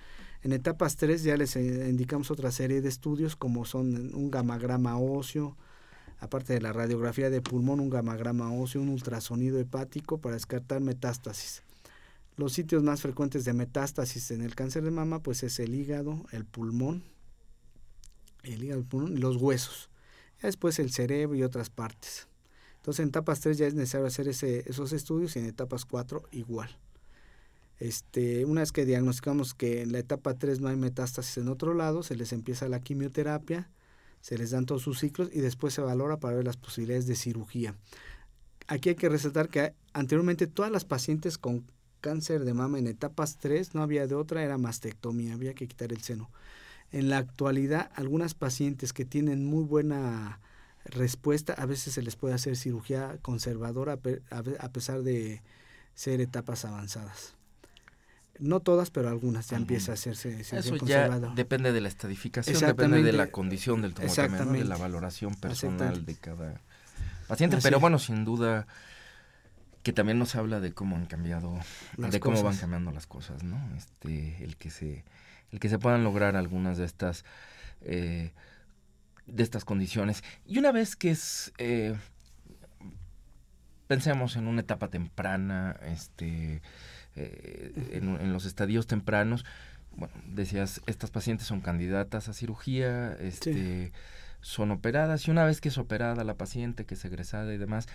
En 0.42 0.52
etapas 0.52 0.96
3 0.96 1.22
ya 1.22 1.38
les 1.38 1.56
eh, 1.56 1.88
indicamos 1.88 2.32
otra 2.32 2.52
serie 2.52 2.82
de 2.82 2.90
estudios 2.90 3.36
como 3.36 3.66
son 3.66 4.16
un 4.16 4.32
gamagrama 4.32 4.98
óseo, 4.98 5.56
aparte 6.20 6.54
de 6.54 6.62
la 6.62 6.74
radiografía 6.74 7.30
de 7.30 7.42
pulmón, 7.42 7.80
un 7.80 7.92
gamagrama 7.92 8.52
óseo, 8.52 8.82
un 8.82 8.90
ultrasonido 8.90 9.60
hepático 9.60 10.18
para 10.18 10.34
descartar 10.34 10.82
metástasis. 10.82 11.62
Los 12.36 12.54
sitios 12.54 12.82
más 12.82 13.02
frecuentes 13.02 13.46
de 13.46 13.54
metástasis 13.54 14.32
en 14.32 14.42
el 14.42 14.56
cáncer 14.56 14.84
de 14.84 14.92
mama 14.92 15.22
pues 15.22 15.44
es 15.44 15.60
el 15.60 15.76
hígado, 15.76 16.26
el 16.32 16.44
pulmón, 16.44 17.04
el 18.54 18.64
hígado, 18.64 18.84
pulmón 18.84 19.18
y 19.18 19.20
los 19.20 19.38
huesos. 19.38 19.90
después 20.42 20.80
el 20.80 20.92
cerebro 20.92 21.36
y 21.36 21.44
otras 21.44 21.70
partes. 21.70 22.28
Entonces 22.78 23.02
en 23.02 23.10
etapas 23.10 23.40
3 23.42 23.58
ya 23.58 23.68
es 23.68 23.74
necesario 23.74 24.08
hacer 24.08 24.28
ese, 24.28 24.70
esos 24.70 24.94
estudios 24.94 25.36
y 25.36 25.40
en 25.40 25.46
etapas 25.46 25.86
4 25.86 26.24
igual. 26.32 26.78
Este, 27.80 28.46
una 28.46 28.62
vez 28.62 28.72
que 28.72 28.86
diagnosticamos 28.86 29.54
que 29.54 29.82
en 29.82 29.92
la 29.92 30.00
etapa 30.00 30.34
3 30.34 30.62
no 30.62 30.68
hay 30.68 30.78
metástasis 30.78 31.38
en 31.38 31.48
otro 31.48 31.74
lado, 31.74 32.02
se 32.02 32.16
les 32.16 32.34
empieza 32.34 32.70
la 32.70 32.80
quimioterapia, 32.80 33.70
se 34.22 34.38
les 34.38 34.52
dan 34.52 34.66
todos 34.66 34.82
sus 34.82 35.00
ciclos 35.00 35.30
y 35.32 35.42
después 35.42 35.74
se 35.74 35.82
valora 35.82 36.18
para 36.18 36.36
ver 36.36 36.46
las 36.46 36.58
posibilidades 36.58 37.08
de 37.08 37.16
cirugía. 37.16 37.76
Aquí 38.68 38.90
hay 38.90 38.96
que 38.96 39.10
resaltar 39.10 39.50
que 39.50 39.74
anteriormente 39.94 40.48
todas 40.48 40.72
las 40.72 40.86
pacientes 40.86 41.38
con 41.38 41.66
cáncer 42.02 42.46
de 42.46 42.54
mama 42.54 42.80
en 42.80 42.88
etapas 42.88 43.38
3 43.38 43.76
no 43.76 43.84
había 43.84 44.08
de 44.08 44.16
otra, 44.16 44.44
era 44.44 44.58
mastectomía, 44.58 45.34
había 45.34 45.54
que 45.54 45.68
quitar 45.68 45.92
el 45.92 46.02
seno. 46.02 46.30
En 46.92 47.10
la 47.10 47.18
actualidad, 47.18 47.92
algunas 47.96 48.34
pacientes 48.34 48.94
que 48.94 49.06
tienen 49.06 49.46
muy 49.46 49.64
buena 49.64 50.40
respuesta, 50.86 51.54
a 51.54 51.66
veces 51.66 51.94
se 51.94 52.02
les 52.02 52.16
puede 52.16 52.34
hacer 52.34 52.56
cirugía 52.56 53.18
conservadora 53.22 54.00
a 54.32 54.70
pesar 54.70 55.04
de 55.04 55.42
ser 55.96 56.22
etapas 56.22 56.64
avanzadas. 56.66 57.36
No 58.40 58.60
todas, 58.60 58.92
pero 58.92 59.10
algunas 59.10 59.50
ya 59.50 59.58
empieza 59.58 59.92
a 59.92 59.96
hacerse 59.96 60.42
Eso 60.42 60.76
ya 60.86 61.20
depende 61.36 61.74
de 61.74 61.82
la 61.82 61.88
estadificación, 61.88 62.60
depende 62.60 63.02
de 63.02 63.14
la 63.14 63.32
condición 63.32 63.82
del 63.82 63.94
tumor 63.94 64.16
también, 64.16 64.64
de 64.64 64.66
la 64.66 64.78
valoración 64.78 65.34
personal 65.36 66.06
de 66.06 66.16
cada 66.16 66.62
paciente. 67.28 67.58
pero 67.62 67.80
bueno, 67.80 67.98
sin 67.98 68.26
duda 68.26 68.68
que 69.82 69.94
también 69.94 70.20
nos 70.20 70.36
habla 70.36 70.60
de 70.60 70.74
cómo 70.74 70.98
han 70.98 71.06
cambiado, 71.06 71.58
de 71.98 72.20
cómo 72.20 72.44
van 72.44 72.58
cambiando 72.58 72.92
las 72.92 73.08
cosas, 73.08 73.44
¿no? 73.44 73.58
Este, 73.76 74.44
el 74.44 74.58
que 74.58 74.70
se, 74.70 75.04
el 75.52 75.60
que 75.60 75.70
se 75.70 75.80
puedan 75.80 76.04
lograr 76.04 76.36
algunas 76.36 76.78
de 76.78 76.86
estas, 76.86 77.26
eh, 77.82 78.32
de 79.26 79.44
estas 79.44 79.66
condiciones. 79.66 80.24
Y 80.46 80.58
una 80.58 80.72
vez 80.72 80.96
que 80.96 81.12
es, 81.12 81.54
eh, 81.58 81.96
pensemos 83.88 84.36
en 84.36 84.48
una 84.48 84.62
etapa 84.62 84.90
temprana, 84.90 85.78
este, 85.86 86.62
eh, 87.16 87.90
en, 87.94 88.34
los 88.34 88.46
estadios 88.46 88.88
tempranos, 88.88 89.46
bueno, 89.96 90.14
decías, 90.28 90.82
estas 90.86 91.10
pacientes 91.10 91.48
son 91.48 91.62
candidatas 91.62 92.30
a 92.30 92.34
cirugía, 92.34 93.14
este, 93.20 93.92
son 94.42 94.72
operadas 94.72 95.28
y 95.28 95.32
una 95.32 95.44
vez 95.44 95.60
que 95.60 95.70
es 95.70 95.78
operada 95.80 96.24
la 96.24 96.36
paciente, 96.36 96.86
que 96.86 96.94
es 96.94 97.04
egresada 97.04 97.52
y 97.54 97.58
demás, 97.58 97.88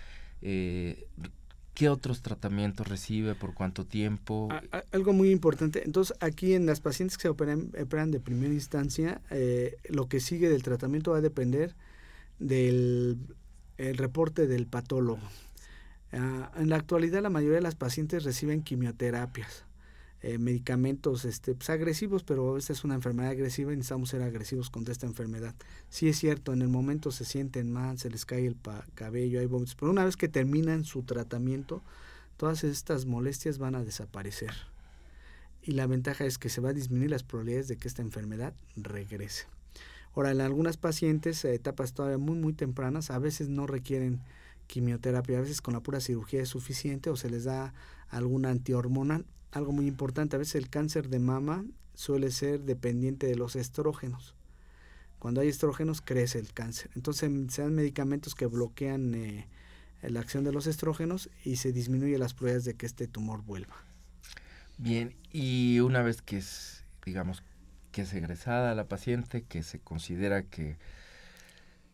¿Qué 1.73 1.89
otros 1.89 2.21
tratamientos 2.21 2.87
recibe? 2.87 3.33
¿Por 3.33 3.53
cuánto 3.53 3.85
tiempo? 3.85 4.49
algo 4.91 5.13
muy 5.13 5.31
importante. 5.31 5.83
Entonces, 5.83 6.15
aquí 6.19 6.53
en 6.53 6.65
las 6.65 6.81
pacientes 6.81 7.17
que 7.17 7.23
se 7.23 7.29
operan, 7.29 7.71
de 8.11 8.19
primera 8.19 8.53
instancia, 8.53 9.21
eh, 9.31 9.77
lo 9.89 10.07
que 10.07 10.19
sigue 10.19 10.49
del 10.49 10.61
tratamiento 10.61 11.11
va 11.11 11.17
a 11.17 11.21
depender 11.21 11.75
del 12.39 13.17
el 13.77 13.97
reporte 13.97 14.47
del 14.47 14.67
patólogo. 14.67 15.21
Ah, 16.11 16.51
en 16.57 16.69
la 16.69 16.75
actualidad 16.75 17.21
la 17.21 17.29
mayoría 17.29 17.55
de 17.55 17.63
las 17.63 17.75
pacientes 17.75 18.23
reciben 18.23 18.61
quimioterapias, 18.61 19.65
eh, 20.23 20.37
medicamentos 20.37 21.25
este, 21.25 21.53
pues, 21.53 21.69
agresivos, 21.69 22.23
pero 22.23 22.57
esta 22.57 22.73
es 22.73 22.83
una 22.83 22.95
enfermedad 22.95 23.31
agresiva 23.31 23.73
y 23.73 23.75
necesitamos 23.75 24.09
ser 24.09 24.21
agresivos 24.21 24.69
contra 24.69 24.91
esta 24.91 25.05
enfermedad. 25.05 25.53
Sí 25.89 26.07
es 26.07 26.17
cierto, 26.17 26.53
en 26.53 26.61
el 26.61 26.69
momento 26.69 27.11
se 27.11 27.25
sienten 27.25 27.71
mal, 27.71 27.99
se 27.99 28.09
les 28.09 28.25
cae 28.25 28.47
el 28.47 28.55
cabello, 28.95 29.39
hay 29.39 29.45
vómitos, 29.45 29.75
pero 29.75 29.91
una 29.91 30.05
vez 30.05 30.15
que 30.15 30.29
terminan 30.29 30.85
su 30.85 31.03
tratamiento, 31.03 31.83
todas 32.37 32.63
estas 32.63 33.05
molestias 33.05 33.57
van 33.57 33.75
a 33.75 33.83
desaparecer. 33.83 34.53
Y 35.61 35.73
la 35.73 35.87
ventaja 35.87 36.25
es 36.25 36.37
que 36.37 36.49
se 36.49 36.61
va 36.61 36.69
a 36.69 36.73
disminuir 36.73 37.11
las 37.11 37.23
probabilidades 37.23 37.67
de 37.67 37.77
que 37.77 37.87
esta 37.87 38.01
enfermedad 38.01 38.53
regrese. 38.75 39.45
Ahora, 40.15 40.31
en 40.31 40.41
algunas 40.41 40.77
pacientes, 40.77 41.43
etapas 41.43 41.93
todavía 41.93 42.17
muy, 42.17 42.35
muy 42.35 42.53
tempranas, 42.53 43.11
a 43.11 43.19
veces 43.19 43.49
no 43.49 43.67
requieren 43.67 44.21
quimioterapia. 44.67 45.37
A 45.37 45.41
veces 45.41 45.61
con 45.61 45.73
la 45.73 45.81
pura 45.81 45.99
cirugía 45.99 46.41
es 46.41 46.49
suficiente 46.49 47.09
o 47.09 47.15
se 47.15 47.29
les 47.29 47.43
da 47.43 47.73
alguna 48.09 48.49
antihormonal. 48.49 49.25
Algo 49.53 49.71
muy 49.71 49.87
importante, 49.87 50.35
a 50.35 50.39
veces 50.39 50.55
el 50.55 50.69
cáncer 50.69 51.09
de 51.09 51.19
mama 51.19 51.63
suele 51.93 52.31
ser 52.31 52.61
dependiente 52.61 53.27
de 53.27 53.35
los 53.35 53.55
estrógenos. 53.55 54.35
Cuando 55.19 55.41
hay 55.41 55.47
estrógenos 55.47 56.01
crece 56.01 56.39
el 56.39 56.51
cáncer. 56.53 56.91
Entonces 56.95 57.31
se 57.53 57.61
dan 57.61 57.73
medicamentos 57.73 58.35
que 58.35 58.45
bloquean 58.45 59.15
eh, 59.15 59.47
la 60.01 60.19
acción 60.19 60.43
de 60.43 60.51
los 60.51 60.67
estrógenos 60.67 61.29
y 61.45 61.55
se 61.55 61.71
disminuye 61.71 62.17
las 62.17 62.33
probabilidades 62.33 62.65
de 62.65 62.73
que 62.73 62.85
este 62.85 63.07
tumor 63.07 63.43
vuelva. 63.43 63.75
Bien, 64.77 65.15
y 65.31 65.79
una 65.79 66.01
vez 66.01 66.21
que 66.21 66.37
es, 66.37 66.83
digamos, 67.05 67.43
que 67.91 68.01
es 68.01 68.13
egresada 68.13 68.75
la 68.75 68.87
paciente, 68.87 69.43
que 69.43 69.63
se 69.63 69.79
considera 69.79 70.43
que 70.43 70.77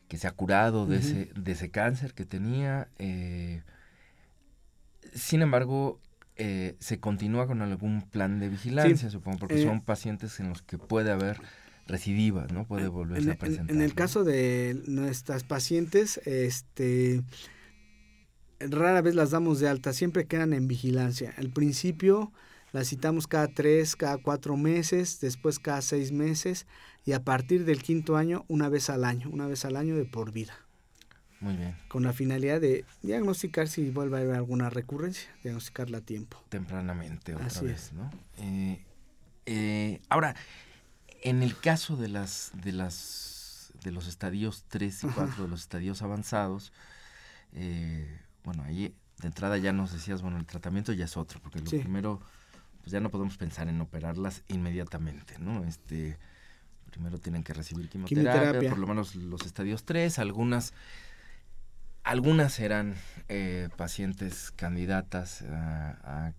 que 0.10 0.18
se 0.18 0.28
ha 0.28 0.32
curado 0.32 0.88
de, 0.88 0.97
ese, 0.97 1.32
de 1.36 1.51
ese 1.51 1.70
cáncer 1.70 2.14
que 2.14 2.26
tenía. 2.26 2.89
Eh, 2.97 3.62
sin 5.14 5.43
embargo, 5.43 6.01
eh, 6.41 6.77
se 6.79 7.01
continúa 7.01 7.47
con 7.47 7.61
algún 7.61 8.01
plan 8.01 8.39
de 8.39 8.47
vigilancia, 8.47 9.09
supongo, 9.09 9.39
porque 9.39 9.61
eh, 9.61 9.65
son 9.65 9.81
pacientes 9.81 10.39
en 10.39 10.47
los 10.47 10.61
que 10.61 10.77
puede 10.77 11.11
haber 11.11 11.37
recidivas, 11.85 12.53
¿no? 12.53 12.65
Puede 12.65 12.87
volverse 12.87 13.31
a 13.31 13.35
presentar. 13.35 13.75
En, 13.75 13.81
el 13.81 13.93
caso 13.93 14.23
de 14.23 14.81
nuestras 14.87 15.43
pacientes, 15.43 16.21
este 16.25 17.21
rara 18.61 19.01
vez 19.01 19.15
las 19.15 19.31
damos 19.31 19.59
de 19.59 19.67
alta, 19.67 19.91
siempre 19.91 20.27
quedan 20.27 20.53
en 20.53 20.69
vigilancia. 20.69 21.33
Al 21.37 21.49
principio 21.49 22.31
la 22.71 22.85
citamos 22.85 23.27
cada 23.27 23.49
tres, 23.49 23.97
cada 23.97 24.17
cuatro 24.17 24.55
meses, 24.55 25.19
después 25.19 25.59
cada 25.59 25.81
seis 25.81 26.13
meses 26.13 26.67
y 27.05 27.11
a 27.11 27.23
partir 27.23 27.65
del 27.65 27.83
quinto 27.83 28.15
año 28.15 28.45
una 28.47 28.69
vez 28.69 28.89
al 28.89 29.03
año, 29.03 29.29
una 29.29 29.45
vez 29.47 29.65
al 29.65 29.75
año 29.75 29.97
de 29.97 30.05
por 30.05 30.31
vida. 30.31 30.53
Muy 31.41 31.55
bien. 31.55 31.75
Con 31.87 32.03
la 32.03 32.13
finalidad 32.13 32.59
de 32.59 32.85
diagnosticar 33.01 33.67
si 33.67 33.89
vuelve 33.89 34.17
a 34.17 34.21
haber 34.21 34.35
alguna 34.35 34.69
recurrencia, 34.69 35.29
diagnosticarla 35.43 35.99
a 35.99 36.01
tiempo. 36.01 36.43
Tempranamente 36.49 37.35
otra 37.35 37.61
vez, 37.61 37.93
¿no? 37.93 38.11
Eh, 38.37 38.83
eh, 39.45 40.01
ahora, 40.09 40.35
en 41.23 41.41
el 41.41 41.57
caso 41.57 41.95
de 41.95 42.09
las 42.09 42.51
de 42.53 42.73
las 42.73 43.71
de 43.83 43.91
los 43.91 44.07
estadios 44.07 44.65
3 44.67 45.03
y 45.05 45.07
4, 45.07 45.43
de 45.43 45.49
los 45.49 45.61
estadios 45.61 46.01
avanzados, 46.01 46.73
eh, 47.53 48.19
bueno, 48.43 48.63
ahí 48.63 48.93
de 49.21 49.27
entrada 49.27 49.57
ya 49.57 49.71
nos 49.71 49.93
decías, 49.93 50.21
bueno, 50.21 50.37
el 50.37 50.45
tratamiento 50.45 50.91
ya 50.91 51.05
es 51.05 51.15
otro, 51.15 51.39
porque 51.41 51.59
lo 51.59 51.69
primero 51.69 52.21
pues 52.81 52.91
ya 52.91 52.99
no 52.99 53.09
podemos 53.09 53.37
pensar 53.37 53.67
en 53.69 53.79
operarlas 53.81 54.43
inmediatamente, 54.47 55.37
¿no? 55.39 55.63
Este, 55.63 56.17
primero 56.89 57.19
tienen 57.19 57.43
que 57.43 57.53
recibir 57.53 57.89
quimioterapia, 57.89 58.69
por 58.69 58.79
lo 58.79 58.87
menos 58.87 59.15
los 59.15 59.45
estadios 59.45 59.83
3, 59.83 60.19
algunas 60.19 60.73
algunas 62.04 62.60
eran 62.60 62.95
eh, 63.28 63.70
pacientes 63.78 64.52
candidatas 64.56 65.41
a, 65.43 66.34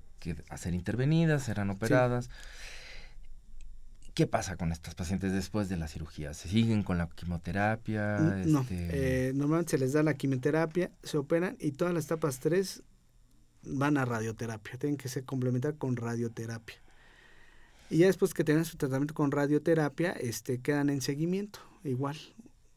a, 0.48 0.56
ser 0.56 0.74
intervenidas, 0.74 1.48
eran 1.48 1.70
operadas. 1.70 2.28
¿Qué 4.14 4.26
pasa 4.26 4.56
con 4.56 4.72
estas 4.72 4.94
pacientes 4.94 5.32
después 5.32 5.68
de 5.68 5.76
la 5.76 5.88
cirugía? 5.88 6.34
¿Se 6.34 6.48
siguen 6.48 6.82
con 6.82 6.98
la 6.98 7.08
quimioterapia? 7.08 8.18
No, 8.18 8.60
este... 8.60 9.28
eh, 9.28 9.32
normalmente 9.34 9.70
se 9.70 9.78
les 9.78 9.92
da 9.92 10.02
la 10.02 10.14
quimioterapia, 10.14 10.90
se 11.02 11.16
operan 11.16 11.56
y 11.60 11.72
todas 11.72 11.94
las 11.94 12.06
etapas 12.06 12.40
3 12.40 12.82
van 13.62 13.96
a 13.96 14.04
radioterapia, 14.04 14.78
tienen 14.78 14.96
que 14.96 15.08
ser 15.08 15.24
complementar 15.24 15.76
con 15.76 15.96
radioterapia. 15.96 16.76
Y 17.88 17.98
ya 17.98 18.06
después 18.06 18.34
que 18.34 18.44
tengan 18.44 18.64
su 18.64 18.76
tratamiento 18.76 19.14
con 19.14 19.30
radioterapia, 19.30 20.12
este, 20.12 20.60
quedan 20.60 20.90
en 20.90 21.00
seguimiento, 21.00 21.60
igual. 21.82 22.16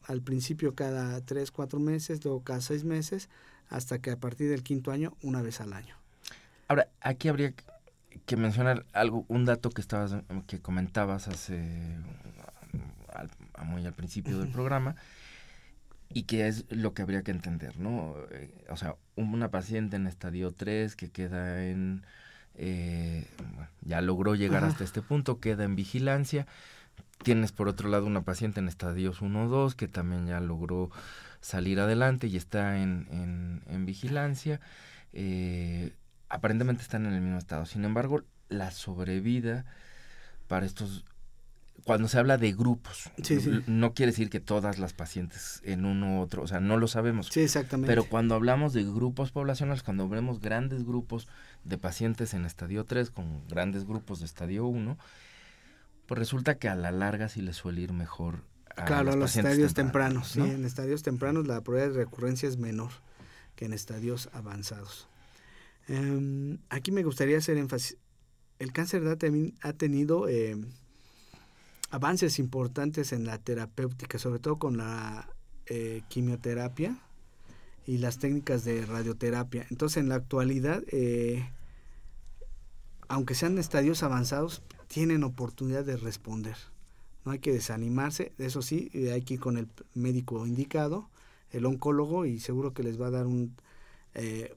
Al 0.06 0.20
principio 0.22 0.74
cada 0.74 1.20
3, 1.20 1.50
4 1.50 1.80
meses, 1.80 2.24
luego 2.24 2.42
cada 2.42 2.60
6 2.60 2.84
meses, 2.84 3.28
hasta 3.68 3.98
que 3.98 4.10
a 4.10 4.16
partir 4.16 4.50
del 4.50 4.62
quinto 4.62 4.90
año, 4.90 5.16
una 5.22 5.42
vez 5.42 5.60
al 5.60 5.72
año. 5.72 5.96
Ahora, 6.68 6.88
aquí 7.00 7.28
habría 7.28 7.52
que 8.26 8.36
mencionar 8.36 8.86
algo, 8.92 9.24
un 9.28 9.44
dato 9.44 9.70
que 9.70 9.80
estabas, 9.80 10.16
que 10.46 10.60
comentabas 10.60 11.28
hace 11.28 11.96
muy 13.64 13.86
al 13.86 13.92
principio 13.92 14.38
del 14.38 14.50
programa, 14.50 14.96
y 16.12 16.24
que 16.24 16.46
es 16.46 16.64
lo 16.70 16.94
que 16.94 17.02
habría 17.02 17.22
que 17.22 17.32
entender, 17.32 17.78
¿no? 17.78 18.14
Eh, 18.30 18.50
o 18.70 18.76
sea, 18.76 18.96
una 19.16 19.50
paciente 19.50 19.96
en 19.96 20.06
estadio 20.06 20.52
3 20.52 20.96
que 20.96 21.10
queda 21.10 21.64
en... 21.66 22.04
Eh, 22.56 23.26
ya 23.82 24.00
logró 24.00 24.36
llegar 24.36 24.62
hasta 24.62 24.84
este 24.84 25.02
punto, 25.02 25.40
queda 25.40 25.64
en 25.64 25.74
vigilancia. 25.74 26.46
Tienes 27.22 27.52
por 27.52 27.68
otro 27.68 27.88
lado 27.88 28.06
una 28.06 28.22
paciente 28.22 28.60
en 28.60 28.68
estadios 28.68 29.22
1 29.22 29.44
o 29.44 29.48
2 29.48 29.74
que 29.74 29.88
también 29.88 30.26
ya 30.26 30.40
logró 30.40 30.90
salir 31.40 31.80
adelante 31.80 32.26
y 32.26 32.36
está 32.36 32.80
en, 32.80 33.62
en, 33.66 33.86
vigilancia. 33.86 34.60
Eh, 35.12 35.92
aparentemente 36.28 36.82
están 36.82 37.06
en 37.06 37.12
el 37.12 37.20
mismo 37.20 37.38
estado. 37.38 37.66
Sin 37.66 37.84
embargo, 37.84 38.22
la 38.48 38.70
sobrevida 38.70 39.64
para 40.48 40.66
estos 40.66 41.04
cuando 41.84 42.08
se 42.08 42.18
habla 42.18 42.38
de 42.38 42.52
grupos, 42.52 43.10
no 43.66 43.92
quiere 43.92 44.12
decir 44.12 44.30
que 44.30 44.40
todas 44.40 44.78
las 44.78 44.94
pacientes 44.94 45.60
en 45.64 45.84
uno 45.84 46.18
u 46.18 46.20
otro, 46.22 46.42
o 46.42 46.46
sea, 46.46 46.60
no 46.60 46.78
lo 46.78 46.88
sabemos. 46.88 47.28
Sí, 47.30 47.40
exactamente. 47.40 47.88
Pero 47.88 48.04
cuando 48.04 48.34
hablamos 48.34 48.72
de 48.72 48.84
grupos 48.84 49.32
poblacionales, 49.32 49.82
cuando 49.82 50.08
vemos 50.08 50.40
grandes 50.40 50.84
grupos 50.84 51.28
de 51.64 51.76
pacientes 51.76 52.32
en 52.32 52.46
estadio 52.46 52.84
3 52.84 53.10
con 53.10 53.46
grandes 53.48 53.84
grupos 53.84 54.20
de 54.20 54.26
estadio 54.26 54.66
1, 54.66 54.96
pues 56.06 56.18
resulta 56.18 56.56
que 56.58 56.68
a 56.68 56.74
la 56.74 56.90
larga 56.90 57.28
sí 57.28 57.40
les 57.40 57.56
suele 57.56 57.80
ir 57.80 57.92
mejor 57.92 58.42
a 58.76 58.84
Claro, 58.84 59.12
a 59.12 59.16
los 59.16 59.36
estadios 59.36 59.74
tempranos, 59.74 60.28
sí, 60.28 60.40
en 60.40 60.64
estadios 60.64 61.02
tempranos 61.02 61.46
la 61.46 61.60
probabilidad 61.60 61.94
de 61.94 62.04
recurrencia 62.04 62.48
es 62.48 62.58
menor 62.58 62.90
que 63.56 63.66
en 63.66 63.72
estadios 63.72 64.28
avanzados. 64.32 65.08
Em, 65.86 66.58
aquí 66.70 66.90
me 66.90 67.02
gustaría 67.04 67.38
hacer 67.38 67.56
énfasis. 67.56 67.96
El 68.58 68.72
cáncer 68.72 69.02
ha 69.06 69.72
tenido... 69.72 70.28
Eh, 70.28 70.56
avances 71.94 72.40
importantes 72.40 73.12
en 73.12 73.24
la 73.24 73.38
terapéutica, 73.38 74.18
sobre 74.18 74.40
todo 74.40 74.56
con 74.56 74.76
la 74.76 75.28
eh, 75.66 76.02
quimioterapia 76.08 76.98
y 77.86 77.98
las 77.98 78.18
técnicas 78.18 78.64
de 78.64 78.84
radioterapia. 78.84 79.64
Entonces, 79.70 79.98
en 79.98 80.08
la 80.08 80.16
actualidad, 80.16 80.82
eh, 80.88 81.48
aunque 83.06 83.36
sean 83.36 83.58
estadios 83.58 84.02
avanzados, 84.02 84.60
tienen 84.86 85.24
oportunidad 85.24 85.84
de 85.84 85.96
responder. 85.96 86.56
No 87.24 87.32
hay 87.32 87.38
que 87.38 87.52
desanimarse, 87.52 88.32
eso 88.38 88.62
sí, 88.62 88.90
hay 89.12 89.22
que 89.22 89.34
ir 89.34 89.40
con 89.40 89.56
el 89.56 89.68
médico 89.94 90.46
indicado, 90.46 91.08
el 91.50 91.64
oncólogo, 91.64 92.26
y 92.26 92.38
seguro 92.38 92.74
que 92.74 92.82
les 92.82 93.00
va 93.00 93.06
a 93.06 93.10
dar 93.10 93.26
un, 93.26 93.54
eh, 94.14 94.54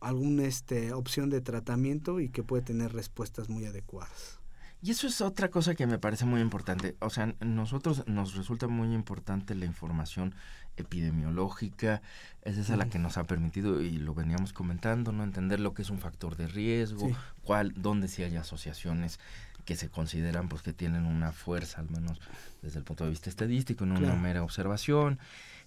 alguna 0.00 0.44
este, 0.44 0.92
opción 0.92 1.30
de 1.30 1.40
tratamiento 1.40 2.20
y 2.20 2.28
que 2.28 2.42
puede 2.42 2.62
tener 2.62 2.92
respuestas 2.92 3.48
muy 3.48 3.66
adecuadas. 3.66 4.40
Y 4.82 4.90
eso 4.90 5.06
es 5.06 5.20
otra 5.20 5.50
cosa 5.50 5.74
que 5.74 5.86
me 5.86 5.98
parece 5.98 6.26
muy 6.26 6.40
importante. 6.40 6.96
O 7.00 7.10
sea, 7.10 7.34
nosotros 7.40 8.04
nos 8.06 8.34
resulta 8.34 8.68
muy 8.68 8.94
importante 8.94 9.54
la 9.54 9.64
información 9.64 10.34
epidemiológica. 10.76 12.02
Es 12.42 12.58
esa 12.58 12.76
la 12.76 12.88
que 12.88 12.98
nos 12.98 13.16
ha 13.16 13.24
permitido, 13.24 13.80
y 13.80 13.98
lo 13.98 14.14
veníamos 14.14 14.52
comentando, 14.52 15.12
no 15.12 15.24
entender 15.24 15.60
lo 15.60 15.74
que 15.74 15.82
es 15.82 15.90
un 15.90 15.98
factor 15.98 16.36
de 16.36 16.46
riesgo, 16.46 17.10
cuál, 17.42 17.72
dónde 17.76 18.08
sí 18.08 18.22
hay 18.22 18.36
asociaciones 18.36 19.18
que 19.66 19.76
se 19.76 19.90
consideran 19.90 20.48
pues 20.48 20.62
que 20.62 20.72
tienen 20.72 21.04
una 21.04 21.32
fuerza, 21.32 21.80
al 21.80 21.90
menos 21.90 22.18
desde 22.62 22.78
el 22.78 22.84
punto 22.84 23.04
de 23.04 23.10
vista 23.10 23.28
estadístico, 23.28 23.84
no 23.84 23.98
una 23.98 24.14
mera 24.14 24.42
observación. 24.42 25.18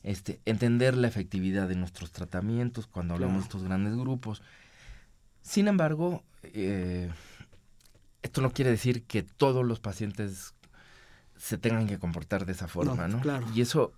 Este, 0.01 0.39
entender 0.45 0.95
la 0.95 1.09
efectividad 1.09 1.67
de 1.67 1.75
nuestros 1.75 2.11
tratamientos 2.11 2.87
cuando 2.87 3.13
hablamos 3.13 3.37
de 3.37 3.43
estos 3.43 3.63
grandes 3.63 3.95
grupos. 3.95 4.41
Sin 5.41 5.67
embargo, 5.67 6.23
eh, 6.43 7.11
esto 8.23 8.41
no 8.41 8.51
quiere 8.51 8.71
decir 8.71 9.03
que 9.03 9.21
todos 9.21 9.65
los 9.65 9.81
pacientes 9.81 10.53
se 11.35 11.57
tengan 11.57 11.85
que 11.85 11.99
comportar 11.99 12.45
de 12.45 12.53
esa 12.53 12.69
forma, 12.69 13.09
¿no? 13.09 13.19
Claro. 13.19 13.45
Y 13.53 13.61
eso 13.61 13.91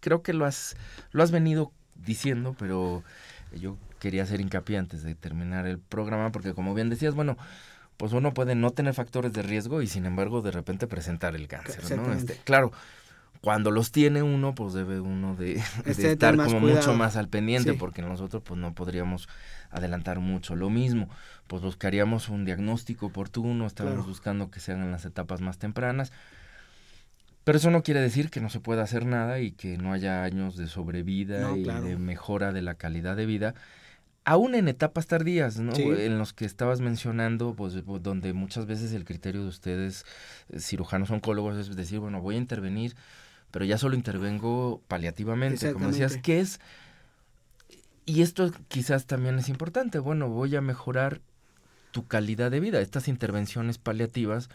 creo 0.00 0.22
que 0.22 0.34
lo 0.34 0.44
has, 0.44 0.76
lo 1.12 1.22
has 1.22 1.30
venido 1.30 1.72
diciendo, 1.94 2.54
pero 2.58 3.02
yo 3.58 3.78
quería 3.98 4.22
hacer 4.24 4.40
hincapié 4.40 4.76
antes 4.78 5.02
de 5.02 5.14
terminar 5.14 5.66
el 5.66 5.78
programa, 5.78 6.32
porque 6.32 6.52
como 6.54 6.74
bien 6.74 6.90
decías, 6.90 7.14
bueno, 7.14 7.36
pues 8.00 8.14
uno 8.14 8.32
puede 8.32 8.54
no 8.54 8.70
tener 8.70 8.94
factores 8.94 9.30
de 9.34 9.42
riesgo 9.42 9.82
y 9.82 9.86
sin 9.86 10.06
embargo 10.06 10.40
de 10.40 10.50
repente 10.50 10.86
presentar 10.86 11.36
el 11.36 11.48
cáncer, 11.48 11.98
¿no? 11.98 12.14
Este, 12.14 12.32
claro, 12.44 12.72
cuando 13.42 13.70
los 13.70 13.92
tiene 13.92 14.22
uno, 14.22 14.54
pues 14.54 14.72
debe 14.72 15.00
uno 15.00 15.36
de, 15.36 15.60
este, 15.84 16.12
estar 16.12 16.34
como 16.34 16.60
mucho 16.60 16.94
más 16.94 17.16
al 17.16 17.28
pendiente, 17.28 17.74
porque 17.74 18.00
nosotros 18.00 18.42
pues 18.42 18.58
no 18.58 18.72
podríamos 18.72 19.28
adelantar 19.68 20.18
mucho. 20.18 20.56
Lo 20.56 20.70
mismo, 20.70 21.10
pues 21.46 21.60
buscaríamos 21.60 22.30
un 22.30 22.46
diagnóstico 22.46 23.04
oportuno, 23.04 23.66
estábamos 23.66 24.06
buscando 24.06 24.50
que 24.50 24.60
sean 24.60 24.80
en 24.80 24.92
las 24.92 25.04
etapas 25.04 25.42
más 25.42 25.58
tempranas. 25.58 26.10
Pero 27.44 27.58
eso 27.58 27.70
no 27.70 27.82
quiere 27.82 28.00
decir 28.00 28.30
que 28.30 28.40
no 28.40 28.48
se 28.48 28.60
pueda 28.60 28.82
hacer 28.82 29.04
nada 29.04 29.40
y 29.40 29.52
que 29.52 29.76
no 29.76 29.92
haya 29.92 30.24
años 30.24 30.56
de 30.56 30.68
sobrevida 30.68 31.54
y 31.54 31.64
de 31.64 31.98
mejora 31.98 32.50
de 32.50 32.62
la 32.62 32.76
calidad 32.76 33.14
de 33.14 33.26
vida, 33.26 33.54
aún 34.24 34.54
en 34.54 34.68
etapas 34.68 35.06
tardías, 35.06 35.58
¿no? 35.58 35.72
En 35.74 36.18
los 36.18 36.32
que 36.32 36.44
estabas 36.44 36.80
mencionando, 36.80 37.54
pues 37.54 37.74
donde 38.02 38.32
muchas 38.32 38.66
veces 38.66 38.92
el 38.92 39.04
criterio 39.04 39.42
de 39.42 39.48
ustedes, 39.48 40.04
eh, 40.48 40.60
cirujanos 40.60 41.10
oncólogos, 41.10 41.56
es 41.56 41.74
decir, 41.76 42.00
bueno, 42.00 42.20
voy 42.20 42.36
a 42.36 42.38
intervenir 42.38 42.94
pero 43.50 43.64
ya 43.64 43.78
solo 43.78 43.96
intervengo 43.96 44.82
paliativamente, 44.88 45.72
como 45.72 45.88
decías, 45.88 46.18
¿qué 46.18 46.40
es? 46.40 46.60
Y 48.06 48.22
esto 48.22 48.50
quizás 48.68 49.06
también 49.06 49.38
es 49.38 49.48
importante, 49.48 49.98
bueno, 49.98 50.28
voy 50.28 50.54
a 50.56 50.60
mejorar 50.60 51.20
tu 51.90 52.06
calidad 52.06 52.50
de 52.50 52.60
vida. 52.60 52.80
Estas 52.80 53.08
intervenciones 53.08 53.78
paliativas 53.78 54.48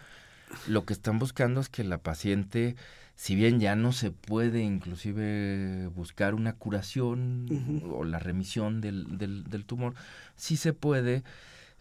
lo 0.67 0.85
que 0.85 0.93
están 0.93 1.19
buscando 1.19 1.59
es 1.59 1.69
que 1.69 1.83
la 1.83 1.97
paciente, 1.97 2.75
si 3.15 3.35
bien 3.35 3.59
ya 3.59 3.75
no 3.75 3.93
se 3.93 4.11
puede 4.11 4.61
inclusive 4.61 5.87
buscar 5.87 6.35
una 6.35 6.53
curación 6.53 7.81
o 7.89 8.03
la 8.03 8.19
remisión 8.19 8.81
del, 8.81 9.17
del, 9.17 9.65
tumor, 9.65 9.95
sí 10.35 10.57
se 10.57 10.73
puede 10.73 11.23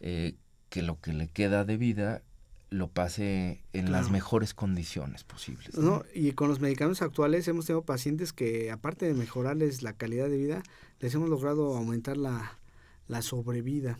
eh, 0.00 0.36
que 0.68 0.82
lo 0.82 1.00
que 1.00 1.12
le 1.12 1.28
queda 1.28 1.64
de 1.64 1.76
vida 1.76 2.22
lo 2.70 2.88
pase 2.88 3.62
en 3.72 3.92
las 3.92 4.10
mejores 4.10 4.54
condiciones 4.54 5.22
posibles. 5.22 5.76
¿no? 5.76 6.04
Y 6.12 6.32
con 6.32 6.48
los 6.48 6.60
medicamentos 6.60 7.02
actuales 7.02 7.46
hemos 7.46 7.66
tenido 7.66 7.82
pacientes 7.82 8.32
que, 8.32 8.70
aparte 8.70 9.06
de 9.06 9.14
mejorarles 9.14 9.82
la 9.82 9.92
calidad 9.92 10.28
de 10.28 10.36
vida, 10.36 10.62
les 10.98 11.14
hemos 11.14 11.28
logrado 11.28 11.76
aumentar 11.76 12.16
la, 12.16 12.58
la 13.06 13.22
sobrevida. 13.22 13.98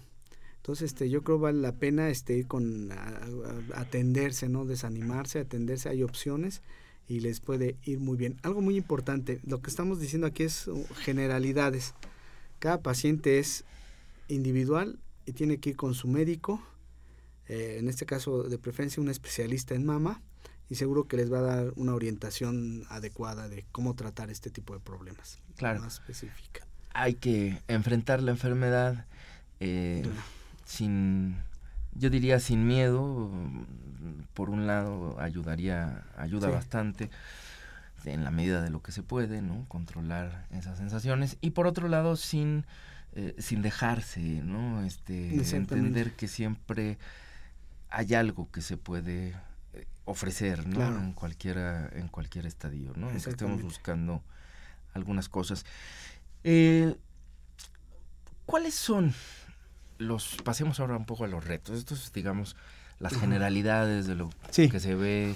Entonces, 0.56 0.92
este, 0.92 1.10
yo 1.10 1.22
creo 1.22 1.38
vale 1.38 1.60
la 1.60 1.72
pena 1.72 2.08
este, 2.08 2.36
ir 2.36 2.46
con 2.46 2.90
atenderse, 3.74 4.48
no 4.48 4.64
desanimarse, 4.64 5.40
atenderse, 5.40 5.88
hay 5.88 6.02
opciones 6.02 6.62
y 7.08 7.20
les 7.20 7.40
puede 7.40 7.76
ir 7.84 7.98
muy 7.98 8.16
bien. 8.16 8.38
Algo 8.42 8.60
muy 8.60 8.76
importante, 8.76 9.40
lo 9.44 9.60
que 9.60 9.70
estamos 9.70 10.00
diciendo 10.00 10.26
aquí 10.26 10.44
es 10.44 10.68
uh, 10.68 10.86
generalidades. 10.96 11.94
Cada 12.58 12.80
paciente 12.80 13.38
es 13.38 13.64
individual 14.28 14.98
y 15.26 15.32
tiene 15.32 15.58
que 15.58 15.70
ir 15.70 15.76
con 15.76 15.94
su 15.94 16.08
médico 16.08 16.62
eh, 17.48 17.76
en 17.78 17.88
este 17.88 18.06
caso 18.06 18.44
de 18.44 18.58
preferencia 18.58 19.02
un 19.02 19.08
especialista 19.08 19.74
en 19.74 19.84
mama, 19.84 20.22
y 20.70 20.76
seguro 20.76 21.06
que 21.06 21.16
les 21.16 21.30
va 21.30 21.38
a 21.38 21.42
dar 21.42 21.72
una 21.76 21.94
orientación 21.94 22.84
adecuada 22.88 23.48
de 23.48 23.66
cómo 23.70 23.94
tratar 23.94 24.30
este 24.30 24.50
tipo 24.50 24.72
de 24.72 24.80
problemas. 24.80 25.38
Claro. 25.56 25.80
Más 25.80 25.94
específica. 25.94 26.66
Hay 26.94 27.14
que 27.14 27.60
enfrentar 27.68 28.22
la 28.22 28.30
enfermedad 28.30 29.04
eh, 29.60 30.02
sin, 30.64 31.36
yo 31.94 32.10
diría 32.10 32.40
sin 32.40 32.66
miedo. 32.66 33.30
Por 34.34 34.50
un 34.50 34.66
lado 34.66 35.16
ayudaría, 35.20 36.04
ayuda 36.16 36.50
bastante 36.50 37.08
en 38.04 38.24
la 38.24 38.30
medida 38.30 38.60
de 38.60 38.70
lo 38.70 38.82
que 38.82 38.92
se 38.92 39.02
puede, 39.02 39.40
¿no? 39.40 39.64
Controlar 39.68 40.46
esas 40.50 40.76
sensaciones. 40.76 41.38
Y 41.40 41.50
por 41.50 41.66
otro 41.66 41.88
lado, 41.88 42.16
sin, 42.16 42.66
eh, 43.12 43.34
sin 43.38 43.62
dejarse, 43.62 44.20
¿no? 44.20 44.82
Este, 44.84 45.34
entender 45.56 46.12
que 46.12 46.28
siempre 46.28 46.98
hay 47.94 48.14
algo 48.14 48.50
que 48.50 48.60
se 48.60 48.76
puede 48.76 49.34
eh, 49.72 49.86
ofrecer 50.04 50.66
¿no? 50.66 50.84
en 50.84 51.12
cualquiera 51.12 51.88
en 51.94 52.08
cualquier 52.08 52.44
estadio 52.44 52.92
no 52.96 53.08
que 53.10 53.18
estemos 53.18 53.62
buscando 53.62 54.20
algunas 54.94 55.28
cosas 55.28 55.64
eh, 56.42 56.96
cuáles 58.46 58.74
son 58.74 59.14
los 60.04 60.36
pasemos 60.44 60.80
ahora 60.80 60.96
un 60.96 61.06
poco 61.06 61.24
a 61.24 61.28
los 61.28 61.44
retos. 61.44 61.76
Estos 61.76 62.12
digamos 62.12 62.56
las 63.00 63.16
generalidades 63.16 64.06
de 64.06 64.14
lo 64.14 64.30
que 64.54 64.80
se 64.80 64.94
ve. 64.94 65.34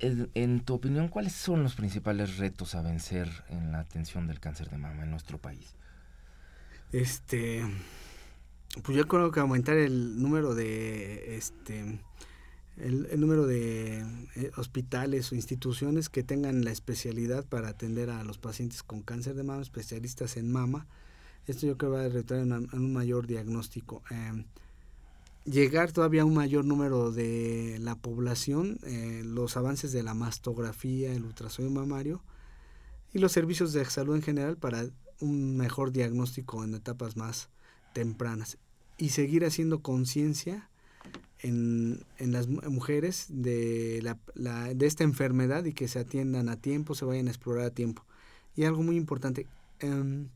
En, 0.00 0.28
en, 0.34 0.60
tu 0.60 0.74
opinión 0.74 1.08
cuáles 1.08 1.32
son 1.32 1.62
los 1.62 1.76
principales 1.76 2.38
retos 2.38 2.74
a 2.74 2.82
vencer 2.82 3.30
en 3.48 3.70
la 3.70 3.78
atención 3.78 4.26
del 4.26 4.40
cáncer 4.40 4.68
de 4.68 4.78
mama 4.78 5.04
en 5.04 5.10
nuestro 5.10 5.38
país 5.38 5.76
este 6.92 7.62
pues 8.82 8.96
yo 8.96 9.06
creo 9.08 9.30
que 9.30 9.40
aumentar 9.40 9.76
el 9.76 10.20
número 10.20 10.54
de 10.54 11.36
este 11.36 12.00
el, 12.76 13.18
número 13.18 13.46
de 13.46 14.00
eh, 14.36 14.50
hospitales 14.56 15.32
o 15.32 15.34
instituciones 15.34 16.08
que 16.10 16.22
tengan 16.22 16.64
la 16.64 16.72
especialidad 16.72 17.44
para 17.46 17.68
atender 17.68 18.10
a 18.10 18.22
los 18.22 18.36
pacientes 18.36 18.82
con 18.82 19.00
cáncer 19.00 19.34
de 19.34 19.44
mama, 19.44 19.62
especialistas 19.62 20.36
en 20.36 20.52
mama. 20.52 20.86
Esto 21.46 21.66
yo 21.66 21.76
creo 21.76 21.92
que 21.92 21.96
va 21.98 22.04
a 22.04 22.08
retraer 22.08 22.42
en, 22.42 22.52
un 22.52 22.92
mayor 22.92 23.26
diagnóstico. 23.26 24.02
Em, 24.10 24.44
llegar 25.44 25.92
todavía 25.92 26.22
a 26.22 26.24
un 26.24 26.34
mayor 26.34 26.64
número 26.64 27.12
de 27.12 27.78
la 27.80 27.94
población, 27.94 28.78
eh, 28.84 29.22
los 29.24 29.56
avances 29.56 29.92
de 29.92 30.02
la 30.02 30.14
mastografía, 30.14 31.12
el 31.12 31.24
ultrasonido 31.24 31.72
mamario 31.72 32.22
y 33.12 33.18
los 33.18 33.32
servicios 33.32 33.72
de 33.72 33.84
salud 33.84 34.16
en 34.16 34.22
general 34.22 34.56
para 34.56 34.86
un 35.20 35.56
mejor 35.56 35.92
diagnóstico 35.92 36.64
en 36.64 36.74
etapas 36.74 37.16
más 37.16 37.48
tempranas 37.92 38.58
y 38.98 39.10
seguir 39.10 39.44
haciendo 39.44 39.80
conciencia 39.80 40.68
en, 41.40 42.04
en, 42.18 42.32
las 42.32 42.48
mujeres 42.48 43.26
de, 43.28 44.00
la, 44.34 44.74
de 44.74 44.86
esta 44.86 45.04
enfermedad 45.04 45.64
y 45.64 45.72
que 45.72 45.88
se 45.88 45.98
atiendan 45.98 46.48
a 46.48 46.60
tiempo, 46.60 46.94
se 46.94 47.04
vayan 47.04 47.28
a 47.28 47.30
explorar 47.30 47.66
a 47.66 47.70
tiempo. 47.70 48.04
Y 48.54 48.64
algo 48.64 48.82
muy 48.82 48.96
importante, 48.96 49.46
em, 49.80 50.28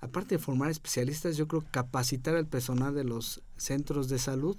aparte 0.00 0.36
de 0.36 0.42
formar 0.42 0.70
especialistas, 0.70 1.36
yo 1.36 1.46
creo 1.48 1.64
capacitar 1.70 2.36
al 2.36 2.46
personal 2.46 2.94
de 2.94 3.04
los 3.04 3.42
centros 3.56 4.08
de 4.08 4.18
salud 4.18 4.56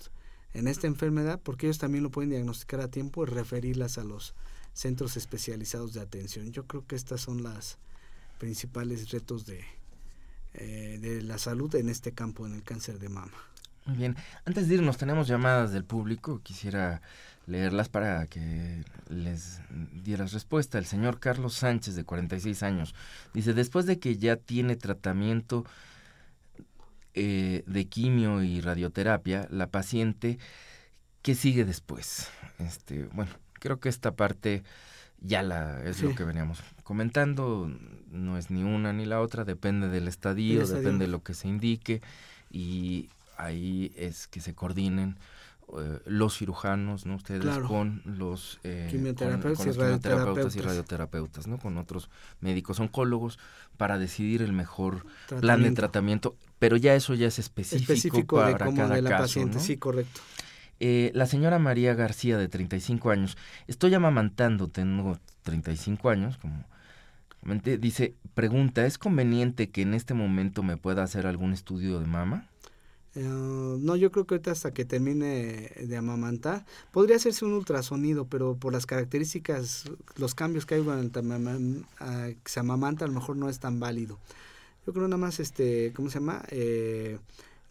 en 0.54 0.68
esta 0.68 0.88
enfermedad, 0.88 1.40
porque 1.42 1.68
ellos 1.68 1.78
también 1.78 2.04
lo 2.04 2.12
pueden 2.12 2.30
diagnosticar 2.30 2.82
a 2.82 2.90
tiempo 2.90 3.24
y 3.24 3.28
referirlas 3.28 3.98
a 3.98 4.04
los 4.04 4.36
centros 4.74 5.18
especializados 5.18 5.94
de 5.94 6.02
atención. 6.02 6.52
Yo 6.52 6.66
creo 6.66 6.86
que 6.86 6.96
estas 6.96 7.22
son 7.22 7.44
las 7.44 7.78
principales 8.38 9.10
retos 9.12 9.46
de, 9.46 9.64
eh, 10.54 10.98
de 11.02 11.22
la 11.22 11.38
salud 11.38 11.74
en 11.76 11.90
este 11.90 12.12
campo, 12.12 12.46
en 12.46 12.54
el 12.54 12.64
cáncer 12.64 13.00
de 13.00 13.10
mama. 13.10 13.38
Muy 13.86 13.98
bien. 13.98 14.16
Antes 14.46 14.68
de 14.68 14.76
irnos, 14.76 14.98
tenemos 14.98 15.28
llamadas 15.28 15.72
del 15.72 15.84
público. 15.84 16.42
Quisiera 16.44 17.02
leerlas 17.48 17.90
para 17.90 18.26
que 18.28 18.84
les 19.10 19.62
dieras 20.04 20.34
respuesta. 20.34 20.78
El 20.78 20.86
señor 20.86 21.20
Carlos 21.20 21.56
Sánchez, 21.56 21.96
de 21.96 22.04
46 22.04 22.64
años, 22.64 22.96
dice, 23.34 23.54
después 23.54 23.86
de 23.86 24.00
que 24.00 24.18
ya 24.18 24.36
tiene 24.36 24.76
tratamiento 24.76 25.66
eh, 27.14 27.64
de 27.66 27.86
quimio 27.86 28.42
y 28.44 28.62
radioterapia, 28.62 29.48
la 29.50 29.68
paciente, 29.68 30.38
¿qué 31.22 31.36
sigue 31.36 31.66
después? 31.66 32.30
Este, 32.60 33.06
bueno, 33.14 33.32
creo 33.54 33.80
que 33.80 33.90
esta 33.90 34.16
parte 34.16 34.64
ya 35.20 35.44
la 35.44 35.84
es 35.84 36.02
lo 36.02 36.16
que 36.16 36.24
veníamos 36.24 36.60
comentando, 36.84 37.72
no 38.10 38.38
es 38.38 38.50
ni 38.50 38.64
una 38.64 38.92
ni 38.92 39.06
la 39.06 39.22
otra, 39.22 39.44
depende 39.44 39.88
del 39.88 40.08
estadio, 40.08 40.66
depende 40.66 41.06
de 41.06 41.12
lo 41.12 41.22
que 41.22 41.34
se 41.34 41.48
indique 41.48 42.02
y 42.50 43.10
ahí 43.38 43.92
es 43.96 44.28
que 44.28 44.42
se 44.42 44.56
coordinen 44.56 45.18
eh, 45.80 46.00
los 46.06 46.38
cirujanos, 46.38 47.06
¿no? 47.06 47.16
Ustedes 47.16 47.58
con 47.60 48.02
los, 48.06 48.60
eh, 48.64 48.88
quimioterapeutas, 48.92 49.66
y, 50.56 50.60
radioterapeutas, 50.60 51.48
¿no? 51.48 51.58
Con 51.58 51.78
otros 51.78 52.10
médicos 52.40 52.80
oncólogos 52.80 53.40
para 53.78 53.98
decidir 53.98 54.42
el 54.42 54.54
mejor 54.54 55.06
plan 55.40 55.64
de 55.64 55.72
tratamiento, 55.72 56.36
pero 56.60 56.78
ya 56.78 56.96
eso 56.96 57.14
ya 57.14 57.28
es 57.28 57.40
específico, 57.40 58.38
para 58.38 58.58
cada 58.58 58.96
de 58.96 59.02
la 59.02 59.10
caso, 59.12 59.24
paciente, 59.24 59.60
sí, 59.60 59.78
correcto. 59.78 60.22
Eh, 60.80 61.12
la 61.14 61.26
señora 61.26 61.60
María 61.60 61.94
García, 61.94 62.38
de 62.38 62.48
35 62.48 63.12
años, 63.12 63.38
estoy 63.68 63.94
amamantando, 63.94 64.68
tengo 64.68 65.20
35 65.44 66.10
años, 66.10 66.38
como 66.38 66.66
dice, 67.80 68.16
pregunta, 68.34 68.86
¿es 68.86 68.98
conveniente 68.98 69.70
que 69.70 69.84
en 69.84 69.94
este 69.94 70.14
momento 70.14 70.64
me 70.64 70.78
pueda 70.78 71.04
hacer 71.04 71.28
algún 71.28 71.54
estudio 71.54 72.00
de 72.00 72.08
mama? 72.08 72.48
Eh, 73.16 73.22
no, 73.24 73.96
yo 73.96 74.12
creo 74.12 74.26
que 74.26 74.36
ahorita 74.36 74.52
hasta 74.52 74.74
que 74.74 74.86
termine 74.86 75.72
de 75.82 75.98
amamantar, 75.98 76.66
podría 76.92 77.18
hacerse 77.18 77.44
un 77.44 77.54
ultrasonido, 77.54 78.26
pero 78.26 78.56
por 78.56 78.72
las 78.72 78.86
características, 78.86 79.86
los 80.16 80.34
cambios 80.34 80.66
que 80.66 80.76
hay 80.76 80.84
durante 80.84 81.22
que 81.22 82.36
se 82.52 82.60
amamanta, 82.60 83.06
a 83.06 83.08
lo 83.08 83.14
mejor 83.14 83.36
no 83.36 83.50
es 83.50 83.60
tan 83.60 83.80
válido. 83.80 84.18
Yo 84.86 84.94
creo 84.94 85.08
nada 85.08 85.18
más, 85.18 85.40
este, 85.40 85.92
¿cómo 85.94 86.10
se 86.10 86.20
llama? 86.20 86.44
Eh, 86.50 87.20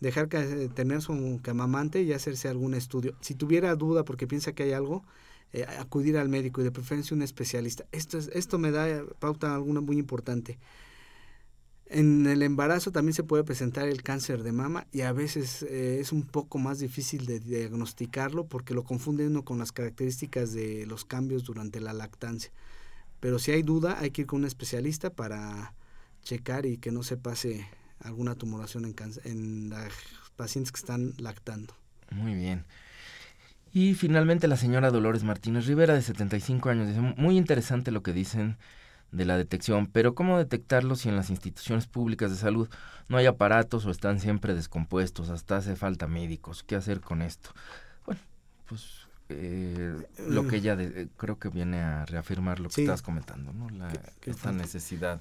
dejar 0.00 0.28
que 0.28 0.70
tener 0.74 1.02
su 1.02 1.40
amamante 1.48 2.02
y 2.02 2.12
hacerse 2.12 2.48
algún 2.48 2.74
estudio. 2.74 3.14
Si 3.20 3.34
tuviera 3.34 3.74
duda 3.74 4.04
porque 4.04 4.26
piensa 4.26 4.52
que 4.52 4.64
hay 4.64 4.72
algo, 4.72 5.02
eh, 5.52 5.64
acudir 5.78 6.16
al 6.16 6.28
médico 6.28 6.60
y 6.60 6.64
de 6.64 6.70
preferencia 6.70 7.16
un 7.16 7.22
especialista. 7.22 7.84
Esto, 7.92 8.18
es, 8.18 8.30
esto 8.34 8.58
me 8.58 8.70
da 8.70 9.04
pauta 9.18 9.54
alguna 9.54 9.80
muy 9.80 9.98
importante. 9.98 10.58
En 11.92 12.24
el 12.26 12.42
embarazo 12.42 12.92
también 12.92 13.14
se 13.14 13.24
puede 13.24 13.42
presentar 13.42 13.88
el 13.88 14.04
cáncer 14.04 14.44
de 14.44 14.52
mama 14.52 14.86
y 14.92 15.00
a 15.00 15.12
veces 15.12 15.64
eh, 15.64 15.98
es 15.98 16.12
un 16.12 16.22
poco 16.22 16.58
más 16.58 16.78
difícil 16.78 17.26
de 17.26 17.40
diagnosticarlo 17.40 18.46
porque 18.46 18.74
lo 18.74 18.84
confunde 18.84 19.26
uno 19.26 19.44
con 19.44 19.58
las 19.58 19.72
características 19.72 20.52
de 20.52 20.86
los 20.86 21.04
cambios 21.04 21.42
durante 21.42 21.80
la 21.80 21.92
lactancia. 21.92 22.52
Pero 23.18 23.40
si 23.40 23.50
hay 23.50 23.62
duda 23.62 23.98
hay 23.98 24.12
que 24.12 24.22
ir 24.22 24.28
con 24.28 24.40
un 24.40 24.46
especialista 24.46 25.10
para 25.10 25.74
checar 26.22 26.64
y 26.64 26.78
que 26.78 26.92
no 26.92 27.02
se 27.02 27.16
pase 27.16 27.66
alguna 27.98 28.36
tumoración 28.36 28.84
en, 28.84 28.94
en 29.24 29.70
las 29.70 29.92
pacientes 30.36 30.70
que 30.70 30.78
están 30.78 31.12
lactando. 31.18 31.74
Muy 32.12 32.34
bien. 32.34 32.66
Y 33.72 33.94
finalmente 33.94 34.46
la 34.46 34.56
señora 34.56 34.92
Dolores 34.92 35.24
Martínez 35.24 35.66
Rivera, 35.66 35.94
de 35.94 36.02
75 36.02 36.70
años, 36.70 36.86
dice, 36.86 37.00
muy 37.00 37.36
interesante 37.36 37.90
lo 37.90 38.04
que 38.04 38.12
dicen 38.12 38.58
de 39.12 39.24
la 39.24 39.36
detección, 39.36 39.86
pero 39.86 40.14
¿cómo 40.14 40.38
detectarlo 40.38 40.96
si 40.96 41.08
en 41.08 41.16
las 41.16 41.30
instituciones 41.30 41.86
públicas 41.86 42.30
de 42.30 42.36
salud 42.36 42.68
no 43.08 43.16
hay 43.16 43.26
aparatos 43.26 43.84
o 43.86 43.90
están 43.90 44.20
siempre 44.20 44.54
descompuestos, 44.54 45.30
hasta 45.30 45.56
hace 45.56 45.76
falta 45.76 46.06
médicos? 46.06 46.62
¿Qué 46.62 46.76
hacer 46.76 47.00
con 47.00 47.22
esto? 47.22 47.50
Bueno, 48.06 48.20
pues 48.68 49.08
eh, 49.28 49.96
lo 50.28 50.46
que 50.46 50.56
ella 50.56 50.76
creo 51.16 51.38
que 51.38 51.48
viene 51.48 51.80
a 51.80 52.04
reafirmar 52.06 52.60
lo 52.60 52.68
que 52.68 52.82
estás 52.82 53.02
comentando, 53.02 53.52
¿no? 53.52 53.68
La, 53.70 53.92
esta 54.26 54.52
necesidad. 54.52 55.20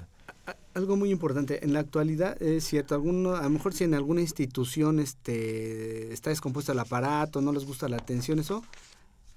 Algo 0.73 0.95
muy 0.95 1.11
importante, 1.11 1.63
en 1.63 1.73
la 1.73 1.79
actualidad 1.79 2.41
es 2.41 2.63
cierto, 2.63 2.95
alguno, 2.95 3.35
a 3.35 3.43
lo 3.43 3.49
mejor 3.49 3.73
si 3.73 3.83
en 3.83 3.93
alguna 3.95 4.21
institución 4.21 4.99
este, 4.99 6.13
está 6.13 6.29
descompuesto 6.29 6.71
el 6.71 6.79
aparato, 6.79 7.41
no 7.41 7.51
les 7.51 7.65
gusta 7.65 7.89
la 7.89 7.97
atención, 7.97 8.39
eso, 8.39 8.63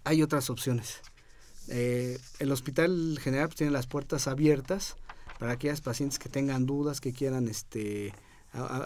hay 0.04 0.22
otras 0.22 0.50
opciones 0.50 1.00
eh, 1.74 2.18
el 2.38 2.52
Hospital 2.52 3.18
General 3.18 3.48
pues, 3.48 3.56
tiene 3.56 3.72
las 3.72 3.86
puertas 3.86 4.28
abiertas 4.28 4.96
para 5.38 5.52
aquellas 5.52 5.80
pacientes 5.80 6.18
que 6.18 6.28
tengan 6.28 6.66
dudas, 6.66 7.00
que 7.00 7.14
quieran 7.14 7.48
este, 7.48 8.12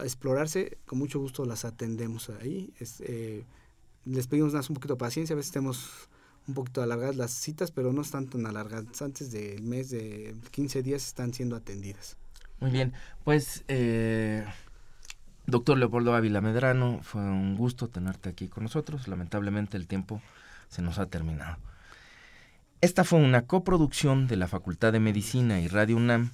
explorarse, 0.05 0.79
con 0.87 1.01
mucho 1.01 1.19
gusto 1.19 1.45
las 1.45 1.65
atendemos 1.65 2.31
ahí. 2.31 2.73
Eh, 3.01 3.45
les 4.05 4.29
pedimos 4.29 4.55
más 4.55 4.71
un 4.71 4.75
poquito 4.75 4.95
de 4.95 4.99
paciencia, 4.99 5.35
a 5.35 5.37
veces 5.37 5.51
tenemos 5.51 6.09
un 6.47 6.55
poquito 6.55 6.81
alargadas 6.81 7.17
las 7.17 7.33
citas, 7.33 7.73
pero 7.73 7.93
no 7.93 8.03
están 8.03 8.29
tan 8.29 8.47
alargadas. 8.47 9.03
Antes 9.03 9.33
del 9.33 9.63
mes 9.63 9.91
de 9.91 10.37
15 10.53 10.85
días 10.85 11.05
están 11.05 11.35
siendo 11.35 11.57
atendidas. 11.57 12.17
Muy 12.61 12.71
bien, 12.71 12.93
pues 13.25 13.65
eh, 13.67 14.47
doctor 15.47 15.77
Leopoldo 15.77 16.15
Ávila 16.15 16.41
Medrano, 16.41 17.01
fue 17.03 17.21
un 17.21 17.57
gusto 17.57 17.89
tenerte 17.89 18.29
aquí 18.29 18.47
con 18.47 18.63
nosotros. 18.63 19.09
Lamentablemente 19.09 19.77
el 19.77 19.89
tiempo 19.89 20.23
se 20.69 20.83
nos 20.83 21.01
ha 21.01 21.07
terminado. 21.07 21.59
Esta 22.83 23.05
fue 23.05 23.19
una 23.19 23.47
coproducción 23.47 24.27
de 24.27 24.37
la 24.37 24.49
Facultad 24.49 24.93
de 24.93 25.01
Medicina 25.01 25.61
y 25.61 25.69
Radio 25.69 25.97
UNAM 25.97 26.33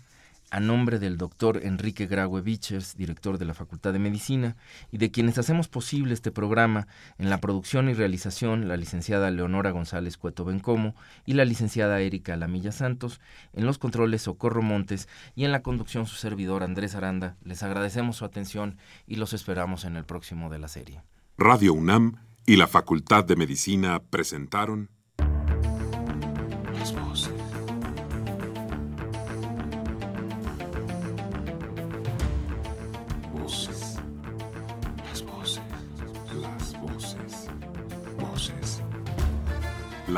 a 0.50 0.58
nombre 0.58 0.98
del 0.98 1.16
doctor 1.16 1.60
Enrique 1.62 2.06
Graue 2.06 2.42
Vichers, 2.42 2.96
director 2.96 3.38
de 3.38 3.46
la 3.46 3.54
Facultad 3.54 3.92
de 3.92 4.00
Medicina, 4.00 4.56
y 4.90 4.98
de 4.98 5.10
quienes 5.10 5.38
hacemos 5.38 5.68
posible 5.68 6.12
este 6.12 6.30
programa 6.30 6.88
en 7.16 7.30
la 7.30 7.38
producción 7.38 7.88
y 7.88 7.94
realización 7.94 8.68
la 8.68 8.76
licenciada 8.76 9.30
Leonora 9.30 9.70
González 9.70 10.18
Cueto 10.18 10.44
Bencomo 10.44 10.94
y 11.24 11.34
la 11.34 11.46
licenciada 11.46 12.00
Erika 12.00 12.36
Lamilla 12.36 12.72
Santos, 12.72 13.20
en 13.54 13.64
los 13.64 13.78
controles 13.78 14.22
Socorro 14.22 14.62
Montes 14.62 15.08
y 15.34 15.44
en 15.44 15.52
la 15.52 15.62
conducción 15.62 16.06
su 16.06 16.16
servidor 16.16 16.64
Andrés 16.64 16.96
Aranda. 16.96 17.36
Les 17.44 17.62
agradecemos 17.62 18.16
su 18.16 18.26
atención 18.26 18.76
y 19.06 19.14
los 19.14 19.32
esperamos 19.32 19.84
en 19.84 19.96
el 19.96 20.04
próximo 20.04 20.50
de 20.50 20.58
la 20.58 20.68
serie. 20.68 21.02
Radio 21.38 21.72
UNAM 21.72 22.16
y 22.44 22.56
la 22.56 22.66
Facultad 22.66 23.24
de 23.24 23.36
Medicina 23.36 24.02
presentaron 24.10 24.90